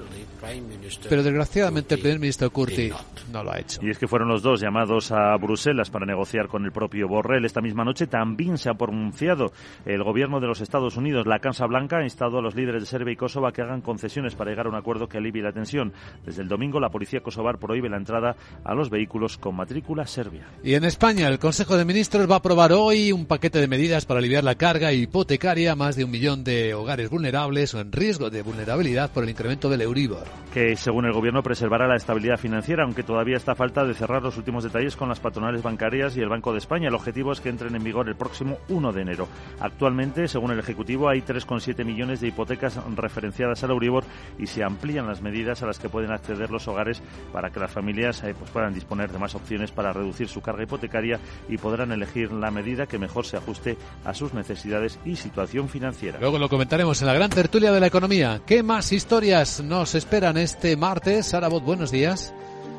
pero 1.09 1.23
desgraciadamente 1.23 1.95
el 1.95 2.01
primer 2.01 2.19
ministro 2.19 2.51
Curti 2.51 2.91
no 3.31 3.43
lo 3.43 3.51
ha 3.51 3.59
hecho. 3.59 3.79
Y 3.81 3.89
es 3.89 3.97
que 3.97 4.07
fueron 4.07 4.27
los 4.27 4.41
dos 4.41 4.61
llamados 4.61 5.11
a 5.11 5.35
Bruselas 5.37 5.89
para 5.89 6.05
negociar 6.05 6.47
con 6.47 6.65
el 6.65 6.71
propio 6.71 7.07
Borrell. 7.07 7.45
Esta 7.45 7.61
misma 7.61 7.83
noche 7.83 8.07
también 8.07 8.57
se 8.57 8.69
ha 8.69 8.73
pronunciado 8.73 9.51
el 9.85 10.03
gobierno 10.03 10.39
de 10.39 10.47
los 10.47 10.61
Estados 10.61 10.97
Unidos. 10.97 11.27
La 11.27 11.39
Casa 11.39 11.65
Blanca 11.65 11.97
ha 11.97 12.03
instado 12.03 12.39
a 12.39 12.41
los 12.41 12.55
líderes 12.55 12.83
de 12.83 12.87
Serbia 12.87 13.13
y 13.13 13.15
Kosovo 13.15 13.47
a 13.47 13.51
que 13.51 13.61
hagan 13.61 13.81
concesiones 13.81 14.35
para 14.35 14.51
llegar 14.51 14.67
a 14.67 14.69
un 14.69 14.75
acuerdo 14.75 15.07
que 15.07 15.17
alivie 15.17 15.41
la 15.41 15.51
tensión. 15.51 15.93
Desde 16.25 16.41
el 16.41 16.47
domingo, 16.47 16.79
la 16.79 16.89
policía 16.89 17.21
kosovar 17.21 17.57
prohíbe 17.57 17.89
la 17.89 17.97
entrada 17.97 18.35
a 18.63 18.73
los 18.73 18.89
vehículos 18.89 19.37
con 19.37 19.55
matrícula 19.55 20.05
serbia. 20.05 20.47
Y 20.63 20.73
en 20.73 20.83
España, 20.83 21.27
el 21.27 21.39
Consejo 21.39 21.77
de 21.77 21.85
Ministros 21.85 22.29
va 22.29 22.35
a 22.35 22.39
aprobar 22.39 22.71
hoy 22.71 23.11
un 23.11 23.25
paquete 23.25 23.59
de 23.59 23.67
medidas 23.67 24.05
para 24.05 24.19
aliviar 24.19 24.43
la 24.43 24.55
carga 24.55 24.93
hipotecaria 24.93 25.73
a 25.73 25.75
más 25.75 25.95
de 25.95 26.03
un 26.03 26.11
millón 26.11 26.43
de 26.43 26.73
hogares 26.73 27.09
vulnerables 27.09 27.73
o 27.73 27.79
en 27.79 27.91
riesgo 27.91 28.29
de 28.29 28.41
vulnerabilidad 28.41 29.11
por 29.11 29.23
el 29.23 29.29
incremento 29.29 29.69
del 29.69 29.81
Euribor. 29.81 30.25
Que 30.53 30.75
según 30.75 31.05
el 31.05 31.13
gobierno 31.13 31.43
preservará 31.43 31.87
la 31.87 31.95
estabilidad 31.95 32.37
financiera, 32.37 32.83
aunque 32.83 33.03
todavía 33.03 33.16
está 33.25 33.55
falta 33.55 33.83
de 33.83 33.93
cerrar 33.93 34.21
los 34.21 34.37
últimos 34.37 34.63
detalles 34.63 34.95
con 34.95 35.09
las 35.09 35.19
patronales 35.19 35.63
bancarias 35.63 36.15
y 36.15 36.21
el 36.21 36.29
Banco 36.29 36.51
de 36.51 36.59
España. 36.59 36.87
El 36.87 36.95
objetivo 36.95 37.31
es 37.31 37.41
que 37.41 37.49
entren 37.49 37.75
en 37.75 37.83
vigor 37.83 38.07
el 38.07 38.15
próximo 38.15 38.57
1 38.69 38.93
de 38.93 39.01
enero. 39.01 39.27
Actualmente, 39.59 40.27
según 40.27 40.51
el 40.51 40.59
Ejecutivo, 40.59 41.09
hay 41.09 41.21
3,7 41.21 41.83
millones 41.83 42.21
de 42.21 42.27
hipotecas 42.27 42.79
referenciadas 42.95 43.63
al 43.63 43.71
Euribor 43.71 44.03
y 44.37 44.47
se 44.47 44.63
amplían 44.63 45.07
las 45.07 45.21
medidas 45.21 45.63
a 45.63 45.65
las 45.65 45.79
que 45.79 45.89
pueden 45.89 46.11
acceder 46.11 46.51
los 46.51 46.67
hogares 46.67 47.01
para 47.33 47.49
que 47.49 47.59
las 47.59 47.71
familias 47.71 48.23
eh, 48.23 48.35
pues 48.37 48.51
puedan 48.51 48.73
disponer 48.73 49.11
de 49.11 49.19
más 49.19 49.35
opciones 49.35 49.71
para 49.71 49.93
reducir 49.93 50.27
su 50.27 50.41
carga 50.41 50.63
hipotecaria 50.63 51.19
y 51.49 51.57
podrán 51.57 51.91
elegir 51.91 52.31
la 52.31 52.51
medida 52.51 52.85
que 52.85 52.99
mejor 52.99 53.25
se 53.25 53.37
ajuste 53.37 53.77
a 54.05 54.13
sus 54.13 54.33
necesidades 54.33 54.99
y 55.05 55.15
situación 55.15 55.69
financiera. 55.69 56.19
Luego 56.19 56.39
lo 56.39 56.49
comentaremos 56.49 57.01
en 57.01 57.07
la 57.07 57.13
gran 57.13 57.29
tertulia 57.29 57.71
de 57.71 57.79
la 57.79 57.87
economía. 57.87 58.41
¿Qué 58.45 58.63
más 58.63 58.91
historias 58.91 59.61
nos 59.63 59.95
esperan 59.95 60.37
este 60.37 60.77
martes? 60.77 61.27
Sara 61.27 61.47
Bot, 61.47 61.63
buenos 61.63 61.91
días. 61.91 62.33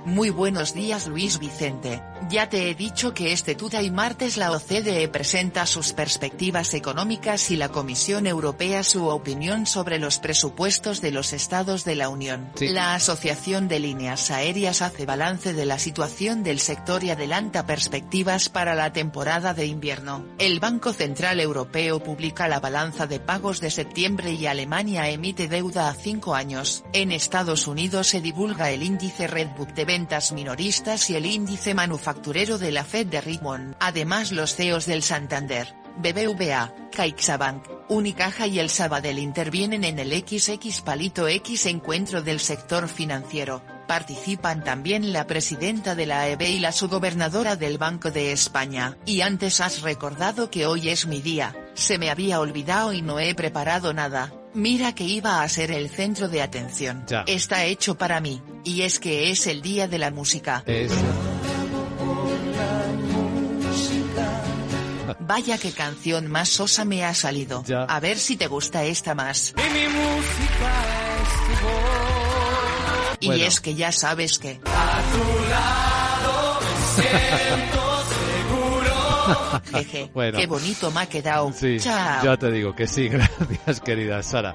Muy 0.04 0.30
buenos 0.30 0.74
días 0.74 1.06
Luis 1.06 1.38
Vicente, 1.38 2.02
ya 2.30 2.48
te 2.48 2.70
he 2.70 2.74
dicho 2.74 3.14
que 3.14 3.32
este 3.32 3.54
tuta 3.54 3.82
y 3.82 3.90
martes 3.90 4.36
la 4.36 4.52
OCDE 4.52 5.08
presenta 5.08 5.66
sus 5.66 5.92
perspectivas 5.92 6.74
económicas 6.74 7.50
y 7.50 7.56
la 7.56 7.70
Comisión 7.70 8.26
Europea 8.26 8.82
su 8.82 9.06
opinión 9.08 9.66
sobre 9.66 9.98
los 9.98 10.18
presupuestos 10.18 11.00
de 11.00 11.10
los 11.10 11.32
estados 11.32 11.84
de 11.84 11.94
la 11.94 12.08
Unión. 12.08 12.50
La 12.60 12.94
Asociación 12.94 13.68
de 13.68 13.80
Líneas 13.80 14.30
Aéreas 14.30 14.82
hace 14.82 15.06
balance 15.06 15.52
de 15.52 15.66
la 15.66 15.78
situación 15.78 16.42
del 16.42 16.60
sector 16.60 17.02
y 17.02 17.10
adelanta 17.10 17.66
perspectivas 17.66 18.48
para 18.48 18.74
la 18.74 18.92
temporada 18.92 19.54
de 19.54 19.66
invierno. 19.66 20.24
El 20.38 20.60
Banco 20.60 20.92
Central 20.92 21.40
Europeo 21.40 22.02
publica 22.02 22.48
la 22.48 22.60
balanza 22.60 23.06
de 23.06 23.20
pagos 23.20 23.60
de 23.60 23.70
septiembre 23.70 24.32
y 24.32 24.46
Alemania 24.46 25.08
emite 25.08 25.48
deuda 25.48 25.88
a 25.88 25.94
cinco 25.94 26.34
años. 26.34 26.84
En 26.92 27.12
Estados 27.12 27.66
Unidos 27.66 28.08
se 28.08 28.20
divulga 28.20 28.70
el 28.70 28.82
índice 28.82 29.26
Redbook 29.26 29.72
de 29.72 29.84
ventas 29.88 30.32
minoristas 30.32 31.08
y 31.08 31.16
el 31.16 31.24
índice 31.24 31.72
manufacturero 31.72 32.58
de 32.58 32.72
la 32.72 32.84
Fed 32.84 33.06
de 33.06 33.22
Richmond. 33.22 33.74
Además 33.80 34.32
los 34.32 34.54
CEOs 34.54 34.84
del 34.84 35.02
Santander, 35.02 35.74
BBVA, 35.96 36.74
CaixaBank, 36.92 37.64
Unicaja 37.88 38.46
y 38.46 38.58
el 38.58 38.68
Sabadell 38.68 39.18
intervienen 39.18 39.84
en 39.84 39.98
el 39.98 40.10
XX 40.10 40.82
Palito 40.82 41.26
X 41.26 41.64
encuentro 41.64 42.20
del 42.20 42.38
sector 42.38 42.86
financiero. 42.86 43.62
Participan 43.86 44.62
también 44.62 45.14
la 45.14 45.26
presidenta 45.26 45.94
de 45.94 46.04
la 46.04 46.28
EB 46.28 46.42
y 46.42 46.58
la 46.58 46.72
subgobernadora 46.72 47.56
del 47.56 47.78
Banco 47.78 48.10
de 48.10 48.32
España. 48.32 48.98
Y 49.06 49.22
antes 49.22 49.62
has 49.62 49.80
recordado 49.80 50.50
que 50.50 50.66
hoy 50.66 50.90
es 50.90 51.06
mi 51.06 51.22
día, 51.22 51.56
se 51.72 51.96
me 51.96 52.10
había 52.10 52.40
olvidado 52.40 52.92
y 52.92 53.00
no 53.00 53.18
he 53.20 53.34
preparado 53.34 53.94
nada. 53.94 54.37
Mira 54.54 54.94
que 54.94 55.04
iba 55.04 55.42
a 55.42 55.48
ser 55.48 55.70
el 55.70 55.88
centro 55.90 56.28
de 56.28 56.42
atención. 56.42 57.04
Ya. 57.06 57.22
Está 57.26 57.64
hecho 57.64 57.96
para 57.96 58.20
mí, 58.20 58.42
y 58.64 58.82
es 58.82 58.98
que 58.98 59.30
es 59.30 59.46
el 59.46 59.62
día 59.62 59.86
de 59.88 59.98
la 59.98 60.10
música. 60.10 60.62
Es- 60.66 60.92
Vaya 65.20 65.58
que 65.58 65.72
canción 65.72 66.26
más 66.26 66.48
sosa 66.48 66.84
me 66.84 67.04
ha 67.04 67.14
salido. 67.14 67.62
Ya. 67.66 67.82
A 67.84 68.00
ver 68.00 68.18
si 68.18 68.36
te 68.36 68.46
gusta 68.46 68.84
esta 68.84 69.14
más. 69.14 69.54
Y 69.56 69.70
mi 69.72 69.86
música 69.88 70.72
es 71.22 71.60
tu 71.60 71.66
voz. 71.66 73.16
Y 73.20 73.26
Bueno. 73.26 73.44
es 73.44 73.60
que 73.60 73.74
ya 73.74 73.92
sabes 73.92 74.38
que... 74.38 74.60
A 74.64 75.02
tu 75.12 75.50
lado 75.50 76.60
me 76.60 77.02
siento 77.02 77.36
seguro. 77.38 77.77
Jeje, 79.72 80.10
Bueno. 80.14 80.38
qué 80.38 80.46
bonito 80.46 80.90
me 80.90 81.00
ha 81.00 81.06
quedado. 81.06 81.52
Sí, 81.52 81.76
Chao. 81.80 82.24
ya 82.24 82.36
te 82.36 82.50
digo 82.50 82.74
que 82.74 82.86
sí, 82.86 83.08
gracias 83.08 83.80
querida 83.80 84.22
Sara. 84.22 84.54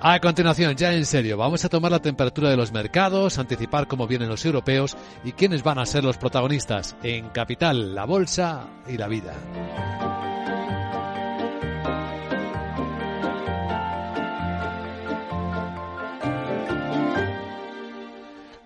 A 0.00 0.18
continuación, 0.20 0.74
ya 0.76 0.92
en 0.92 1.04
serio, 1.06 1.36
vamos 1.36 1.64
a 1.64 1.68
tomar 1.68 1.90
la 1.92 2.00
temperatura 2.00 2.50
de 2.50 2.56
los 2.56 2.72
mercados, 2.72 3.38
anticipar 3.38 3.86
cómo 3.86 4.06
vienen 4.06 4.28
los 4.28 4.44
europeos 4.44 4.96
y 5.24 5.32
quiénes 5.32 5.62
van 5.62 5.78
a 5.78 5.86
ser 5.86 6.04
los 6.04 6.16
protagonistas 6.16 6.96
en 7.02 7.28
Capital, 7.30 7.94
la 7.94 8.04
Bolsa 8.04 8.66
y 8.88 8.96
la 8.96 9.08
Vida. 9.08 9.34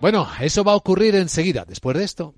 Bueno, 0.01 0.27
eso 0.39 0.63
va 0.63 0.73
a 0.73 0.75
ocurrir 0.75 1.15
enseguida, 1.15 1.65
después 1.65 1.97
de 1.97 2.03
esto. 2.03 2.35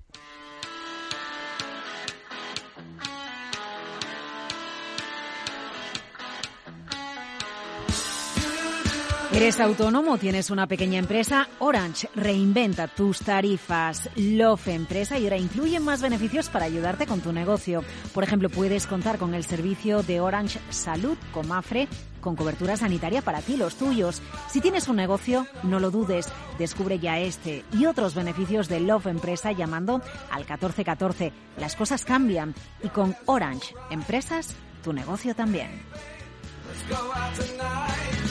¿Eres 9.30 9.60
autónomo? 9.60 10.16
¿Tienes 10.16 10.50
una 10.50 10.66
pequeña 10.66 10.98
empresa? 10.98 11.48
Orange 11.58 12.08
reinventa 12.14 12.88
tus 12.88 13.20
tarifas. 13.20 14.08
Love 14.16 14.68
Empresa 14.68 15.18
y 15.18 15.24
ahora 15.24 15.36
incluye 15.36 15.78
más 15.80 16.00
beneficios 16.00 16.48
para 16.48 16.64
ayudarte 16.64 17.06
con 17.06 17.20
tu 17.20 17.30
negocio. 17.30 17.84
Por 18.14 18.24
ejemplo, 18.24 18.48
puedes 18.48 18.86
contar 18.86 19.18
con 19.18 19.34
el 19.34 19.44
servicio 19.44 20.02
de 20.02 20.20
Orange 20.22 20.58
Salud 20.70 21.18
con 21.32 21.46
Mafre 21.46 21.88
con 22.22 22.36
cobertura 22.36 22.76
sanitaria 22.76 23.22
para 23.22 23.42
ti 23.42 23.54
y 23.54 23.56
los 23.58 23.76
tuyos. 23.76 24.22
Si 24.48 24.60
tienes 24.60 24.88
un 24.88 24.96
negocio, 24.96 25.46
no 25.62 25.78
lo 25.78 25.90
dudes, 25.90 26.26
descubre 26.58 26.98
ya 26.98 27.18
este 27.18 27.64
y 27.72 27.86
otros 27.86 28.14
beneficios 28.14 28.68
de 28.68 28.80
Love 28.80 29.06
Empresa 29.06 29.52
llamando 29.52 30.00
al 30.30 30.40
1414. 30.40 31.32
Las 31.58 31.76
cosas 31.76 32.04
cambian 32.04 32.54
y 32.82 32.88
con 32.88 33.14
Orange 33.26 33.74
Empresas, 33.90 34.56
tu 34.82 34.92
negocio 34.94 35.34
también. 35.34 35.70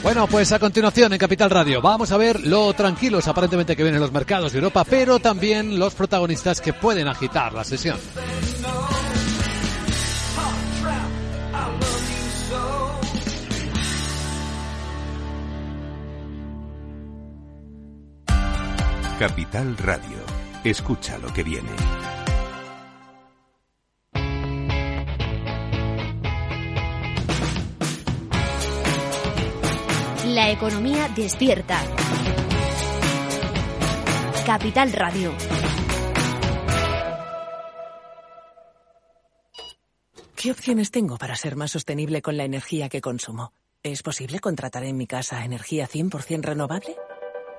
Bueno, 0.04 0.28
pues 0.28 0.52
a 0.52 0.60
continuación 0.60 1.12
en 1.14 1.20
Capital 1.20 1.50
Radio 1.50 1.82
vamos 1.82 2.12
a 2.12 2.18
ver 2.18 2.46
lo 2.46 2.74
tranquilos 2.74 3.28
aparentemente 3.28 3.76
que 3.76 3.84
vienen 3.84 4.00
los 4.00 4.12
mercados 4.12 4.52
de 4.52 4.60
Europa, 4.60 4.86
pero 4.90 5.20
también 5.20 5.78
los 5.80 5.96
protagonistas 5.96 6.62
que 6.62 6.74
pueden 6.74 7.08
agitar 7.08 7.54
la 7.54 7.64
sesión. 7.64 7.98
Capital 19.20 19.76
Radio. 19.78 20.18
Escucha 20.64 21.18
lo 21.18 21.34
que 21.34 21.42
viene. 21.42 22.17
La 30.38 30.52
economía 30.52 31.10
despierta. 31.16 31.84
Capital 34.46 34.94
Radio. 34.94 35.34
¿Qué 40.36 40.52
opciones 40.52 40.92
tengo 40.92 41.18
para 41.18 41.36
ser 41.36 41.56
más 41.56 41.72
sostenible 41.72 42.22
con 42.22 42.38
la 42.38 42.44
energía 42.44 42.88
que 42.88 43.02
consumo? 43.02 43.52
¿Es 43.82 44.04
posible 44.04 44.40
contratar 44.40 44.84
en 44.84 44.96
mi 44.96 45.08
casa 45.08 45.44
energía 45.44 45.88
100% 45.88 46.44
renovable? 46.44 46.96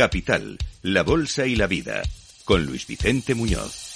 Capital, 0.00 0.56
la 0.80 1.02
Bolsa 1.02 1.46
y 1.46 1.56
la 1.56 1.66
Vida, 1.66 2.00
con 2.46 2.64
Luis 2.64 2.86
Vicente 2.86 3.34
Muñoz. 3.34 3.92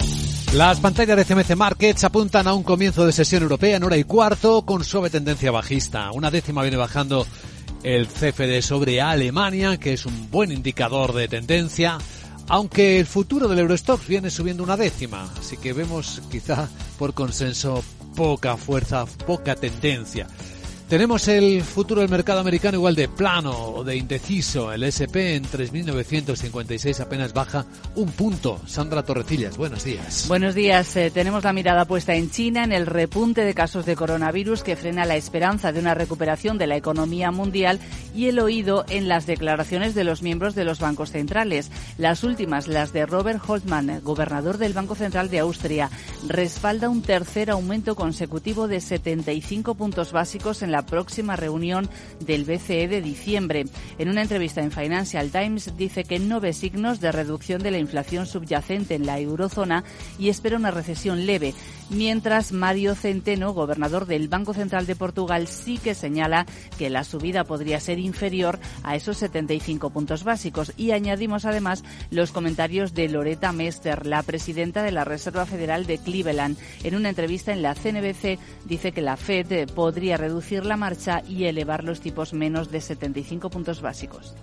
Las 0.52 0.78
pantallas 0.78 1.16
de 1.16 1.24
CMC 1.24 1.56
Markets 1.56 2.04
apuntan 2.04 2.46
a 2.46 2.52
un 2.52 2.62
comienzo 2.62 3.06
de 3.06 3.12
sesión 3.12 3.42
europea 3.42 3.78
en 3.78 3.84
hora 3.84 3.96
y 3.96 4.04
cuarto 4.04 4.66
con 4.66 4.84
suave 4.84 5.08
tendencia 5.08 5.50
bajista. 5.50 6.12
Una 6.12 6.30
décima 6.30 6.60
viene 6.60 6.76
bajando 6.76 7.26
el 7.82 8.06
CFD 8.06 8.60
sobre 8.60 9.00
Alemania, 9.00 9.78
que 9.78 9.94
es 9.94 10.04
un 10.04 10.30
buen 10.30 10.52
indicador 10.52 11.14
de 11.14 11.26
tendencia, 11.26 11.96
aunque 12.48 13.00
el 13.00 13.06
futuro 13.06 13.48
del 13.48 13.60
Eurostox 13.60 14.06
viene 14.06 14.28
subiendo 14.28 14.62
una 14.62 14.76
décima, 14.76 15.32
así 15.38 15.56
que 15.56 15.72
vemos 15.72 16.20
quizá 16.30 16.68
por 16.98 17.14
consenso 17.14 17.82
poca 18.14 18.58
fuerza, 18.58 19.06
poca 19.06 19.54
tendencia. 19.54 20.26
Tenemos 20.88 21.28
el 21.28 21.62
futuro 21.62 22.02
del 22.02 22.10
mercado 22.10 22.40
americano 22.40 22.76
igual 22.76 22.94
de 22.94 23.08
plano 23.08 23.52
o 23.52 23.84
de 23.84 23.96
indeciso. 23.96 24.70
El 24.70 24.82
SP 24.84 25.32
en 25.34 25.44
3.956 25.44 27.00
apenas 27.00 27.32
baja 27.32 27.64
un 27.94 28.12
punto. 28.12 28.60
Sandra 28.66 29.02
Torrecillas, 29.02 29.56
buenos 29.56 29.82
días. 29.82 30.26
Buenos 30.28 30.54
días. 30.54 30.94
Eh, 30.96 31.10
tenemos 31.10 31.42
la 31.42 31.54
mirada 31.54 31.86
puesta 31.86 32.14
en 32.14 32.30
China, 32.30 32.64
en 32.64 32.72
el 32.72 32.84
repunte 32.84 33.46
de 33.46 33.54
casos 33.54 33.86
de 33.86 33.96
coronavirus 33.96 34.62
que 34.62 34.76
frena 34.76 35.06
la 35.06 35.16
esperanza 35.16 35.72
de 35.72 35.80
una 35.80 35.94
recuperación 35.94 36.58
de 36.58 36.66
la 36.66 36.76
economía 36.76 37.30
mundial 37.30 37.80
y 38.14 38.26
el 38.28 38.38
oído 38.38 38.84
en 38.90 39.08
las 39.08 39.24
declaraciones 39.24 39.94
de 39.94 40.04
los 40.04 40.20
miembros 40.20 40.54
de 40.54 40.64
los 40.64 40.80
bancos 40.80 41.12
centrales. 41.12 41.70
Las 41.96 42.24
últimas, 42.24 42.68
las 42.68 42.92
de 42.92 43.06
Robert 43.06 43.42
Holtmann, 43.46 44.02
gobernador 44.02 44.58
del 44.58 44.74
Banco 44.74 44.94
Central 44.94 45.30
de 45.30 45.38
Austria, 45.38 45.88
respalda 46.28 46.90
un 46.90 47.00
tercer 47.00 47.50
aumento 47.50 47.94
consecutivo 47.94 48.68
de 48.68 48.82
75 48.82 49.74
puntos 49.76 50.12
básicos 50.12 50.60
en 50.60 50.73
la 50.74 50.84
próxima 50.84 51.36
reunión 51.36 51.88
del 52.18 52.44
BCE 52.44 52.88
de 52.88 53.00
diciembre. 53.00 53.66
En 53.96 54.08
una 54.08 54.22
entrevista 54.22 54.60
en 54.60 54.72
Financial 54.72 55.30
Times 55.30 55.76
dice 55.76 56.02
que 56.02 56.18
no 56.18 56.40
ve 56.40 56.52
signos 56.52 57.00
de 57.00 57.12
reducción 57.12 57.62
de 57.62 57.70
la 57.70 57.78
inflación 57.78 58.26
subyacente 58.26 58.96
en 58.96 59.06
la 59.06 59.20
eurozona 59.20 59.84
y 60.18 60.30
espera 60.30 60.56
una 60.56 60.72
recesión 60.72 61.26
leve, 61.26 61.54
mientras 61.90 62.50
Mario 62.50 62.96
Centeno, 62.96 63.52
gobernador 63.52 64.06
del 64.06 64.26
Banco 64.26 64.52
Central 64.52 64.84
de 64.86 64.96
Portugal, 64.96 65.46
sí 65.46 65.78
que 65.78 65.94
señala 65.94 66.44
que 66.76 66.90
la 66.90 67.04
subida 67.04 67.44
podría 67.44 67.78
ser 67.78 68.00
inferior 68.00 68.58
a 68.82 68.96
esos 68.96 69.18
75 69.18 69.90
puntos 69.90 70.24
básicos. 70.24 70.72
Y 70.76 70.90
añadimos 70.90 71.44
además 71.44 71.84
los 72.10 72.32
comentarios 72.32 72.94
de 72.94 73.08
Loretta 73.08 73.52
Mester, 73.52 74.06
la 74.06 74.24
presidenta 74.24 74.82
de 74.82 74.90
la 74.90 75.04
Reserva 75.04 75.46
Federal 75.46 75.86
de 75.86 75.98
Cleveland. 75.98 76.58
En 76.82 76.96
una 76.96 77.10
entrevista 77.10 77.52
en 77.52 77.62
la 77.62 77.76
CNBC 77.76 78.40
dice 78.64 78.90
que 78.90 79.02
la 79.02 79.16
Fed 79.16 79.68
podría 79.72 80.16
reducir 80.16 80.63
la 80.64 80.76
marcha 80.76 81.22
y 81.28 81.44
elevar 81.44 81.84
los 81.84 82.00
tipos 82.00 82.32
menos 82.32 82.70
de 82.70 82.80
75 82.80 83.50
puntos 83.50 83.80
básicos. 83.80 84.34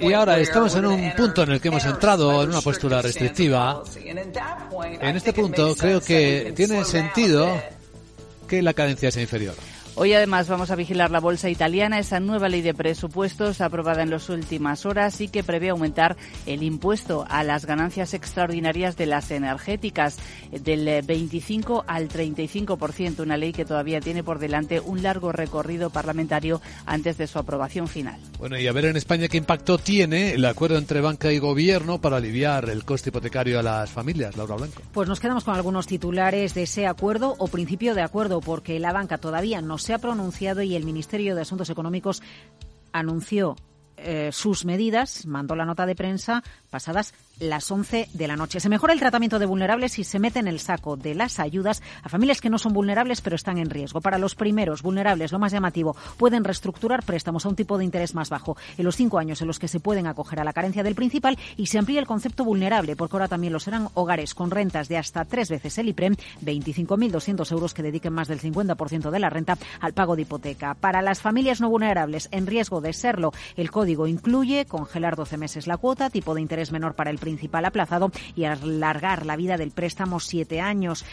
Y, 0.00 0.12
ahora 0.12 0.38
estamos 0.38 0.74
en 0.76 0.86
un 0.86 1.12
punto 1.16 1.42
en 1.42 1.52
el 1.52 1.60
que 1.60 1.68
hemos 1.68 1.84
entrado 1.84 2.42
en 2.42 2.50
una 2.50 2.60
postura 2.60 3.02
restrictiva. 3.02 3.82
En 4.04 5.16
este 5.16 5.32
punto 5.32 5.74
creo 5.76 6.00
que 6.00 6.52
tiene 6.54 6.84
sentido 6.84 7.48
que 8.48 8.62
la 8.62 8.74
cadencia 8.74 9.10
sea 9.10 9.22
inferior. 9.22 9.54
Hoy 9.96 10.12
además 10.12 10.48
vamos 10.48 10.72
a 10.72 10.74
vigilar 10.74 11.12
la 11.12 11.20
bolsa 11.20 11.48
italiana, 11.48 12.00
esa 12.00 12.18
nueva 12.18 12.48
ley 12.48 12.62
de 12.62 12.74
presupuestos 12.74 13.60
aprobada 13.60 14.02
en 14.02 14.10
las 14.10 14.28
últimas 14.28 14.86
horas 14.86 15.20
y 15.20 15.28
que 15.28 15.44
prevé 15.44 15.68
aumentar 15.68 16.16
el 16.46 16.64
impuesto 16.64 17.24
a 17.28 17.44
las 17.44 17.64
ganancias 17.64 18.12
extraordinarias 18.12 18.96
de 18.96 19.06
las 19.06 19.30
energéticas 19.30 20.16
del 20.50 21.00
25 21.06 21.84
al 21.86 22.08
35%, 22.08 23.20
una 23.20 23.36
ley 23.36 23.52
que 23.52 23.64
todavía 23.64 24.00
tiene 24.00 24.24
por 24.24 24.40
delante 24.40 24.80
un 24.80 25.00
largo 25.00 25.30
recorrido 25.30 25.90
parlamentario 25.90 26.60
antes 26.86 27.16
de 27.16 27.28
su 27.28 27.38
aprobación 27.38 27.86
final. 27.86 28.18
Bueno, 28.40 28.58
y 28.58 28.66
a 28.66 28.72
ver 28.72 28.86
en 28.86 28.96
España 28.96 29.28
qué 29.28 29.36
impacto 29.36 29.78
tiene 29.78 30.32
el 30.32 30.44
acuerdo 30.44 30.76
entre 30.76 31.02
banca 31.02 31.30
y 31.30 31.38
gobierno 31.38 32.00
para 32.00 32.16
aliviar 32.16 32.68
el 32.68 32.84
coste 32.84 33.10
hipotecario 33.10 33.60
a 33.60 33.62
las 33.62 33.90
familias, 33.90 34.36
Laura 34.36 34.56
Blanco. 34.56 34.82
Pues 34.92 35.08
nos 35.08 35.20
quedamos 35.20 35.44
con 35.44 35.54
algunos 35.54 35.86
titulares 35.86 36.52
de 36.54 36.64
ese 36.64 36.88
acuerdo 36.88 37.36
o 37.38 37.46
principio 37.46 37.94
de 37.94 38.02
acuerdo, 38.02 38.40
porque 38.40 38.80
la 38.80 38.92
banca 38.92 39.18
todavía 39.18 39.60
no 39.60 39.78
se 39.84 39.92
ha 39.92 39.98
pronunciado 39.98 40.62
y 40.62 40.76
el 40.76 40.84
Ministerio 40.84 41.34
de 41.34 41.42
Asuntos 41.42 41.68
Económicos 41.68 42.22
anunció 42.92 43.54
eh, 43.98 44.30
sus 44.32 44.64
medidas, 44.64 45.26
mandó 45.26 45.54
la 45.56 45.66
nota 45.66 45.84
de 45.84 45.94
prensa 45.94 46.42
pasadas 46.70 47.12
las 47.40 47.70
11 47.70 48.08
de 48.12 48.28
la 48.28 48.36
noche. 48.36 48.60
Se 48.60 48.68
mejora 48.68 48.92
el 48.92 49.00
tratamiento 49.00 49.38
de 49.38 49.46
vulnerables 49.46 49.98
y 49.98 50.04
se 50.04 50.18
mete 50.18 50.38
en 50.38 50.48
el 50.48 50.60
saco 50.60 50.96
de 50.96 51.14
las 51.14 51.40
ayudas 51.40 51.82
a 52.02 52.08
familias 52.08 52.40
que 52.40 52.50
no 52.50 52.58
son 52.58 52.72
vulnerables 52.72 53.20
pero 53.20 53.36
están 53.36 53.58
en 53.58 53.70
riesgo. 53.70 54.00
Para 54.00 54.18
los 54.18 54.34
primeros 54.34 54.82
vulnerables, 54.82 55.32
lo 55.32 55.38
más 55.38 55.52
llamativo, 55.52 55.96
pueden 56.16 56.44
reestructurar 56.44 57.02
préstamos 57.02 57.44
a 57.44 57.48
un 57.48 57.56
tipo 57.56 57.78
de 57.78 57.84
interés 57.84 58.14
más 58.14 58.30
bajo 58.30 58.56
en 58.78 58.84
los 58.84 58.96
cinco 58.96 59.18
años 59.18 59.40
en 59.40 59.48
los 59.48 59.58
que 59.58 59.68
se 59.68 59.80
pueden 59.80 60.06
acoger 60.06 60.40
a 60.40 60.44
la 60.44 60.52
carencia 60.52 60.82
del 60.82 60.94
principal 60.94 61.38
y 61.56 61.66
se 61.66 61.78
amplía 61.78 62.00
el 62.00 62.06
concepto 62.06 62.44
vulnerable 62.44 62.96
porque 62.96 63.16
ahora 63.16 63.28
también 63.28 63.52
lo 63.52 63.60
serán 63.60 63.88
hogares 63.94 64.34
con 64.34 64.50
rentas 64.50 64.88
de 64.88 64.98
hasta 64.98 65.24
tres 65.24 65.50
veces 65.50 65.76
el 65.78 65.88
IPREM, 65.88 66.16
25.200 66.42 67.52
euros 67.52 67.74
que 67.74 67.82
dediquen 67.82 68.12
más 68.12 68.28
del 68.28 68.40
50% 68.40 69.10
de 69.10 69.18
la 69.18 69.30
renta 69.30 69.58
al 69.80 69.92
pago 69.92 70.16
de 70.16 70.22
hipoteca. 70.22 70.74
Para 70.74 71.02
las 71.02 71.20
familias 71.20 71.60
no 71.60 71.68
vulnerables 71.68 72.28
en 72.30 72.46
riesgo 72.46 72.80
de 72.80 72.92
serlo, 72.92 73.32
el 73.56 73.70
código 73.70 74.06
incluye 74.06 74.66
congelar 74.66 75.16
12 75.16 75.36
meses 75.36 75.66
la 75.66 75.76
cuota, 75.76 76.10
tipo 76.10 76.34
de 76.34 76.40
interés 76.40 76.72
menor 76.72 76.94
para 76.94 77.10
el 77.10 77.18
principal 77.24 77.64
aplazado 77.64 78.12
y 78.36 78.44
alargar 78.44 79.24
la 79.24 79.36
vida 79.36 79.56
del 79.56 79.70
préstamo 79.70 80.20
siete 80.20 80.60
años. 80.60 81.06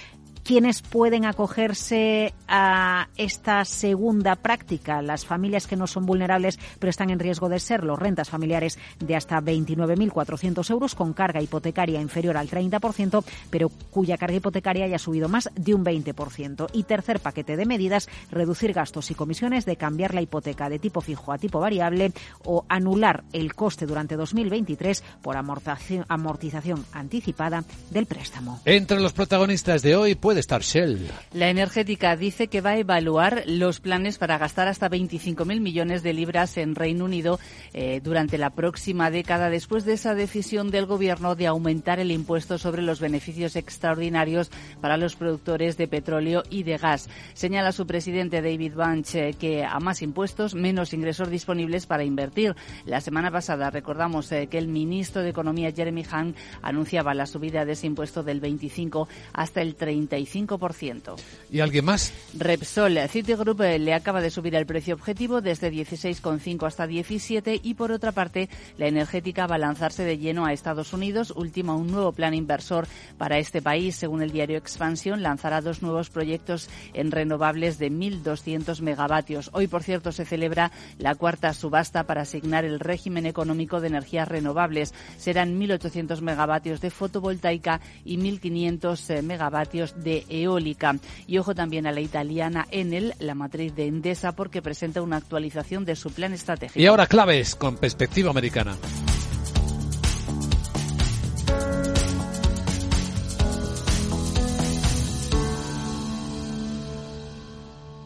¿Quiénes 0.43 0.81
pueden 0.81 1.25
acogerse 1.25 2.33
a 2.47 3.07
esta 3.15 3.63
segunda 3.63 4.35
práctica? 4.35 5.01
Las 5.01 5.25
familias 5.25 5.67
que 5.67 5.75
no 5.75 5.87
son 5.87 6.05
vulnerables 6.05 6.59
pero 6.79 6.89
están 6.89 7.09
en 7.11 7.19
riesgo 7.19 7.47
de 7.47 7.59
serlo. 7.59 7.95
Rentas 7.95 8.29
familiares 8.29 8.79
de 8.99 9.15
hasta 9.15 9.39
29.400 9.39 10.69
euros 10.71 10.95
con 10.95 11.13
carga 11.13 11.41
hipotecaria 11.41 12.01
inferior 12.01 12.37
al 12.37 12.49
30%, 12.49 13.23
pero 13.49 13.69
cuya 13.91 14.17
carga 14.17 14.37
hipotecaria 14.37 14.85
haya 14.85 14.99
subido 14.99 15.29
más 15.29 15.49
de 15.55 15.75
un 15.75 15.85
20%. 15.85 16.69
Y 16.73 16.83
tercer 16.83 17.19
paquete 17.19 17.55
de 17.55 17.65
medidas, 17.65 18.09
reducir 18.31 18.73
gastos 18.73 19.11
y 19.11 19.15
comisiones 19.15 19.65
de 19.65 19.75
cambiar 19.75 20.13
la 20.13 20.21
hipoteca 20.21 20.69
de 20.69 20.79
tipo 20.79 21.01
fijo 21.01 21.31
a 21.31 21.37
tipo 21.37 21.59
variable 21.59 22.13
o 22.45 22.65
anular 22.67 23.23
el 23.31 23.53
coste 23.53 23.85
durante 23.85 24.15
2023 24.15 25.03
por 25.21 25.37
amortización 25.37 26.85
anticipada 26.91 27.63
del 27.91 28.05
préstamo. 28.05 28.59
Entre 28.65 28.99
los 28.99 29.13
protagonistas 29.13 29.81
de 29.81 29.95
hoy 29.95 30.15
puede 30.31 30.39
estar 30.39 30.61
Shell. 30.61 31.09
La 31.33 31.49
energética 31.49 32.15
dice 32.15 32.47
que 32.47 32.61
va 32.61 32.69
a 32.69 32.77
evaluar 32.77 33.43
los 33.47 33.81
planes 33.81 34.17
para 34.17 34.37
gastar 34.37 34.69
hasta 34.69 34.89
25.000 34.89 35.59
millones 35.59 36.03
de 36.03 36.13
libras 36.13 36.55
en 36.55 36.73
Reino 36.73 37.03
Unido 37.03 37.37
eh, 37.73 37.99
durante 38.01 38.37
la 38.37 38.51
próxima 38.51 39.11
década 39.11 39.49
después 39.49 39.83
de 39.83 39.91
esa 39.91 40.15
decisión 40.15 40.71
del 40.71 40.85
gobierno 40.85 41.35
de 41.35 41.47
aumentar 41.47 41.99
el 41.99 42.11
impuesto 42.11 42.57
sobre 42.57 42.81
los 42.81 43.01
beneficios 43.01 43.57
extraordinarios 43.57 44.51
para 44.79 44.95
los 44.95 45.17
productores 45.17 45.75
de 45.75 45.89
petróleo 45.89 46.43
y 46.49 46.63
de 46.63 46.77
gas. 46.77 47.09
Señala 47.33 47.73
su 47.73 47.85
presidente 47.85 48.41
David 48.41 48.73
Bunch 48.73 49.15
eh, 49.15 49.35
que 49.37 49.65
a 49.65 49.81
más 49.81 50.01
impuestos, 50.01 50.55
menos 50.55 50.93
ingresos 50.93 51.29
disponibles 51.29 51.87
para 51.87 52.05
invertir. 52.05 52.55
La 52.85 53.01
semana 53.01 53.31
pasada 53.31 53.69
recordamos 53.69 54.31
eh, 54.31 54.47
que 54.47 54.59
el 54.59 54.69
ministro 54.69 55.23
de 55.23 55.29
Economía 55.31 55.73
Jeremy 55.73 56.05
Hunt 56.05 56.37
anunciaba 56.61 57.13
la 57.13 57.25
subida 57.25 57.65
de 57.65 57.73
ese 57.73 57.87
impuesto 57.87 58.23
del 58.23 58.39
25 58.39 59.09
hasta 59.33 59.61
el 59.61 59.75
30 59.75 60.20
35%. 60.25 61.15
¿Y 61.51 61.59
alguien 61.59 61.85
más? 61.85 62.13
Repsol 62.37 62.97
Citigroup 63.09 63.61
eh, 63.61 63.79
le 63.79 63.93
acaba 63.93 64.21
de 64.21 64.29
subir 64.29 64.55
el 64.55 64.65
precio 64.65 64.95
objetivo 64.95 65.41
desde 65.41 65.71
16,5 65.71 66.65
hasta 66.65 66.87
17 66.87 67.59
y 67.61 67.73
por 67.73 67.91
otra 67.91 68.11
parte 68.11 68.49
la 68.77 68.87
energética 68.87 69.47
va 69.47 69.55
a 69.55 69.59
lanzarse 69.59 70.03
de 70.03 70.17
lleno 70.17 70.45
a 70.45 70.53
Estados 70.53 70.93
Unidos, 70.93 71.33
última 71.35 71.75
un 71.75 71.87
nuevo 71.87 72.11
plan 72.11 72.33
inversor 72.33 72.87
para 73.17 73.37
este 73.37 73.61
país. 73.61 73.95
Según 73.95 74.21
el 74.21 74.31
diario 74.31 74.57
Expansión, 74.57 75.23
lanzará 75.23 75.61
dos 75.61 75.81
nuevos 75.81 76.09
proyectos 76.09 76.69
en 76.93 77.11
renovables 77.11 77.77
de 77.77 77.91
1.200 77.91 78.81
megavatios. 78.81 79.49
Hoy, 79.53 79.67
por 79.67 79.83
cierto, 79.83 80.11
se 80.11 80.25
celebra 80.25 80.71
la 80.97 81.15
cuarta 81.15 81.53
subasta 81.53 82.05
para 82.05 82.21
asignar 82.21 82.65
el 82.65 82.79
régimen 82.79 83.25
económico 83.25 83.81
de 83.81 83.87
energías 83.87 84.27
renovables. 84.27 84.93
Serán 85.17 85.59
1.800 85.59 86.21
megavatios 86.21 86.81
de 86.81 86.89
fotovoltaica 86.89 87.81
y 88.05 88.17
1.500 88.17 89.09
eh, 89.09 89.21
megavatios 89.21 90.03
de 90.03 90.10
eólica. 90.29 90.95
Y 91.27 91.37
ojo 91.37 91.55
también 91.55 91.87
a 91.87 91.91
la 91.91 92.01
italiana 92.01 92.67
Enel, 92.71 93.13
la 93.19 93.35
matriz 93.35 93.75
de 93.75 93.87
Endesa, 93.87 94.33
porque 94.33 94.61
presenta 94.61 95.01
una 95.01 95.17
actualización 95.17 95.85
de 95.85 95.95
su 95.95 96.11
plan 96.11 96.33
estratégico. 96.33 96.79
Y 96.79 96.85
ahora 96.85 97.07
claves 97.07 97.55
con 97.55 97.77
perspectiva 97.77 98.29
americana. 98.29 98.77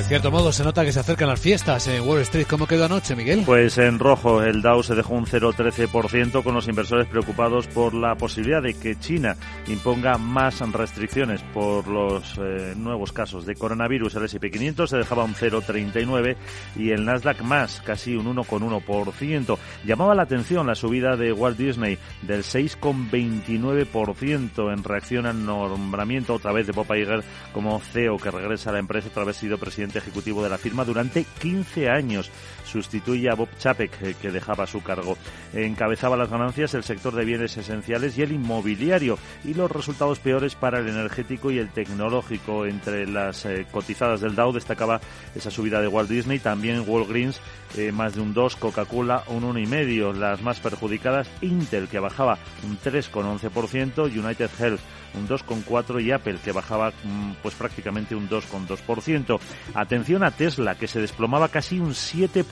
De 0.00 0.06
cierto 0.06 0.30
modo, 0.30 0.50
se 0.50 0.64
nota 0.64 0.82
que 0.82 0.92
se 0.92 1.00
acercan 1.00 1.28
las 1.28 1.38
fiestas 1.38 1.86
en 1.86 2.08
Wall 2.08 2.22
Street. 2.22 2.46
¿Cómo 2.48 2.66
quedó 2.66 2.86
anoche, 2.86 3.14
Miguel? 3.14 3.42
Pues 3.44 3.76
en 3.76 3.98
rojo, 3.98 4.42
el 4.42 4.62
Dow 4.62 4.82
se 4.82 4.94
dejó 4.94 5.12
un 5.12 5.26
0,13% 5.26 6.42
con 6.42 6.54
los 6.54 6.68
inversores 6.68 7.06
preocupados 7.06 7.66
por 7.66 7.92
la 7.92 8.14
posibilidad 8.14 8.62
de 8.62 8.72
que 8.72 8.98
China 8.98 9.36
imponga 9.66 10.16
más 10.16 10.58
restricciones 10.72 11.42
por 11.52 11.86
los 11.86 12.38
eh, 12.38 12.72
nuevos 12.76 13.12
casos 13.12 13.44
de 13.44 13.54
coronavirus. 13.54 14.14
El 14.14 14.24
S&P 14.24 14.50
500 14.50 14.88
se 14.88 14.96
dejaba 14.96 15.24
un 15.24 15.34
0,39 15.34 16.34
y 16.76 16.92
el 16.92 17.04
Nasdaq 17.04 17.42
más, 17.42 17.82
casi 17.82 18.16
un 18.16 18.34
1,1%. 18.34 19.58
Llamaba 19.84 20.14
la 20.14 20.22
atención 20.22 20.66
la 20.66 20.74
subida 20.74 21.16
de 21.16 21.34
Walt 21.34 21.58
Disney 21.58 21.98
del 22.22 22.42
6,29% 22.42 24.72
en 24.72 24.82
reacción 24.82 25.26
al 25.26 25.44
nombramiento 25.44 26.32
otra 26.32 26.52
vez 26.52 26.66
de 26.66 26.72
Bob 26.72 26.90
Iger 26.90 27.22
como 27.52 27.78
CEO 27.80 28.16
que 28.16 28.30
regresa 28.30 28.70
a 28.70 28.72
la 28.72 28.78
empresa 28.78 29.10
tras 29.12 29.24
haber 29.24 29.34
sido 29.34 29.58
presidente 29.58 29.89
ejecutivo 29.98 30.42
de 30.42 30.48
la 30.48 30.58
firma 30.58 30.84
durante 30.84 31.24
15 31.40 31.90
años. 31.90 32.30
Sustituye 32.64 33.30
a 33.30 33.34
Bob 33.34 33.48
Chapek, 33.58 34.02
eh, 34.02 34.14
que 34.20 34.30
dejaba 34.30 34.66
su 34.66 34.82
cargo. 34.82 35.16
Encabezaba 35.52 36.16
las 36.16 36.30
ganancias 36.30 36.74
el 36.74 36.84
sector 36.84 37.14
de 37.14 37.24
bienes 37.24 37.56
esenciales 37.56 38.16
y 38.16 38.22
el 38.22 38.32
inmobiliario, 38.32 39.18
y 39.44 39.54
los 39.54 39.70
resultados 39.70 40.18
peores 40.18 40.54
para 40.54 40.78
el 40.78 40.88
energético 40.88 41.50
y 41.50 41.58
el 41.58 41.70
tecnológico. 41.70 42.66
Entre 42.66 43.06
las 43.06 43.44
eh, 43.46 43.66
cotizadas 43.70 44.20
del 44.20 44.34
Dow 44.34 44.52
destacaba 44.52 45.00
esa 45.34 45.50
subida 45.50 45.80
de 45.80 45.88
Walt 45.88 46.10
Disney, 46.10 46.38
también 46.38 46.84
Walgreens, 46.86 47.40
eh, 47.76 47.92
más 47.92 48.14
de 48.14 48.20
un 48.20 48.34
2, 48.34 48.56
Coca-Cola 48.56 49.24
un 49.28 49.44
1,5. 49.44 50.14
Las 50.14 50.42
más 50.42 50.60
perjudicadas, 50.60 51.28
Intel, 51.40 51.88
que 51.88 51.98
bajaba 51.98 52.38
un 52.64 52.78
3,11%, 52.78 54.04
United 54.04 54.50
Health 54.58 54.80
un 55.14 55.28
2,4% 55.28 56.02
y 56.02 56.12
Apple, 56.12 56.38
que 56.42 56.52
bajaba 56.52 56.90
mm, 56.90 57.32
pues 57.42 57.54
prácticamente 57.54 58.14
un 58.14 58.28
2,2%. 58.28 59.40
Atención 59.74 60.22
a 60.24 60.30
Tesla, 60.30 60.74
que 60.74 60.88
se 60.88 61.00
desplomaba 61.00 61.48
casi 61.48 61.78
un 61.78 61.90
7% 61.90 62.44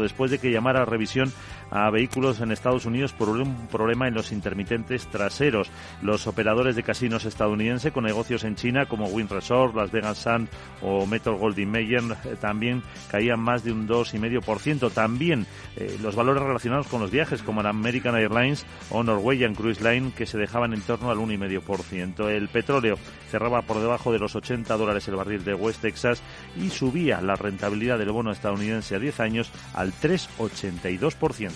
después 0.00 0.30
de 0.30 0.38
que 0.38 0.50
llamara 0.50 0.82
a 0.82 0.84
revisión 0.84 1.32
a 1.70 1.90
vehículos 1.90 2.40
en 2.40 2.52
Estados 2.52 2.86
Unidos 2.86 3.12
por 3.12 3.28
un 3.28 3.66
problema 3.68 4.08
en 4.08 4.14
los 4.14 4.32
intermitentes 4.32 5.06
traseros. 5.06 5.70
Los 6.02 6.26
operadores 6.26 6.76
de 6.76 6.82
casinos 6.82 7.24
estadounidenses 7.24 7.92
con 7.92 8.04
negocios 8.04 8.44
en 8.44 8.56
China 8.56 8.86
como 8.86 9.06
Wynn 9.06 9.28
Resort, 9.28 9.74
Las 9.74 9.90
Vegas 9.90 10.18
Sun 10.18 10.48
o 10.82 11.06
Metro 11.06 11.36
Goldwyn 11.36 11.70
Mayer 11.70 12.02
eh, 12.24 12.36
también 12.40 12.82
caían 13.10 13.40
más 13.40 13.64
de 13.64 13.72
un 13.72 13.88
2,5%. 13.88 14.92
También 14.92 15.46
eh, 15.76 15.98
los 16.00 16.14
valores 16.14 16.42
relacionados 16.42 16.86
con 16.86 17.00
los 17.00 17.10
viajes 17.10 17.42
como 17.42 17.60
American 17.60 18.14
Airlines 18.14 18.64
o 18.90 19.02
Norwegian 19.02 19.54
Cruise 19.54 19.80
Line 19.80 20.12
que 20.16 20.26
se 20.26 20.38
dejaban 20.38 20.72
en 20.72 20.82
torno 20.82 21.10
al 21.10 21.18
1,5%. 21.18 22.28
El 22.28 22.48
petróleo 22.48 22.96
cerraba 23.30 23.62
por 23.62 23.80
debajo 23.80 24.12
de 24.12 24.18
los 24.18 24.36
80 24.36 24.76
dólares 24.76 25.08
el 25.08 25.16
barril 25.16 25.44
de 25.44 25.54
West 25.54 25.80
Texas 25.80 26.22
y 26.56 26.70
subía 26.70 27.20
la 27.20 27.34
rentabilidad 27.34 27.98
del 27.98 28.12
bono 28.12 28.30
estadounidense 28.30 28.94
a 28.94 28.98
10 28.98 29.20
años 29.20 29.50
al 29.74 29.92
3,82%. 29.92 31.55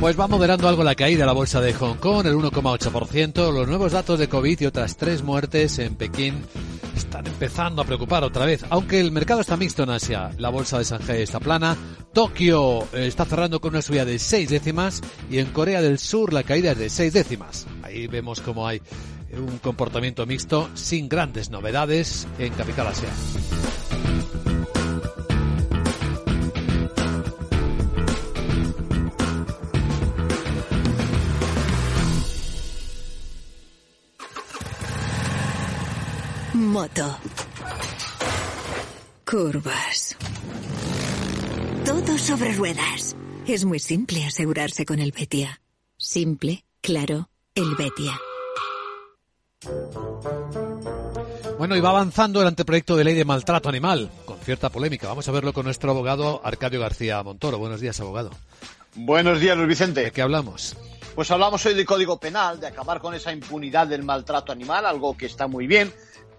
Pues 0.00 0.18
va 0.18 0.28
moderando 0.28 0.68
algo 0.68 0.84
la 0.84 0.94
caída 0.94 1.20
de 1.20 1.26
la 1.26 1.32
bolsa 1.32 1.60
de 1.60 1.74
Hong 1.74 1.96
Kong, 1.96 2.24
el 2.24 2.36
1,8%. 2.36 3.52
Los 3.52 3.66
nuevos 3.66 3.90
datos 3.90 4.16
de 4.16 4.28
COVID 4.28 4.60
y 4.60 4.66
otras 4.66 4.96
tres 4.96 5.24
muertes 5.24 5.80
en 5.80 5.96
Pekín 5.96 6.44
están 6.96 7.26
empezando 7.26 7.82
a 7.82 7.84
preocupar 7.84 8.22
otra 8.22 8.46
vez. 8.46 8.64
Aunque 8.70 9.00
el 9.00 9.10
mercado 9.10 9.40
está 9.40 9.56
mixto 9.56 9.82
en 9.82 9.90
Asia, 9.90 10.30
la 10.38 10.50
bolsa 10.50 10.78
de 10.78 10.84
Shanghai 10.84 11.22
está 11.22 11.40
plana. 11.40 11.76
Tokio 12.12 12.86
está 12.92 13.24
cerrando 13.24 13.60
con 13.60 13.70
una 13.70 13.82
subida 13.82 14.04
de 14.04 14.20
seis 14.20 14.48
décimas 14.48 15.02
y 15.28 15.38
en 15.38 15.46
Corea 15.46 15.82
del 15.82 15.98
Sur 15.98 16.32
la 16.32 16.44
caída 16.44 16.72
es 16.72 16.78
de 16.78 16.90
seis 16.90 17.12
décimas. 17.12 17.66
Ahí 17.82 18.06
vemos 18.06 18.40
cómo 18.40 18.68
hay 18.68 18.80
un 19.32 19.58
comportamiento 19.58 20.26
mixto 20.26 20.68
sin 20.74 21.08
grandes 21.08 21.50
novedades 21.50 22.26
en 22.38 22.52
Capital 22.54 22.88
Asia. 22.88 23.08
Moto. 36.54 37.18
Curvas. 39.24 40.16
Todo 41.84 42.18
sobre 42.18 42.52
ruedas. 42.52 43.16
Es 43.46 43.64
muy 43.64 43.78
simple 43.78 44.24
asegurarse 44.24 44.84
con 44.84 44.98
el 44.98 45.12
Betia. 45.12 45.60
Simple, 45.96 46.64
claro, 46.80 47.30
el 47.54 47.74
Betia. 47.76 48.20
Bueno, 51.58 51.74
y 51.74 51.80
va 51.80 51.88
avanzando 51.90 52.40
el 52.40 52.46
anteproyecto 52.46 52.96
de 52.96 53.02
ley 53.02 53.14
de 53.14 53.24
maltrato 53.24 53.68
animal, 53.68 54.08
con 54.24 54.38
cierta 54.38 54.68
polémica. 54.68 55.08
Vamos 55.08 55.28
a 55.28 55.32
verlo 55.32 55.52
con 55.52 55.64
nuestro 55.64 55.90
abogado 55.90 56.40
Arcadio 56.44 56.78
García 56.80 57.20
Montoro. 57.24 57.58
Buenos 57.58 57.80
días, 57.80 57.98
abogado. 57.98 58.30
Buenos 58.94 59.40
días, 59.40 59.56
Luis 59.56 59.68
Vicente. 59.68 60.02
¿De 60.02 60.12
qué 60.12 60.22
hablamos? 60.22 60.76
Pues 61.16 61.32
hablamos 61.32 61.66
hoy 61.66 61.74
del 61.74 61.84
Código 61.84 62.20
Penal, 62.20 62.60
de 62.60 62.68
acabar 62.68 63.00
con 63.00 63.14
esa 63.14 63.32
impunidad 63.32 63.88
del 63.88 64.04
maltrato 64.04 64.52
animal, 64.52 64.86
algo 64.86 65.16
que 65.16 65.26
está 65.26 65.48
muy 65.48 65.66
bien, 65.66 65.92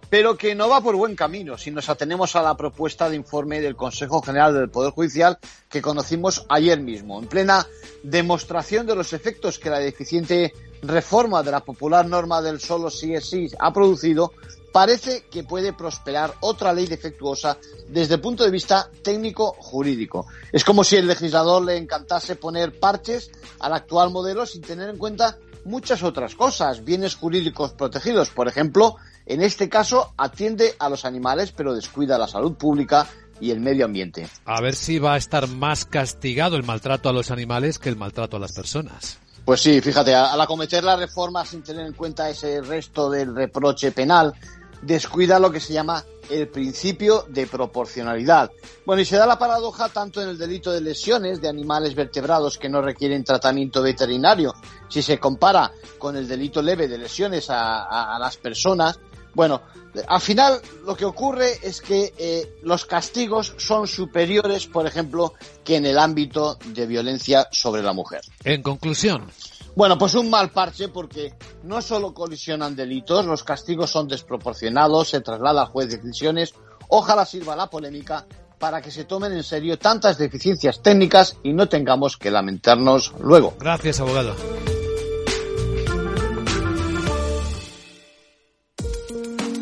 pero 0.10 0.38
que 0.38 0.56
no 0.56 0.70
va 0.70 0.82
por 0.82 0.96
buen 0.96 1.16
camino 1.16 1.58
si 1.58 1.72
nos 1.72 1.90
atenemos 1.90 2.36
a 2.36 2.42
la 2.42 2.58
propuesta 2.58 3.10
de 3.10 3.16
informe 3.16 3.62
del 3.62 3.76
Consejo 3.76 4.22
General 4.22 4.54
del 4.54 4.70
Poder 4.70 4.92
Judicial 4.92 5.38
que 5.70 5.82
conocimos 5.82 6.46
ayer 6.50 6.80
mismo, 6.80 7.20
en 7.20 7.28
plena 7.28 7.66
demostración 8.04 8.88
de 8.88 8.96
los 8.96 9.14
efectos 9.14 9.60
que 9.60 9.70
la 9.70 9.80
deficiente 9.80 10.54
reforma 10.82 11.44
de 11.44 11.52
la 11.52 11.60
popular 11.60 12.08
norma 12.08 12.42
del 12.42 12.60
solo 12.60 12.90
sí 12.90 13.14
es 13.14 13.30
sí 13.30 13.50
ha 13.60 13.72
producido, 13.74 14.34
parece 14.72 15.26
que 15.30 15.44
puede 15.44 15.74
prosperar 15.74 16.34
otra 16.42 16.74
ley 16.74 16.88
defectuosa 16.88 17.58
desde 17.88 18.16
el 18.16 18.22
punto 18.22 18.44
de 18.44 18.52
vista 18.52 18.90
técnico-jurídico. 19.04 20.28
Es 20.52 20.64
como 20.64 20.84
si 20.84 20.96
el 20.96 21.08
legislador 21.08 21.64
le 21.64 21.78
encantase 21.78 22.36
poner 22.36 22.80
parches 22.80 23.32
al 23.60 23.74
actual 23.74 24.12
modelo 24.12 24.46
sin 24.46 24.62
tener 24.62 24.90
en 24.90 24.98
cuenta 24.98 25.38
muchas 25.66 26.04
otras 26.04 26.36
cosas, 26.36 26.84
bienes 26.84 27.16
jurídicos 27.16 27.74
protegidos, 27.74 28.30
por 28.30 28.48
ejemplo, 28.48 28.96
en 29.30 29.42
este 29.42 29.70
caso 29.70 30.14
atiende 30.18 30.76
a 30.80 30.90
los 30.90 31.06
animales 31.06 31.54
pero 31.54 31.74
descuida 31.74 32.18
la 32.18 32.28
salud 32.28 32.56
pública 32.56 33.08
y 33.40 33.52
el 33.52 33.62
medio 33.62 33.86
ambiente. 33.86 34.28
A 34.44 34.60
ver 34.60 34.76
si 34.76 35.00
va 35.00 35.14
a 35.14 35.18
estar 35.18 35.48
más 35.48 35.86
castigado 35.86 36.58
el 36.58 36.64
maltrato 36.64 37.08
a 37.08 37.14
los 37.14 37.32
animales 37.32 37.80
que 37.80 37.88
el 37.88 37.96
maltrato 37.96 38.36
a 38.36 38.40
las 38.40 38.52
personas. 38.52 39.18
Pues 39.46 39.62
sí, 39.62 39.80
fíjate, 39.80 40.14
al 40.14 40.40
acometer 40.42 40.84
la 40.84 40.96
reforma 40.96 41.46
sin 41.46 41.64
tener 41.64 41.86
en 41.86 41.94
cuenta 41.94 42.30
ese 42.30 42.62
resto 42.62 43.10
del 43.10 43.34
reproche 43.34 43.92
penal, 43.92 44.34
descuida 44.82 45.40
lo 45.40 45.52
que 45.52 45.60
se 45.60 45.74
llama 45.74 46.04
el 46.30 46.48
principio 46.48 47.26
de 47.28 47.48
proporcionalidad. 47.48 48.52
Bueno, 48.86 49.02
y 49.02 49.06
se 49.06 49.18
da 49.18 49.26
la 49.26 49.40
paradoja 49.40 49.90
tanto 49.90 50.22
en 50.22 50.30
el 50.30 50.38
delito 50.38 50.72
de 50.72 50.82
lesiones 50.82 51.42
de 51.42 51.50
animales 51.50 51.96
vertebrados 51.96 52.58
que 52.58 52.70
no 52.70 52.82
requieren 52.82 53.24
tratamiento 53.24 53.82
veterinario, 53.82 54.54
si 54.88 55.02
se 55.02 55.20
compara 55.20 55.72
con 55.98 56.16
el 56.16 56.28
delito 56.28 56.62
leve 56.62 56.88
de 56.88 56.98
lesiones 56.98 57.48
a, 57.50 58.18
las 58.20 58.38
personas. 58.38 59.00
Bueno, 59.34 59.62
al 60.08 60.22
final 60.22 60.60
lo 60.86 60.96
que 60.96 61.06
ocurre 61.06 61.60
es 61.62 61.82
que 61.82 62.14
eh, 62.18 62.58
los 62.64 62.86
castigos 62.86 63.54
son 63.58 63.88
superiores, 63.88 64.68
por 64.68 64.86
ejemplo, 64.86 65.34
que 65.64 65.78
en 65.78 65.86
el 65.86 65.98
ámbito 65.98 66.58
de 66.66 66.86
violencia 66.86 67.48
sobre 67.52 67.82
la 67.82 67.94
mujer. 67.94 68.22
En 68.44 68.62
conclusión, 68.62 69.30
bueno, 69.76 69.98
pues 69.98 70.16
un 70.16 70.30
mal 70.30 70.50
parche 70.50 70.90
porque 70.90 71.34
no 71.64 71.82
solo 71.82 72.14
colisionan 72.14 72.76
delitos, 72.76 73.26
los 73.26 73.44
castigos 73.44 73.90
son 73.90 74.08
desproporcionados, 74.08 75.10
se 75.10 75.22
traslada 75.22 75.62
al 75.62 75.68
juez 75.68 75.90
de 75.90 75.98
decisiones. 75.98 76.54
Ojalá 76.90 77.26
sirva 77.26 77.56
la 77.56 77.70
polémica 77.70 78.26
para 78.58 78.82
que 78.82 78.92
se 78.92 79.06
tomen 79.06 79.32
en 79.32 79.44
serio 79.44 79.80
tantas 79.80 80.18
deficiencias 80.18 80.82
técnicas 80.82 81.38
y 81.44 81.54
no 81.54 81.70
tengamos 81.70 82.18
que 82.18 82.30
lamentarnos 82.30 83.14
luego. 83.22 83.54
Gracias, 83.60 84.02
abogado. 84.02 84.36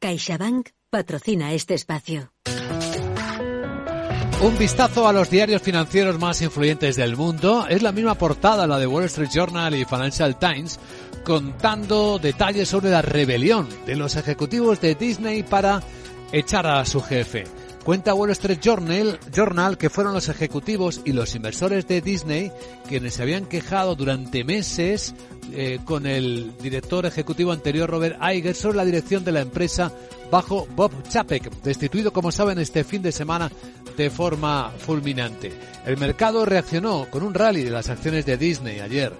CaixaBank 0.00 0.68
patrocina 0.90 1.52
este 1.52 1.74
espacio. 1.74 2.32
Un 4.40 4.56
vistazo 4.56 5.08
a 5.08 5.12
los 5.12 5.28
diarios 5.28 5.60
financieros 5.60 6.20
más 6.20 6.40
influyentes 6.40 6.94
del 6.94 7.16
mundo. 7.16 7.66
Es 7.68 7.82
la 7.82 7.90
misma 7.90 8.14
portada, 8.14 8.68
la 8.68 8.78
de 8.78 8.86
Wall 8.86 9.04
Street 9.06 9.30
Journal 9.34 9.74
y 9.74 9.84
Financial 9.84 10.38
Times, 10.38 10.78
contando 11.24 12.20
detalles 12.20 12.68
sobre 12.68 12.90
la 12.90 13.02
rebelión 13.02 13.68
de 13.86 13.96
los 13.96 14.14
ejecutivos 14.14 14.80
de 14.80 14.94
Disney 14.94 15.42
para 15.42 15.82
echar 16.30 16.68
a 16.68 16.84
su 16.84 17.00
jefe. 17.00 17.57
Cuenta 17.88 18.12
Wall 18.12 18.28
Street 18.32 18.58
Journal, 18.60 19.18
Journal 19.34 19.78
que 19.78 19.88
fueron 19.88 20.12
los 20.12 20.28
ejecutivos 20.28 21.00
y 21.06 21.12
los 21.12 21.34
inversores 21.34 21.88
de 21.88 22.02
Disney 22.02 22.52
quienes 22.86 23.14
se 23.14 23.22
habían 23.22 23.46
quejado 23.46 23.94
durante 23.94 24.44
meses 24.44 25.14
eh, 25.54 25.78
con 25.86 26.04
el 26.04 26.52
director 26.58 27.06
ejecutivo 27.06 27.50
anterior 27.50 27.88
Robert 27.88 28.18
Iger 28.22 28.54
sobre 28.54 28.76
la 28.76 28.84
dirección 28.84 29.24
de 29.24 29.32
la 29.32 29.40
empresa 29.40 29.90
bajo 30.30 30.68
Bob 30.76 30.92
Chapek, 31.08 31.50
destituido 31.62 32.12
como 32.12 32.30
saben 32.30 32.58
este 32.58 32.84
fin 32.84 33.00
de 33.00 33.10
semana 33.10 33.50
de 33.96 34.10
forma 34.10 34.70
fulminante. 34.76 35.50
El 35.86 35.96
mercado 35.96 36.44
reaccionó 36.44 37.06
con 37.10 37.22
un 37.22 37.32
rally 37.32 37.62
de 37.62 37.70
las 37.70 37.88
acciones 37.88 38.26
de 38.26 38.36
Disney 38.36 38.80
ayer. 38.80 39.14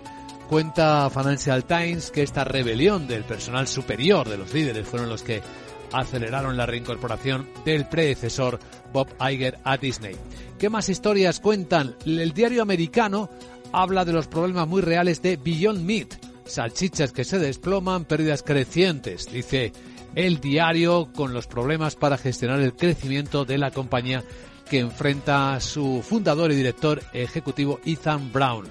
Cuenta 0.51 1.09
Financial 1.09 1.64
Times 1.64 2.11
que 2.11 2.23
esta 2.23 2.45
rebelión 2.45 3.09
del 3.09 3.25
personal 3.25 3.66
superior 3.66 4.29
de 4.29 4.37
los 4.37 4.53
líderes 4.53 4.87
fueron 4.87 5.09
los 5.09 5.23
que 5.23 5.41
aceleraron 5.93 6.57
la 6.57 6.66
reincorporación 6.66 7.49
del 7.64 7.86
predecesor 7.86 8.59
Bob 8.93 9.09
Iger 9.20 9.59
a 9.64 9.76
Disney. 9.76 10.16
¿Qué 10.59 10.68
más 10.70 10.89
historias 10.89 11.41
cuentan? 11.41 11.97
El 12.05 12.32
diario 12.32 12.62
americano 12.62 13.30
habla 13.72 14.05
de 14.05 14.12
los 14.12 14.26
problemas 14.26 14.68
muy 14.68 14.82
reales 14.82 15.22
de 15.22 15.36
Beyond 15.36 15.84
Meat, 15.84 16.14
salchichas 16.45 17.12
que 17.12 17.24
se 17.24 17.39
desploman, 17.39 18.05
pérdidas 18.05 18.43
crecientes, 18.43 19.30
dice 19.30 19.72
el 20.14 20.41
diario, 20.41 21.11
con 21.14 21.32
los 21.32 21.47
problemas 21.47 21.95
para 21.95 22.18
gestionar 22.18 22.61
el 22.61 22.74
crecimiento 22.74 23.45
de 23.45 23.59
la 23.59 23.70
compañía 23.70 24.24
que 24.68 24.80
enfrenta 24.80 25.61
su 25.61 26.03
fundador 26.03 26.51
y 26.51 26.57
director 26.57 27.03
ejecutivo 27.12 27.80
Ethan 27.84 28.32
Brown. 28.32 28.66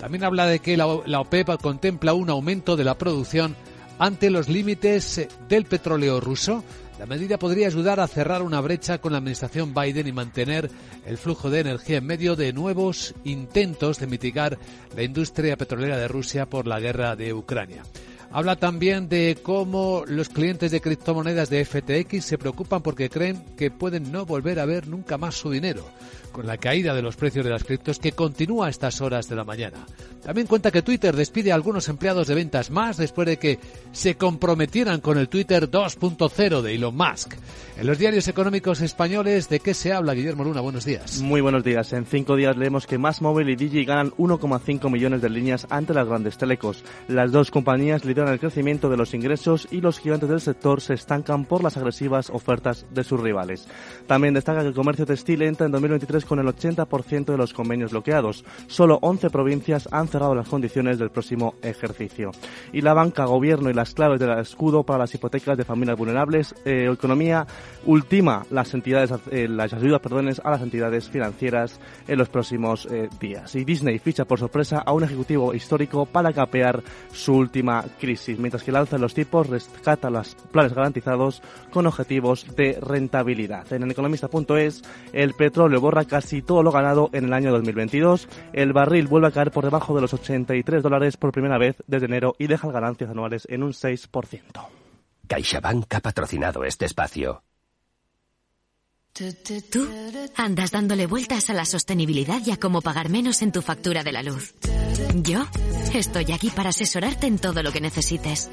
También 0.00 0.24
habla 0.24 0.46
de 0.46 0.58
que 0.58 0.76
la, 0.76 0.86
OPEP 0.86 1.60
contempla 1.60 2.14
un 2.14 2.30
aumento 2.30 2.76
de 2.76 2.84
la 2.84 2.98
producción 2.98 3.54
ante 4.02 4.30
los 4.30 4.48
límites 4.48 5.28
del 5.48 5.64
petróleo 5.64 6.18
ruso. 6.18 6.64
La 6.98 7.06
medida 7.06 7.38
podría 7.38 7.68
ayudar 7.68 8.00
a 8.00 8.08
cerrar 8.08 8.42
una 8.42 8.60
brecha 8.60 8.98
con 8.98 9.12
la 9.12 9.18
administración 9.18 9.72
Biden 9.72 10.08
y 10.08 10.12
mantener 10.12 10.68
el 11.06 11.18
flujo 11.18 11.50
de 11.50 11.60
energía 11.60 11.98
en 11.98 12.06
medio 12.06 12.34
de 12.34 12.52
nuevos 12.52 13.14
intentos 13.22 14.00
de 14.00 14.08
mitigar 14.08 14.58
la 14.96 15.04
industria 15.04 15.56
petrolera 15.56 15.98
de 15.98 16.08
Rusia 16.08 16.46
por 16.46 16.66
la 16.66 16.80
guerra 16.80 17.14
de 17.14 17.32
Ucrania. 17.32 17.84
Habla 18.32 18.56
también 18.56 19.08
de 19.08 19.38
cómo 19.40 20.02
los 20.08 20.30
clientes 20.30 20.72
de 20.72 20.80
criptomonedas 20.80 21.48
de 21.48 21.64
FTX 21.64 22.24
se 22.24 22.38
preocupan 22.38 22.82
porque 22.82 23.08
creen 23.08 23.44
que 23.56 23.70
pueden 23.70 24.10
no 24.10 24.26
volver 24.26 24.58
a 24.58 24.64
ver 24.64 24.88
nunca 24.88 25.16
más 25.16 25.36
su 25.36 25.48
dinero 25.48 25.84
con 26.32 26.46
la 26.46 26.56
caída 26.56 26.94
de 26.94 27.02
los 27.02 27.16
precios 27.16 27.44
de 27.44 27.50
las 27.50 27.64
criptos 27.64 27.98
que 27.98 28.12
continúa 28.12 28.66
a 28.66 28.70
estas 28.70 29.00
horas 29.00 29.28
de 29.28 29.36
la 29.36 29.44
mañana. 29.44 29.86
También 30.24 30.46
cuenta 30.46 30.70
que 30.70 30.82
Twitter 30.82 31.14
despide 31.14 31.52
a 31.52 31.54
algunos 31.54 31.88
empleados 31.88 32.28
de 32.28 32.34
ventas 32.34 32.70
más 32.70 32.96
después 32.96 33.26
de 33.26 33.38
que 33.38 33.58
se 33.92 34.16
comprometieran 34.16 35.00
con 35.00 35.18
el 35.18 35.28
Twitter 35.28 35.70
2.0 35.70 36.62
de 36.62 36.74
Elon 36.74 36.96
Musk. 36.96 37.34
En 37.76 37.86
los 37.86 37.98
diarios 37.98 38.28
económicos 38.28 38.80
españoles, 38.80 39.48
¿de 39.48 39.60
qué 39.60 39.74
se 39.74 39.92
habla, 39.92 40.14
Guillermo 40.14 40.44
Luna? 40.44 40.60
Buenos 40.60 40.84
días. 40.84 41.20
Muy 41.20 41.40
buenos 41.40 41.64
días. 41.64 41.92
En 41.92 42.06
cinco 42.06 42.36
días 42.36 42.56
leemos 42.56 42.86
que 42.86 42.98
Más 42.98 43.22
Móvil 43.22 43.48
y 43.48 43.56
Digi 43.56 43.84
ganan 43.84 44.12
1,5 44.12 44.90
millones 44.90 45.22
de 45.22 45.30
líneas 45.30 45.66
ante 45.70 45.94
las 45.94 46.06
grandes 46.06 46.38
telecos. 46.38 46.84
Las 47.08 47.32
dos 47.32 47.50
compañías 47.50 48.04
lideran 48.04 48.32
el 48.32 48.40
crecimiento 48.40 48.88
de 48.88 48.96
los 48.96 49.14
ingresos 49.14 49.66
y 49.70 49.80
los 49.80 49.98
gigantes 49.98 50.28
del 50.28 50.40
sector 50.40 50.80
se 50.80 50.94
estancan 50.94 51.44
por 51.44 51.64
las 51.64 51.76
agresivas 51.76 52.30
ofertas 52.30 52.86
de 52.90 53.04
sus 53.04 53.20
rivales. 53.20 53.66
También 54.06 54.34
destaca 54.34 54.60
que 54.60 54.68
el 54.68 54.74
comercio 54.74 55.06
textil 55.06 55.42
entra 55.42 55.66
en 55.66 55.72
2023 55.72 56.21
con 56.24 56.38
el 56.38 56.46
80% 56.46 57.24
de 57.26 57.36
los 57.36 57.52
convenios 57.52 57.92
bloqueados. 57.92 58.44
Solo 58.66 58.98
11 59.00 59.30
provincias 59.30 59.88
han 59.90 60.08
cerrado 60.08 60.34
las 60.34 60.48
condiciones 60.48 60.98
del 60.98 61.10
próximo 61.10 61.54
ejercicio. 61.62 62.32
Y 62.72 62.80
la 62.80 62.94
banca, 62.94 63.24
gobierno 63.24 63.70
y 63.70 63.74
las 63.74 63.94
claves 63.94 64.20
del 64.20 64.38
escudo 64.38 64.82
para 64.82 65.00
las 65.00 65.14
hipotecas 65.14 65.56
de 65.56 65.64
familias 65.64 65.96
vulnerables, 65.96 66.54
eh, 66.64 66.88
economía 66.92 67.46
ultima 67.86 68.44
las 68.50 68.74
entidades, 68.74 69.12
eh, 69.30 69.48
las 69.48 69.72
ayudas 69.72 70.00
perdones 70.00 70.40
a 70.44 70.50
las 70.50 70.62
entidades 70.62 71.08
financieras 71.08 71.80
en 72.06 72.18
los 72.18 72.28
próximos 72.28 72.86
eh, 72.90 73.08
días. 73.20 73.54
Y 73.54 73.64
Disney 73.64 73.98
ficha 73.98 74.24
por 74.24 74.38
sorpresa 74.38 74.82
a 74.84 74.92
un 74.92 75.04
ejecutivo 75.04 75.54
histórico 75.54 76.06
para 76.06 76.32
capear 76.32 76.82
su 77.12 77.34
última 77.34 77.84
crisis, 77.98 78.38
mientras 78.38 78.62
que 78.62 78.72
de 78.72 78.98
los 78.98 79.14
tipos 79.14 79.48
rescata 79.48 80.10
los 80.10 80.34
planes 80.50 80.72
garantizados 80.72 81.42
con 81.70 81.86
objetivos 81.86 82.46
de 82.56 82.78
rentabilidad. 82.80 83.70
En 83.72 83.82
el 83.82 83.90
economista.es, 83.90 84.82
el 85.12 85.34
petróleo 85.34 85.80
borra 85.80 86.04
casi 86.12 86.42
todo 86.42 86.62
lo 86.62 86.70
ganado 86.70 87.08
en 87.14 87.24
el 87.24 87.32
año 87.32 87.50
2022. 87.52 88.28
El 88.52 88.74
barril 88.74 89.06
vuelve 89.06 89.28
a 89.28 89.30
caer 89.30 89.50
por 89.50 89.64
debajo 89.64 89.94
de 89.94 90.02
los 90.02 90.12
83 90.12 90.82
dólares 90.82 91.16
por 91.16 91.32
primera 91.32 91.56
vez 91.56 91.76
desde 91.86 92.04
enero 92.04 92.36
y 92.38 92.48
deja 92.48 92.70
ganancias 92.70 93.08
anuales 93.08 93.46
en 93.48 93.62
un 93.62 93.72
6%. 93.72 94.10
CaixaBank 95.26 95.94
ha 95.94 96.00
patrocinado 96.00 96.64
este 96.64 96.84
espacio. 96.84 97.42
Tú 99.14 99.88
andas 100.36 100.70
dándole 100.70 101.06
vueltas 101.06 101.48
a 101.48 101.54
la 101.54 101.64
sostenibilidad 101.64 102.40
y 102.44 102.50
a 102.50 102.58
cómo 102.58 102.82
pagar 102.82 103.08
menos 103.08 103.40
en 103.40 103.50
tu 103.50 103.62
factura 103.62 104.04
de 104.04 104.12
la 104.12 104.22
luz. 104.22 104.54
Yo 105.14 105.46
estoy 105.94 106.30
aquí 106.32 106.50
para 106.50 106.70
asesorarte 106.70 107.26
en 107.26 107.38
todo 107.38 107.62
lo 107.62 107.72
que 107.72 107.80
necesites. 107.80 108.50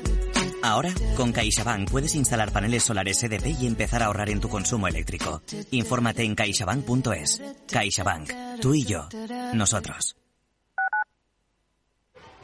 Ahora, 0.62 0.94
con 1.16 1.32
CaixaBank 1.32 1.90
puedes 1.90 2.16
instalar 2.16 2.52
paneles 2.52 2.84
solares 2.84 3.24
EDP 3.24 3.62
y 3.62 3.68
empezar 3.68 4.04
a 4.04 4.08
ahorrar 4.08 4.30
en 4.30 4.40
tu 4.40 4.50
consumo 4.50 4.88
eléctrico. 4.88 5.42
Infórmate 5.72 6.24
en 6.24 6.36
caixabank.es. 6.36 7.42
CaixaBank. 7.68 8.32
Tú 8.62 8.74
y 8.76 8.86
yo. 8.86 9.08
Nosotros. 9.54 10.16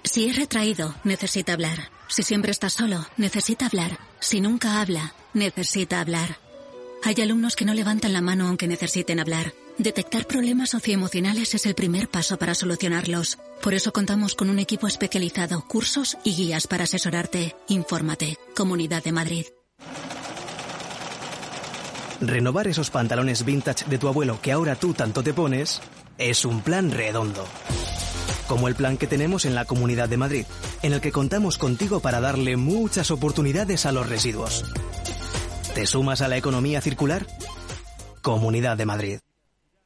Si 0.03 0.27
es 0.29 0.35
retraído, 0.35 0.93
necesita 1.03 1.53
hablar. 1.53 1.89
Si 2.07 2.21
siempre 2.21 2.51
está 2.51 2.69
solo, 2.69 3.05
necesita 3.17 3.65
hablar. 3.65 3.99
Si 4.19 4.39
nunca 4.39 4.79
habla, 4.79 5.13
necesita 5.33 5.99
hablar. 5.99 6.37
Hay 7.03 7.19
alumnos 7.21 7.55
que 7.55 7.65
no 7.65 7.73
levantan 7.73 8.13
la 8.13 8.21
mano 8.21 8.47
aunque 8.47 8.67
necesiten 8.67 9.19
hablar. 9.19 9.53
Detectar 9.77 10.25
problemas 10.25 10.69
socioemocionales 10.69 11.53
es 11.53 11.65
el 11.65 11.75
primer 11.75 12.07
paso 12.07 12.37
para 12.37 12.55
solucionarlos. 12.55 13.37
Por 13.61 13.73
eso 13.73 13.91
contamos 13.91 14.33
con 14.33 14.49
un 14.49 14.59
equipo 14.59 14.87
especializado, 14.87 15.65
cursos 15.67 16.17
y 16.23 16.33
guías 16.33 16.65
para 16.65 16.85
asesorarte. 16.85 17.55
Infórmate. 17.67 18.37
Comunidad 18.55 19.03
de 19.03 19.11
Madrid. 19.11 19.45
Renovar 22.21 22.69
esos 22.69 22.89
pantalones 22.89 23.43
vintage 23.43 23.85
de 23.89 23.97
tu 23.97 24.07
abuelo 24.07 24.39
que 24.41 24.53
ahora 24.53 24.75
tú 24.75 24.93
tanto 24.93 25.21
te 25.23 25.33
pones 25.33 25.81
es 26.17 26.45
un 26.45 26.61
plan 26.61 26.91
redondo. 26.91 27.45
Como 28.47 28.69
el 28.69 28.75
plan 28.75 28.95
que 28.95 29.07
tenemos 29.07 29.43
en 29.43 29.55
la 29.55 29.65
Comunidad 29.65 30.07
de 30.07 30.17
Madrid, 30.17 30.45
en 30.83 30.93
el 30.93 31.01
que 31.01 31.11
contamos 31.11 31.57
contigo 31.57 31.99
para 31.99 32.21
darle 32.21 32.55
muchas 32.55 33.11
oportunidades 33.11 33.85
a 33.85 33.91
los 33.91 34.07
residuos. 34.07 34.63
¿Te 35.73 35.85
sumas 35.85 36.21
a 36.21 36.29
la 36.29 36.37
economía 36.37 36.79
circular? 36.79 37.27
Comunidad 38.21 38.77
de 38.77 38.85
Madrid. 38.85 39.19